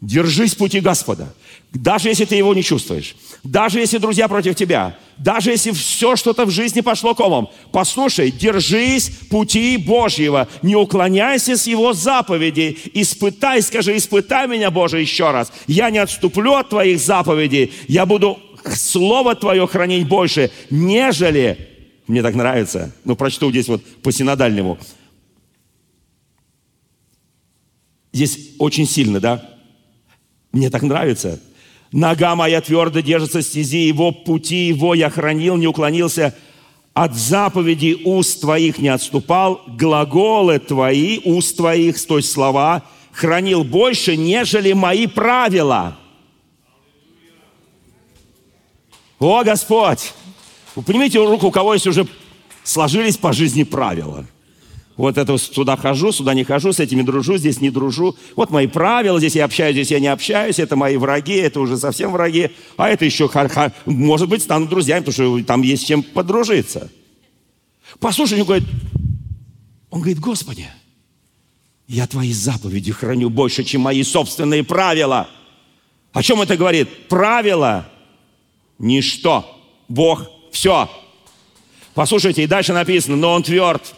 держись 0.00 0.54
пути 0.54 0.80
Господа. 0.80 1.32
Даже 1.72 2.08
если 2.08 2.24
ты 2.24 2.34
его 2.34 2.54
не 2.54 2.62
чувствуешь, 2.62 3.14
даже 3.44 3.78
если 3.78 3.98
друзья 3.98 4.26
против 4.26 4.56
тебя, 4.56 4.96
даже 5.16 5.50
если 5.50 5.70
все 5.70 6.16
что-то 6.16 6.44
в 6.44 6.50
жизни 6.50 6.80
пошло 6.80 7.14
комом, 7.14 7.50
послушай, 7.72 8.30
держись 8.30 9.10
пути 9.30 9.76
Божьего, 9.76 10.48
не 10.62 10.74
уклоняйся 10.74 11.56
с 11.56 11.66
его 11.66 11.92
заповедей, 11.92 12.78
испытай, 12.94 13.62
скажи, 13.62 13.96
испытай 13.96 14.48
меня, 14.48 14.70
Боже, 14.70 15.00
еще 15.00 15.30
раз. 15.30 15.52
Я 15.66 15.90
не 15.90 15.98
отступлю 15.98 16.54
от 16.54 16.70
твоих 16.70 16.98
заповедей, 16.98 17.72
я 17.86 18.06
буду 18.06 18.38
Слово 18.74 19.34
Твое 19.34 19.66
хранить 19.66 20.08
больше, 20.08 20.50
нежели, 20.70 21.68
мне 22.06 22.22
так 22.22 22.34
нравится, 22.34 22.92
ну 23.04 23.14
прочту 23.14 23.50
здесь 23.50 23.68
вот 23.68 23.84
по 24.02 24.10
синодальнему, 24.10 24.78
здесь 28.18 28.50
очень 28.58 28.86
сильно, 28.86 29.20
да, 29.20 29.48
мне 30.52 30.70
так 30.70 30.82
нравится, 30.82 31.40
Нога 31.90 32.36
моя 32.36 32.60
твердо 32.60 33.00
держится 33.00 33.40
стези 33.40 33.78
его, 33.78 34.12
пути 34.12 34.66
его 34.66 34.92
я 34.94 35.08
хранил, 35.08 35.56
не 35.56 35.66
уклонился. 35.66 36.34
От 36.92 37.14
заповедей 37.14 38.02
уст 38.04 38.42
твоих 38.42 38.78
не 38.78 38.88
отступал, 38.88 39.62
глаголы 39.66 40.58
твои, 40.58 41.20
уст 41.24 41.56
твоих, 41.56 42.04
то 42.04 42.18
есть 42.18 42.30
слова, 42.30 42.82
хранил 43.12 43.64
больше, 43.64 44.18
нежели 44.18 44.74
мои 44.74 45.06
правила. 45.06 45.96
О, 49.18 49.42
Господь! 49.42 50.12
Вы 50.74 50.82
понимаете, 50.82 51.24
руку, 51.24 51.46
у 51.46 51.50
кого 51.50 51.72
есть 51.72 51.86
уже 51.86 52.06
сложились 52.64 53.16
по 53.16 53.32
жизни 53.32 53.62
правила– 53.62 54.26
вот 54.98 55.16
это 55.16 55.38
сюда 55.38 55.76
хожу, 55.76 56.10
сюда 56.10 56.34
не 56.34 56.42
хожу, 56.42 56.72
с 56.72 56.80
этими 56.80 57.02
дружу, 57.02 57.38
здесь 57.38 57.60
не 57.60 57.70
дружу. 57.70 58.16
Вот 58.34 58.50
мои 58.50 58.66
правила, 58.66 59.20
здесь 59.20 59.36
я 59.36 59.44
общаюсь, 59.44 59.74
здесь 59.74 59.92
я 59.92 60.00
не 60.00 60.08
общаюсь, 60.08 60.58
это 60.58 60.74
мои 60.74 60.96
враги, 60.96 61.36
это 61.36 61.60
уже 61.60 61.78
совсем 61.78 62.10
враги. 62.10 62.50
А 62.76 62.88
это 62.88 63.04
еще, 63.04 63.30
может 63.86 64.28
быть, 64.28 64.42
станут 64.42 64.68
друзьями, 64.68 65.04
потому 65.04 65.38
что 65.38 65.46
там 65.46 65.62
есть 65.62 65.86
чем 65.86 66.02
подружиться. 66.02 66.90
Послушай, 68.00 68.40
он 68.40 68.46
говорит, 68.46 68.68
он 69.90 70.00
говорит, 70.00 70.18
Господи, 70.18 70.66
я 71.86 72.08
Твои 72.08 72.32
заповеди 72.32 72.90
храню 72.90 73.30
больше, 73.30 73.62
чем 73.62 73.82
мои 73.82 74.02
собственные 74.02 74.64
правила. 74.64 75.30
О 76.12 76.24
чем 76.24 76.42
это 76.42 76.56
говорит? 76.56 77.06
Правила– 77.08 77.88
ничто. 78.80 79.46
Бог– 79.86 80.26
все. 80.50 80.90
Послушайте, 81.94 82.42
и 82.42 82.48
дальше 82.48 82.72
написано, 82.72 83.16
но 83.16 83.32
Он 83.32 83.44
тверд 83.44 83.94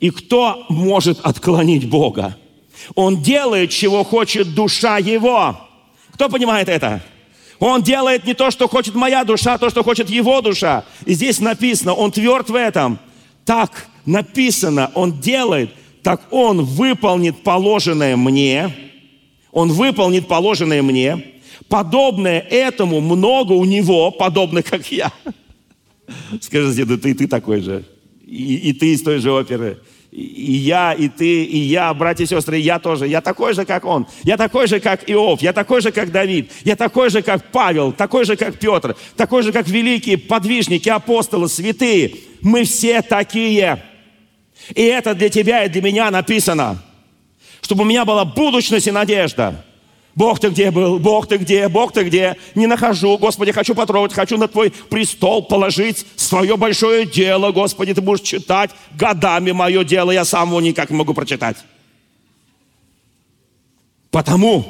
и 0.00 0.10
кто 0.10 0.66
может 0.68 1.20
отклонить 1.20 1.88
Бога? 1.88 2.36
Он 2.94 3.22
делает, 3.22 3.70
чего 3.70 4.04
хочет 4.04 4.54
душа 4.54 4.98
его. 4.98 5.58
Кто 6.12 6.28
понимает 6.28 6.68
это? 6.68 7.02
Он 7.58 7.82
делает 7.82 8.26
не 8.26 8.34
то, 8.34 8.50
что 8.50 8.68
хочет 8.68 8.94
моя 8.94 9.24
душа, 9.24 9.54
а 9.54 9.58
то, 9.58 9.70
что 9.70 9.82
хочет 9.82 10.10
его 10.10 10.42
душа. 10.42 10.84
И 11.06 11.14
здесь 11.14 11.40
написано, 11.40 11.94
он 11.94 12.12
тверд 12.12 12.50
в 12.50 12.54
этом. 12.54 12.98
Так 13.46 13.86
написано, 14.04 14.90
он 14.94 15.20
делает, 15.20 15.70
так 16.02 16.20
он 16.30 16.64
выполнит 16.64 17.42
положенное 17.42 18.16
мне. 18.16 18.74
Он 19.52 19.72
выполнит 19.72 20.28
положенное 20.28 20.82
мне. 20.82 21.24
Подобное 21.68 22.40
этому 22.40 23.00
много 23.00 23.52
у 23.52 23.64
него, 23.64 24.10
подобных, 24.10 24.66
как 24.66 24.92
я. 24.92 25.10
Скажите, 26.42 26.84
да 26.84 26.98
ты, 26.98 27.14
ты 27.14 27.26
такой 27.26 27.62
же 27.62 27.84
и, 28.26 28.70
и 28.70 28.72
ты 28.72 28.92
из 28.92 29.02
той 29.02 29.20
же 29.20 29.30
оперы, 29.32 29.78
И 30.10 30.52
я, 30.52 30.92
и 30.92 31.08
ты, 31.08 31.44
и 31.44 31.58
я, 31.58 31.94
братья 31.94 32.24
и 32.24 32.26
сестры, 32.26 32.58
я 32.58 32.78
тоже. 32.78 33.06
Я 33.06 33.20
такой 33.20 33.54
же, 33.54 33.64
как 33.64 33.84
он. 33.84 34.06
Я 34.24 34.36
такой 34.36 34.66
же, 34.66 34.80
как 34.80 35.08
Иов. 35.08 35.42
Я 35.42 35.52
такой 35.52 35.80
же, 35.80 35.92
как 35.92 36.10
Давид. 36.10 36.50
Я 36.64 36.74
такой 36.74 37.10
же, 37.10 37.22
как 37.22 37.52
Павел. 37.52 37.92
Такой 37.92 38.24
же, 38.24 38.36
как 38.36 38.58
Петр. 38.58 38.96
Такой 39.16 39.42
же, 39.42 39.52
как 39.52 39.68
великие 39.68 40.18
подвижники, 40.18 40.88
апостолы, 40.88 41.48
святые. 41.48 42.16
Мы 42.40 42.64
все 42.64 43.02
такие. 43.02 43.82
И 44.74 44.82
это 44.82 45.14
для 45.14 45.28
тебя 45.28 45.64
и 45.64 45.68
для 45.68 45.82
меня 45.82 46.10
написано. 46.10 46.82
Чтобы 47.60 47.82
у 47.82 47.86
меня 47.86 48.04
была 48.04 48.24
будущность 48.24 48.88
и 48.88 48.90
надежда. 48.90 49.64
Бог 50.16 50.40
ты 50.40 50.48
где 50.48 50.70
был? 50.70 50.98
Бог 50.98 51.28
ты 51.28 51.36
где? 51.36 51.68
Бог 51.68 51.92
ты 51.92 52.02
где? 52.02 52.36
Не 52.54 52.66
нахожу, 52.66 53.18
Господи, 53.18 53.52
хочу 53.52 53.74
потрогать, 53.74 54.14
хочу 54.14 54.38
на 54.38 54.48
Твой 54.48 54.72
престол 54.88 55.42
положить 55.42 56.06
свое 56.16 56.56
большое 56.56 57.04
дело, 57.04 57.52
Господи, 57.52 57.92
Ты 57.92 58.00
будешь 58.00 58.22
читать 58.22 58.70
годами 58.98 59.52
мое 59.52 59.84
дело, 59.84 60.10
я 60.10 60.24
сам 60.24 60.48
его 60.48 60.60
никак 60.62 60.88
не 60.88 60.96
могу 60.96 61.12
прочитать. 61.12 61.58
Потому 64.10 64.64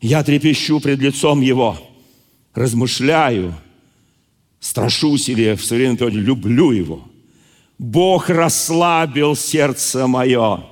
я 0.00 0.24
трепещу 0.24 0.80
пред 0.80 0.98
лицом 0.98 1.42
Его, 1.42 1.78
размышляю, 2.54 3.54
страшусь 4.60 5.28
или 5.28 5.56
в 5.56 5.62
современном 5.62 5.98
переводе 5.98 6.20
люблю 6.20 6.70
Его. 6.70 7.04
Бог 7.78 8.30
расслабил 8.30 9.36
сердце 9.36 10.06
мое. 10.06 10.64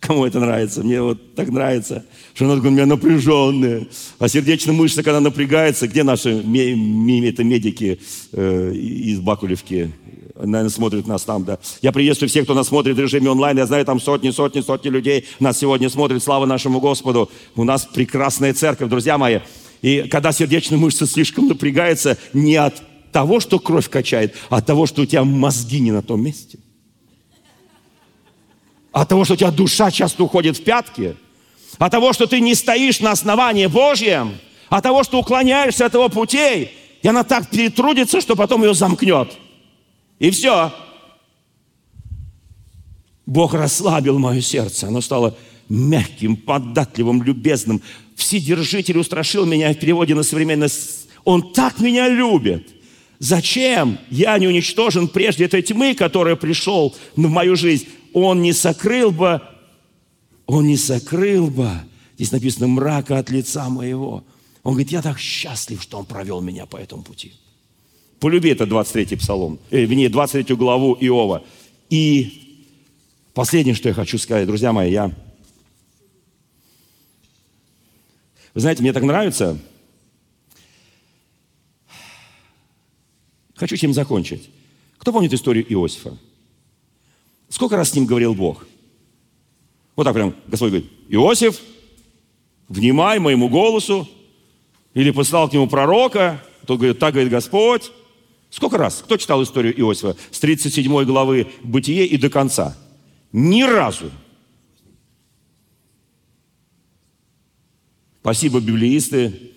Кому 0.00 0.24
это 0.24 0.40
нравится? 0.40 0.82
Мне 0.82 1.02
вот 1.02 1.34
так 1.34 1.48
нравится, 1.48 2.04
что 2.34 2.44
она 2.44 2.56
такая 2.56 2.70
у 2.70 2.74
меня 2.74 2.86
напряженная. 2.86 3.86
А 4.18 4.28
сердечная 4.28 4.74
мышца, 4.74 5.02
когда 5.02 5.20
напрягается, 5.20 5.88
где 5.88 6.02
наши 6.02 6.30
это 6.30 7.44
медики 7.44 8.00
э, 8.32 8.72
из 8.72 9.20
Бакулевки? 9.20 9.90
Наверное, 10.34 10.68
смотрят 10.68 11.06
нас 11.06 11.22
там, 11.22 11.44
да. 11.44 11.58
Я 11.80 11.92
приветствую 11.92 12.28
всех, 12.28 12.44
кто 12.44 12.54
нас 12.54 12.68
смотрит 12.68 12.96
в 12.96 13.00
режиме 13.00 13.30
онлайн. 13.30 13.56
Я 13.56 13.66
знаю, 13.66 13.84
там 13.84 14.00
сотни, 14.00 14.30
сотни, 14.30 14.60
сотни 14.60 14.90
людей 14.90 15.24
нас 15.40 15.58
сегодня 15.58 15.88
смотрят. 15.88 16.22
Слава 16.22 16.44
нашему 16.44 16.80
Господу. 16.80 17.30
У 17.54 17.64
нас 17.64 17.86
прекрасная 17.86 18.52
церковь, 18.52 18.90
друзья 18.90 19.16
мои. 19.16 19.40
И 19.80 20.02
когда 20.10 20.32
сердечная 20.32 20.78
мышца 20.78 21.06
слишком 21.06 21.48
напрягается, 21.48 22.18
не 22.34 22.56
от 22.56 22.82
того, 23.12 23.40
что 23.40 23.58
кровь 23.58 23.88
качает, 23.88 24.34
а 24.50 24.58
от 24.58 24.66
того, 24.66 24.86
что 24.86 25.02
у 25.02 25.06
тебя 25.06 25.24
мозги 25.24 25.80
не 25.80 25.90
на 25.90 26.02
том 26.02 26.22
месте 26.22 26.58
от 28.96 29.10
того, 29.10 29.26
что 29.26 29.34
у 29.34 29.36
тебя 29.36 29.50
душа 29.50 29.90
часто 29.90 30.24
уходит 30.24 30.56
в 30.56 30.64
пятки, 30.64 31.16
от 31.76 31.92
того, 31.92 32.14
что 32.14 32.26
ты 32.26 32.40
не 32.40 32.54
стоишь 32.54 33.00
на 33.00 33.10
основании 33.10 33.66
Божьем, 33.66 34.38
от 34.70 34.84
того, 34.84 35.04
что 35.04 35.18
уклоняешься 35.18 35.84
от 35.84 35.92
его 35.92 36.08
путей, 36.08 36.72
и 37.02 37.06
она 37.06 37.22
так 37.22 37.50
перетрудится, 37.50 38.22
что 38.22 38.36
потом 38.36 38.64
ее 38.64 38.72
замкнет. 38.72 39.36
И 40.18 40.30
все. 40.30 40.72
Бог 43.26 43.52
расслабил 43.52 44.18
мое 44.18 44.40
сердце. 44.40 44.86
Оно 44.86 45.02
стало 45.02 45.36
мягким, 45.68 46.34
податливым, 46.34 47.22
любезным. 47.22 47.82
Вседержитель 48.14 48.96
устрашил 48.96 49.44
меня 49.44 49.74
в 49.74 49.78
переводе 49.78 50.14
на 50.14 50.22
современность. 50.22 51.10
Он 51.24 51.52
так 51.52 51.80
меня 51.80 52.08
любит. 52.08 52.70
Зачем 53.18 53.98
я 54.08 54.38
не 54.38 54.48
уничтожен 54.48 55.08
прежде 55.08 55.44
этой 55.44 55.60
тьмы, 55.60 55.94
которая 55.94 56.36
пришел 56.36 56.96
в 57.14 57.28
мою 57.28 57.56
жизнь? 57.56 57.88
Он 58.22 58.40
не 58.40 58.54
сокрыл 58.54 59.10
бы, 59.10 59.42
он 60.46 60.66
не 60.66 60.78
сокрыл 60.78 61.48
бы, 61.48 61.70
здесь 62.14 62.32
написано, 62.32 62.66
мрака 62.66 63.18
от 63.18 63.28
лица 63.28 63.68
моего. 63.68 64.24
Он 64.62 64.72
говорит, 64.72 64.90
я 64.90 65.02
так 65.02 65.18
счастлив, 65.18 65.82
что 65.82 65.98
он 65.98 66.06
провел 66.06 66.40
меня 66.40 66.64
по 66.64 66.78
этому 66.78 67.02
пути. 67.02 67.34
Полюби 68.18 68.48
это 68.48 68.64
23-й 68.64 69.18
псалом, 69.18 69.58
э, 69.70 69.84
вернее, 69.84 70.08
23 70.08 70.56
главу 70.56 70.96
Иова. 70.98 71.44
И 71.90 72.64
последнее, 73.34 73.74
что 73.74 73.90
я 73.90 73.94
хочу 73.94 74.16
сказать, 74.16 74.46
друзья 74.46 74.72
мои, 74.72 74.90
я... 74.90 75.14
Вы 78.54 78.60
знаете, 78.62 78.80
мне 78.80 78.94
так 78.94 79.02
нравится. 79.02 79.58
Хочу 83.56 83.76
чем 83.76 83.92
закончить. 83.92 84.48
Кто 84.96 85.12
помнит 85.12 85.34
историю 85.34 85.70
Иосифа? 85.70 86.16
Сколько 87.48 87.76
раз 87.76 87.90
с 87.90 87.94
ним 87.94 88.06
говорил 88.06 88.34
Бог? 88.34 88.66
Вот 89.94 90.04
так 90.04 90.14
прям 90.14 90.34
Господь 90.46 90.70
говорит, 90.70 90.90
Иосиф, 91.08 91.60
внимай 92.68 93.18
моему 93.18 93.48
голосу. 93.48 94.08
Или 94.94 95.10
послал 95.10 95.48
к 95.48 95.52
нему 95.52 95.68
пророка, 95.68 96.42
тот 96.66 96.78
говорит, 96.78 96.98
так 96.98 97.12
говорит 97.12 97.30
Господь. 97.30 97.92
Сколько 98.50 98.78
раз? 98.78 99.02
Кто 99.04 99.16
читал 99.16 99.42
историю 99.42 99.78
Иосифа 99.78 100.16
с 100.30 100.40
37 100.40 101.04
главы 101.04 101.48
Бытие 101.62 102.06
и 102.06 102.16
до 102.16 102.30
конца? 102.30 102.76
Ни 103.32 103.62
разу. 103.62 104.10
Спасибо, 108.20 108.60
библеисты, 108.60 109.52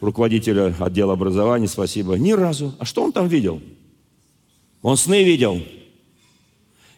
руководителя 0.00 0.74
отдела 0.78 1.14
образования, 1.14 1.66
спасибо. 1.66 2.14
Ни 2.14 2.32
разу. 2.32 2.74
А 2.78 2.84
что 2.84 3.02
он 3.02 3.12
там 3.12 3.26
видел? 3.26 3.60
Он 4.82 4.96
сны 4.96 5.24
видел. 5.24 5.62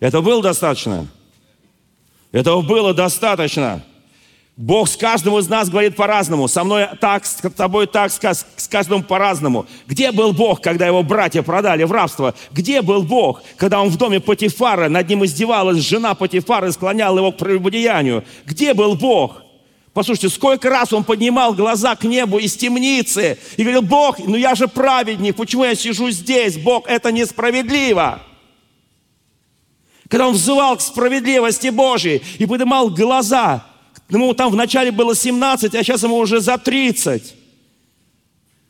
Это 0.00 0.20
было 0.20 0.42
достаточно? 0.42 1.06
Этого 2.32 2.62
было 2.62 2.92
достаточно. 2.92 3.82
Бог 4.56 4.88
с 4.88 4.96
каждым 4.96 5.36
из 5.38 5.48
нас 5.48 5.68
говорит 5.68 5.96
по-разному. 5.96 6.46
Со 6.46 6.62
мной 6.62 6.86
так, 7.00 7.26
с 7.26 7.36
тобой 7.56 7.86
так, 7.86 8.12
с 8.12 8.68
каждым 8.68 9.02
по-разному. 9.02 9.66
Где 9.86 10.12
был 10.12 10.32
Бог, 10.32 10.60
когда 10.60 10.86
его 10.86 11.02
братья 11.02 11.42
продали 11.42 11.82
в 11.82 11.90
рабство? 11.90 12.34
Где 12.52 12.80
был 12.80 13.02
Бог, 13.02 13.42
когда 13.56 13.80
он 13.80 13.88
в 13.88 13.96
доме 13.96 14.20
Патифара, 14.20 14.88
над 14.88 15.08
ним 15.08 15.24
издевалась 15.24 15.78
жена 15.78 16.14
Патифара 16.14 16.68
и 16.68 16.72
склоняла 16.72 17.18
его 17.18 17.32
к 17.32 17.36
прелюбодеянию? 17.36 18.24
Где 18.46 18.74
был 18.74 18.94
Бог? 18.94 19.42
Послушайте, 19.92 20.28
сколько 20.28 20.70
раз 20.70 20.92
он 20.92 21.02
поднимал 21.04 21.54
глаза 21.54 21.96
к 21.96 22.04
небу 22.04 22.38
из 22.38 22.56
темницы 22.56 23.38
и 23.56 23.62
говорил, 23.62 23.82
Бог, 23.82 24.18
ну 24.18 24.36
я 24.36 24.54
же 24.54 24.68
праведник, 24.68 25.36
почему 25.36 25.64
я 25.64 25.74
сижу 25.74 26.10
здесь? 26.10 26.58
Бог, 26.58 26.88
это 26.88 27.10
несправедливо 27.10 28.20
когда 30.14 30.28
он 30.28 30.34
взывал 30.34 30.76
к 30.76 30.80
справедливости 30.80 31.70
Божьей 31.70 32.22
и 32.38 32.46
поднимал 32.46 32.88
глаза. 32.88 33.66
Ему 34.08 34.32
там 34.32 34.52
вначале 34.52 34.92
было 34.92 35.12
17, 35.12 35.74
а 35.74 35.82
сейчас 35.82 36.04
ему 36.04 36.18
уже 36.18 36.38
за 36.38 36.56
30. 36.56 37.34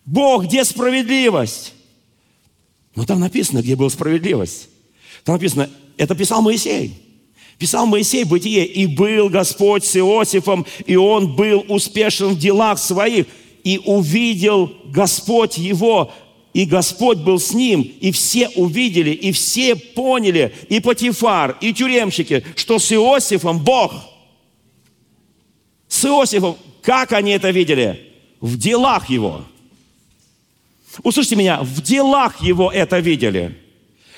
Бог, 0.07 0.45
где 0.45 0.65
справедливость? 0.65 1.75
Но 2.97 3.05
там 3.05 3.21
написано, 3.21 3.61
где 3.61 3.77
была 3.77 3.91
справедливость. 3.91 4.71
Там 5.23 5.35
написано, 5.35 5.69
это 5.99 6.15
писал 6.15 6.41
Моисей. 6.41 6.95
Писал 7.59 7.85
Моисей 7.85 8.25
Бытие, 8.25 8.65
и 8.65 8.87
был 8.87 9.29
Господь 9.29 9.85
с 9.85 9.97
Иосифом, 9.97 10.65
и 10.87 10.97
он 10.97 11.37
был 11.37 11.63
успешен 11.69 12.29
в 12.29 12.39
делах 12.39 12.79
своих, 12.79 13.27
и 13.65 13.83
увидел 13.85 14.73
Господь 14.87 15.59
его 15.59 16.11
и 16.55 16.67
Господь 16.67 17.19
был 17.19 17.41
с 17.41 17.53
ним, 17.53 17.83
и 17.83 18.13
все 18.13 18.49
увидели, 18.51 19.11
и 19.11 19.33
все 19.33 19.75
поняли, 19.75 20.55
и 20.69 20.79
Патифар, 20.79 21.59
и 21.61 21.75
тюремщики, 21.75 22.47
что 22.55 22.79
с 22.79 22.93
Иосифом 22.93 23.59
Бог. 23.59 23.93
С 25.89 26.05
Иосифом, 26.05 26.57
как 26.81 27.13
они 27.13 27.33
это 27.33 27.51
видели? 27.51 28.13
В 28.41 28.57
делах 28.57 29.11
его. 29.11 29.45
Услышьте 31.03 31.35
меня, 31.35 31.61
в 31.61 31.83
делах 31.83 32.41
его 32.41 32.71
это 32.71 33.01
видели. 33.01 33.59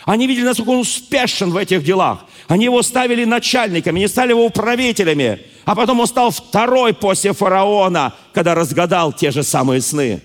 Они 0.05 0.27
видели, 0.27 0.45
насколько 0.45 0.69
он 0.69 0.81
успешен 0.81 1.51
в 1.51 1.57
этих 1.57 1.83
делах. 1.83 2.27
Они 2.49 2.67
его 2.67 2.83
ставили 2.83 3.25
начальниками, 3.25 4.01
не 4.01 4.09
стали 4.09 4.31
его 4.31 4.45
управителями. 4.45 5.41
А 5.65 5.75
потом 5.75 6.01
он 6.01 6.07
стал 6.07 6.31
второй 6.31 6.93
после 6.93 7.33
фараона, 7.33 8.15
когда 8.35 8.55
разгадал 8.55 9.15
те 9.15 9.31
же 9.31 9.43
самые 9.43 9.81
сны. 9.81 10.21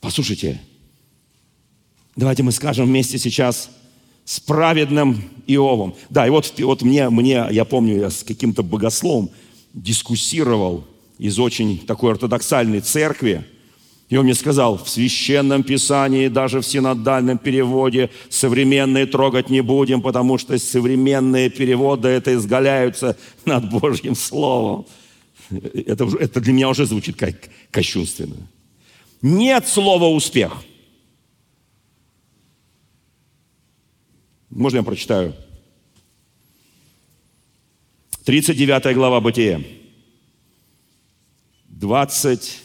Послушайте, 0.00 0.60
Давайте 2.16 2.42
мы 2.42 2.52
скажем 2.52 2.86
вместе 2.86 3.18
сейчас 3.18 3.70
с 4.24 4.40
праведным 4.40 5.22
Иовом. 5.46 5.94
Да, 6.10 6.26
и 6.26 6.30
вот, 6.30 6.52
вот 6.58 6.82
мне, 6.82 7.10
мне, 7.10 7.46
я 7.50 7.64
помню, 7.64 7.98
я 7.98 8.10
с 8.10 8.22
каким-то 8.22 8.62
богословом 8.62 9.30
дискуссировал 9.72 10.84
из 11.18 11.38
очень 11.38 11.78
такой 11.78 12.12
ортодоксальной 12.12 12.80
церкви, 12.80 13.44
и 14.08 14.16
он 14.16 14.24
мне 14.26 14.34
сказал, 14.34 14.78
в 14.78 14.88
священном 14.88 15.64
писании, 15.64 16.28
даже 16.28 16.60
в 16.60 16.66
синодальном 16.66 17.38
переводе, 17.38 18.10
современные 18.28 19.06
трогать 19.06 19.50
не 19.50 19.60
будем, 19.60 20.02
потому 20.02 20.38
что 20.38 20.56
современные 20.58 21.50
переводы 21.50 22.08
это 22.08 22.34
изгаляются 22.34 23.16
над 23.44 23.70
Божьим 23.70 24.14
Словом. 24.14 24.86
Это, 25.50 26.08
это 26.20 26.40
для 26.40 26.52
меня 26.52 26.68
уже 26.68 26.86
звучит 26.86 27.16
как 27.16 27.34
кощунственно. 27.70 28.36
Нет 29.20 29.66
слова 29.66 30.06
«успех». 30.06 30.52
Можно 34.54 34.78
я 34.78 34.82
прочитаю? 34.84 35.34
39 38.24 38.94
глава 38.94 39.20
Бытия. 39.20 39.60
20, 41.68 42.60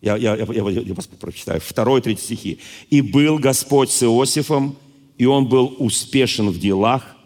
я, 0.00 0.16
я, 0.16 0.36
я, 0.36 0.46
я, 0.52 0.70
я 0.80 0.94
вас 0.94 1.08
прочитаю, 1.08 1.60
2 1.60 2.00
3 2.00 2.16
стихи. 2.16 2.60
«И 2.88 3.00
был 3.00 3.38
Господь 3.38 3.90
с 3.90 4.04
Иосифом, 4.04 4.76
и 5.18 5.24
он 5.26 5.48
был 5.48 5.74
успешен 5.78 6.50
в 6.50 6.58
делах, 6.60 7.16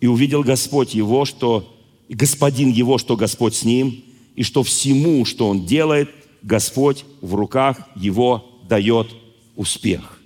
И 0.00 0.08
увидел 0.08 0.42
Господь 0.42 0.92
его, 0.94 1.24
что 1.24 1.74
господин 2.08 2.70
его, 2.70 2.98
что 2.98 3.16
Господь 3.16 3.54
с 3.54 3.64
ним, 3.64 4.04
и 4.34 4.42
что 4.42 4.62
всему, 4.62 5.24
что 5.24 5.48
он 5.48 5.64
делает, 5.64 6.10
Господь 6.42 7.04
в 7.22 7.34
руках 7.36 7.78
его 7.94 8.60
дает 8.68 9.06
успех. 9.54 10.20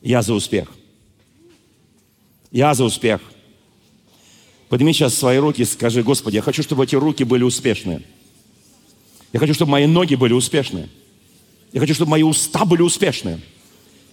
Я 0.00 0.22
за 0.22 0.34
успех. 0.34 0.72
Я 2.52 2.74
за 2.74 2.84
успех. 2.84 3.20
Подними 4.68 4.92
сейчас 4.92 5.14
свои 5.14 5.38
руки 5.38 5.62
и 5.62 5.64
скажи, 5.64 6.02
Господи, 6.02 6.36
я 6.36 6.42
хочу, 6.42 6.62
чтобы 6.62 6.84
эти 6.84 6.94
руки 6.94 7.24
были 7.24 7.42
успешные. 7.42 8.02
Я 9.32 9.40
хочу, 9.40 9.54
чтобы 9.54 9.72
мои 9.72 9.86
ноги 9.86 10.14
были 10.14 10.34
успешные. 10.34 10.88
Я 11.72 11.80
хочу, 11.80 11.94
чтобы 11.94 12.10
мои 12.10 12.22
уста 12.22 12.66
были 12.66 12.82
успешные. 12.82 13.40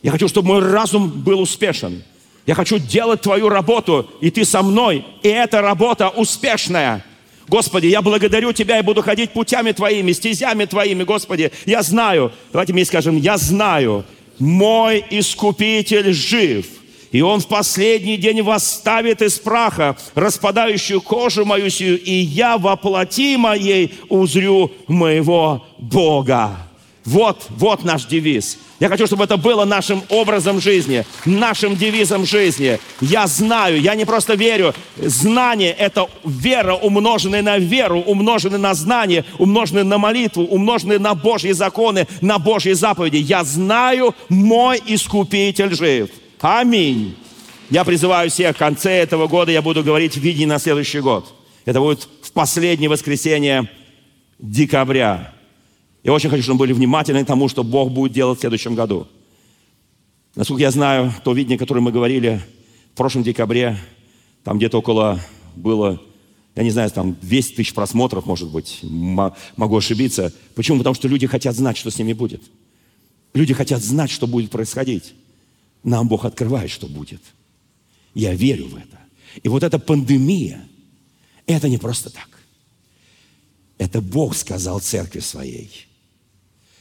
Я 0.01 0.11
хочу, 0.11 0.29
чтобы 0.29 0.47
мой 0.47 0.59
разум 0.61 1.09
был 1.09 1.41
успешен. 1.41 2.01
Я 2.45 2.55
хочу 2.55 2.79
делать 2.79 3.21
Твою 3.21 3.49
работу, 3.49 4.09
и 4.21 4.31
Ты 4.31 4.45
со 4.45 4.63
мной, 4.63 5.05
и 5.21 5.27
эта 5.27 5.61
работа 5.61 6.07
успешная. 6.07 7.05
Господи, 7.49 7.87
я 7.87 8.01
благодарю 8.01 8.53
Тебя 8.53 8.79
и 8.79 8.83
буду 8.83 9.01
ходить 9.01 9.31
путями 9.31 9.73
Твоими, 9.73 10.13
стезями 10.13 10.63
Твоими, 10.63 11.03
Господи. 11.03 11.51
Я 11.65 11.83
знаю, 11.83 12.31
давайте 12.53 12.71
мне 12.71 12.85
скажем, 12.85 13.17
я 13.17 13.37
знаю, 13.37 14.05
мой 14.39 15.03
Искупитель 15.09 16.13
жив– 16.13 16.65
и 17.11 17.21
он 17.21 17.39
в 17.39 17.47
последний 17.47 18.17
день 18.17 18.41
восставит 18.41 19.21
из 19.21 19.39
праха 19.39 19.97
распадающую 20.15 21.01
кожу 21.01 21.45
мою 21.45 21.69
сию, 21.69 22.01
и 22.01 22.11
я 22.11 22.57
во 22.57 22.75
плоти 22.75 23.35
моей 23.35 23.93
узрю 24.09 24.71
моего 24.87 25.65
Бога. 25.77 26.65
Вот, 27.05 27.47
вот 27.49 27.83
наш 27.83 28.05
девиз. 28.05 28.59
Я 28.79 28.87
хочу, 28.87 29.07
чтобы 29.07 29.23
это 29.23 29.35
было 29.35 29.65
нашим 29.65 30.03
образом 30.09 30.61
жизни, 30.61 31.05
нашим 31.25 31.75
девизом 31.75 32.25
жизни. 32.25 32.79
Я 33.01 33.25
знаю, 33.25 33.81
я 33.81 33.95
не 33.95 34.05
просто 34.05 34.35
верю. 34.35 34.75
Знание– 34.97 35.71
это 35.79 36.07
вера, 36.23 36.75
умноженная 36.75 37.41
на 37.41 37.57
веру, 37.57 37.99
умноженная 37.99 38.59
на 38.59 38.73
знание, 38.75 39.25
умноженная 39.37 39.83
на 39.83 39.97
молитву, 39.97 40.43
умноженная 40.43 40.99
на 40.99 41.15
Божьи 41.15 41.51
законы, 41.51 42.07
на 42.21 42.37
Божьи 42.37 42.73
заповеди. 42.73 43.17
Я 43.17 43.43
знаю, 43.43 44.13
мой 44.29 44.79
Искупитель 44.85 45.73
жив. 45.73 46.09
Аминь. 46.41 47.15
Я 47.69 47.83
призываю 47.83 48.29
всех, 48.29 48.55
в 48.55 48.59
конце 48.59 48.91
этого 48.91 49.27
года 49.27 49.51
я 49.51 49.61
буду 49.61 49.83
говорить 49.83 50.15
видение 50.17 50.47
на 50.47 50.59
следующий 50.59 51.01
год. 51.01 51.33
Это 51.65 51.79
будет 51.81 52.07
в 52.21 52.31
последнее 52.31 52.89
воскресенье 52.89 53.69
декабря. 54.39 55.33
Я 56.03 56.13
очень 56.13 56.29
хочу, 56.29 56.43
чтобы 56.43 56.55
мы 56.55 56.59
были 56.59 56.73
внимательны 56.73 57.25
тому, 57.25 57.49
что 57.49 57.63
Бог 57.63 57.91
будет 57.91 58.13
делать 58.13 58.37
в 58.37 58.41
следующем 58.41 58.73
году. 58.73 59.07
Насколько 60.35 60.63
я 60.63 60.71
знаю, 60.71 61.13
то 61.23 61.33
видение, 61.33 61.57
которое 61.57 61.81
мы 61.81 61.91
говорили 61.91 62.41
в 62.93 62.97
прошлом 62.97 63.23
декабре, 63.23 63.77
там 64.43 64.57
где-то 64.57 64.79
около 64.79 65.19
было, 65.55 66.01
я 66.55 66.63
не 66.63 66.71
знаю, 66.71 66.89
там 66.89 67.17
200 67.21 67.55
тысяч 67.55 67.73
просмотров, 67.73 68.25
может 68.25 68.49
быть, 68.49 68.79
могу 68.81 69.77
ошибиться. 69.77 70.33
Почему? 70.55 70.77
Потому 70.77 70.95
что 70.95 71.07
люди 71.09 71.27
хотят 71.27 71.55
знать, 71.55 71.77
что 71.77 71.91
с 71.91 71.97
ними 71.97 72.13
будет. 72.13 72.41
Люди 73.33 73.53
хотят 73.53 73.81
знать, 73.81 74.09
что 74.09 74.25
будет 74.25 74.49
происходить. 74.49 75.13
Нам 75.83 76.07
Бог 76.07 76.25
открывает, 76.25 76.71
что 76.71 76.87
будет. 76.87 77.21
Я 78.13 78.33
верю 78.33 78.67
в 78.67 78.75
это. 78.75 78.99
И 79.43 79.47
вот 79.47 79.63
эта 79.63 79.79
пандемия, 79.79 80.67
это 81.45 81.69
не 81.69 81.77
просто 81.77 82.09
так. 82.09 82.27
Это 83.77 84.01
Бог 84.01 84.35
сказал 84.35 84.79
церкви 84.79 85.19
своей– 85.19 85.85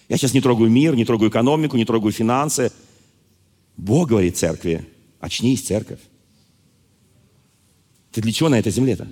я 0.09 0.17
сейчас 0.17 0.33
не 0.33 0.41
трогаю 0.41 0.71
мир, 0.71 0.97
не 0.97 1.05
трогаю 1.05 1.31
экономику, 1.31 1.77
не 1.77 1.85
трогаю 1.85 2.13
финансы. 2.13 2.73
Бог 3.77 4.09
говорит 4.09 4.37
церкви, 4.37 4.89
очнись, 5.21 5.63
церковь. 5.63 6.01
Ты 8.11 8.23
для 8.23 8.33
чего 8.33 8.49
на 8.49 8.59
этой 8.59 8.73
земле-то? 8.73 9.07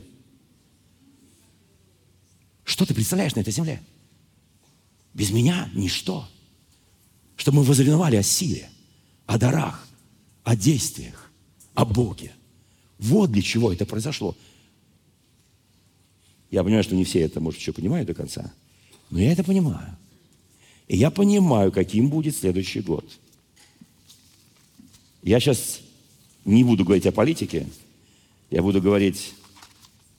Что 2.65 2.87
ты 2.87 2.95
представляешь 2.95 3.35
на 3.35 3.41
этой 3.41 3.53
земле? 3.53 3.83
Без 5.13 5.31
меня 5.31 5.71
ничто. 5.75 6.27
Чтобы 7.37 7.59
мы 7.59 7.65
возревновали 7.65 8.17
о 8.17 8.23
силе, 8.23 8.69
о 9.27 9.39
дарах, 9.39 9.87
о 10.45 10.57
действиях, 10.57 11.31
о 11.75 11.85
Боге. 11.85 12.33
Вот 12.99 13.31
для 13.31 13.43
чего 13.43 13.73
это 13.73 13.85
произошло. 13.85 14.37
Я 16.51 16.63
понимаю, 16.63 16.85
что 16.85 16.95
не 16.95 17.05
все 17.05 17.21
это, 17.21 17.41
может, 17.41 17.61
еще 17.61 17.73
понимают 17.73 18.07
до 18.07 18.15
конца. 18.15 18.53
Но 19.11 19.21
я 19.21 19.33
это 19.33 19.45
понимаю. 19.45 19.97
И 20.89 20.97
я 20.97 21.11
понимаю, 21.11 21.73
каким 21.73 22.09
будет 22.09 22.37
следующий 22.37 22.81
год. 22.81 23.05
Я 25.23 25.41
сейчас 25.41 25.81
не 26.45 26.63
буду 26.63 26.85
говорить 26.85 27.07
о 27.07 27.13
политике, 27.13 27.67
я 28.51 28.63
буду 28.63 28.81
говорить 28.81 29.35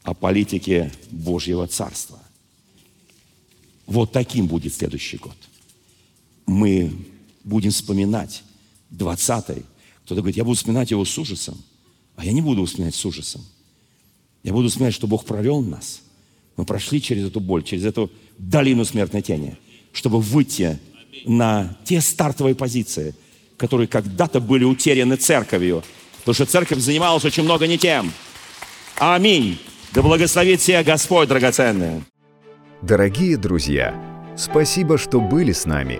о 0.04 0.14
политике 0.14 0.92
Божьего 1.10 1.66
Царства. 1.68 2.22
Вот 3.86 4.12
таким 4.12 4.48
будет 4.48 4.74
следующий 4.74 5.18
год. 5.18 5.38
Мы 6.46 6.92
будем 7.46 7.72
вспоминать 7.72 8.44
20-й. 8.92 9.64
Кто-то 10.06 10.22
говорит, 10.22 10.38
я 10.38 10.44
буду 10.44 10.58
вспоминать 10.58 10.92
его 10.92 11.06
с 11.06 11.18
ужасом. 11.18 11.58
А 12.16 12.26
я 12.26 12.32
не 12.32 12.42
буду 12.42 12.66
вспоминать 12.66 12.96
с 12.96 13.06
ужасом. 13.06 13.44
Я 14.44 14.54
буду 14.54 14.70
вспоминать, 14.70 14.94
что 14.94 15.08
Бог 15.08 15.26
провел 15.26 15.62
нас. 15.62 16.02
Мы 16.56 16.66
прошли 16.66 17.02
через 17.02 17.28
эту 17.28 17.40
боль, 17.40 17.64
через 17.64 17.86
эту 17.86 18.12
долину 18.38 18.86
смертной 18.86 19.22
тени– 19.22 19.58
чтобы 19.98 20.22
выйти 20.22 20.80
на 21.26 21.76
те 21.84 22.02
стартовые 22.02 22.54
позиции, 22.54 23.16
которые 23.58 23.88
когда-то 23.88 24.40
были 24.40 24.64
утеряны 24.64 25.16
церковью. 25.16 25.84
Потому 26.20 26.36
что 26.36 26.46
церковь 26.46 26.80
занималась 26.80 27.26
очень 27.26 27.44
много 27.44 27.66
не 27.66 27.78
тем. 27.80 28.12
Аминь. 29.00 29.58
Да 29.94 30.04
благословит 30.04 30.62
всех 30.62 30.86
Господь, 30.86 31.30
драгоценные. 31.30 32.04
Дорогие 32.84 33.38
друзья, 33.38 33.96
спасибо, 34.38 35.00
что 35.00 35.20
были 35.20 35.52
с 35.52 35.66
нами. 35.66 36.00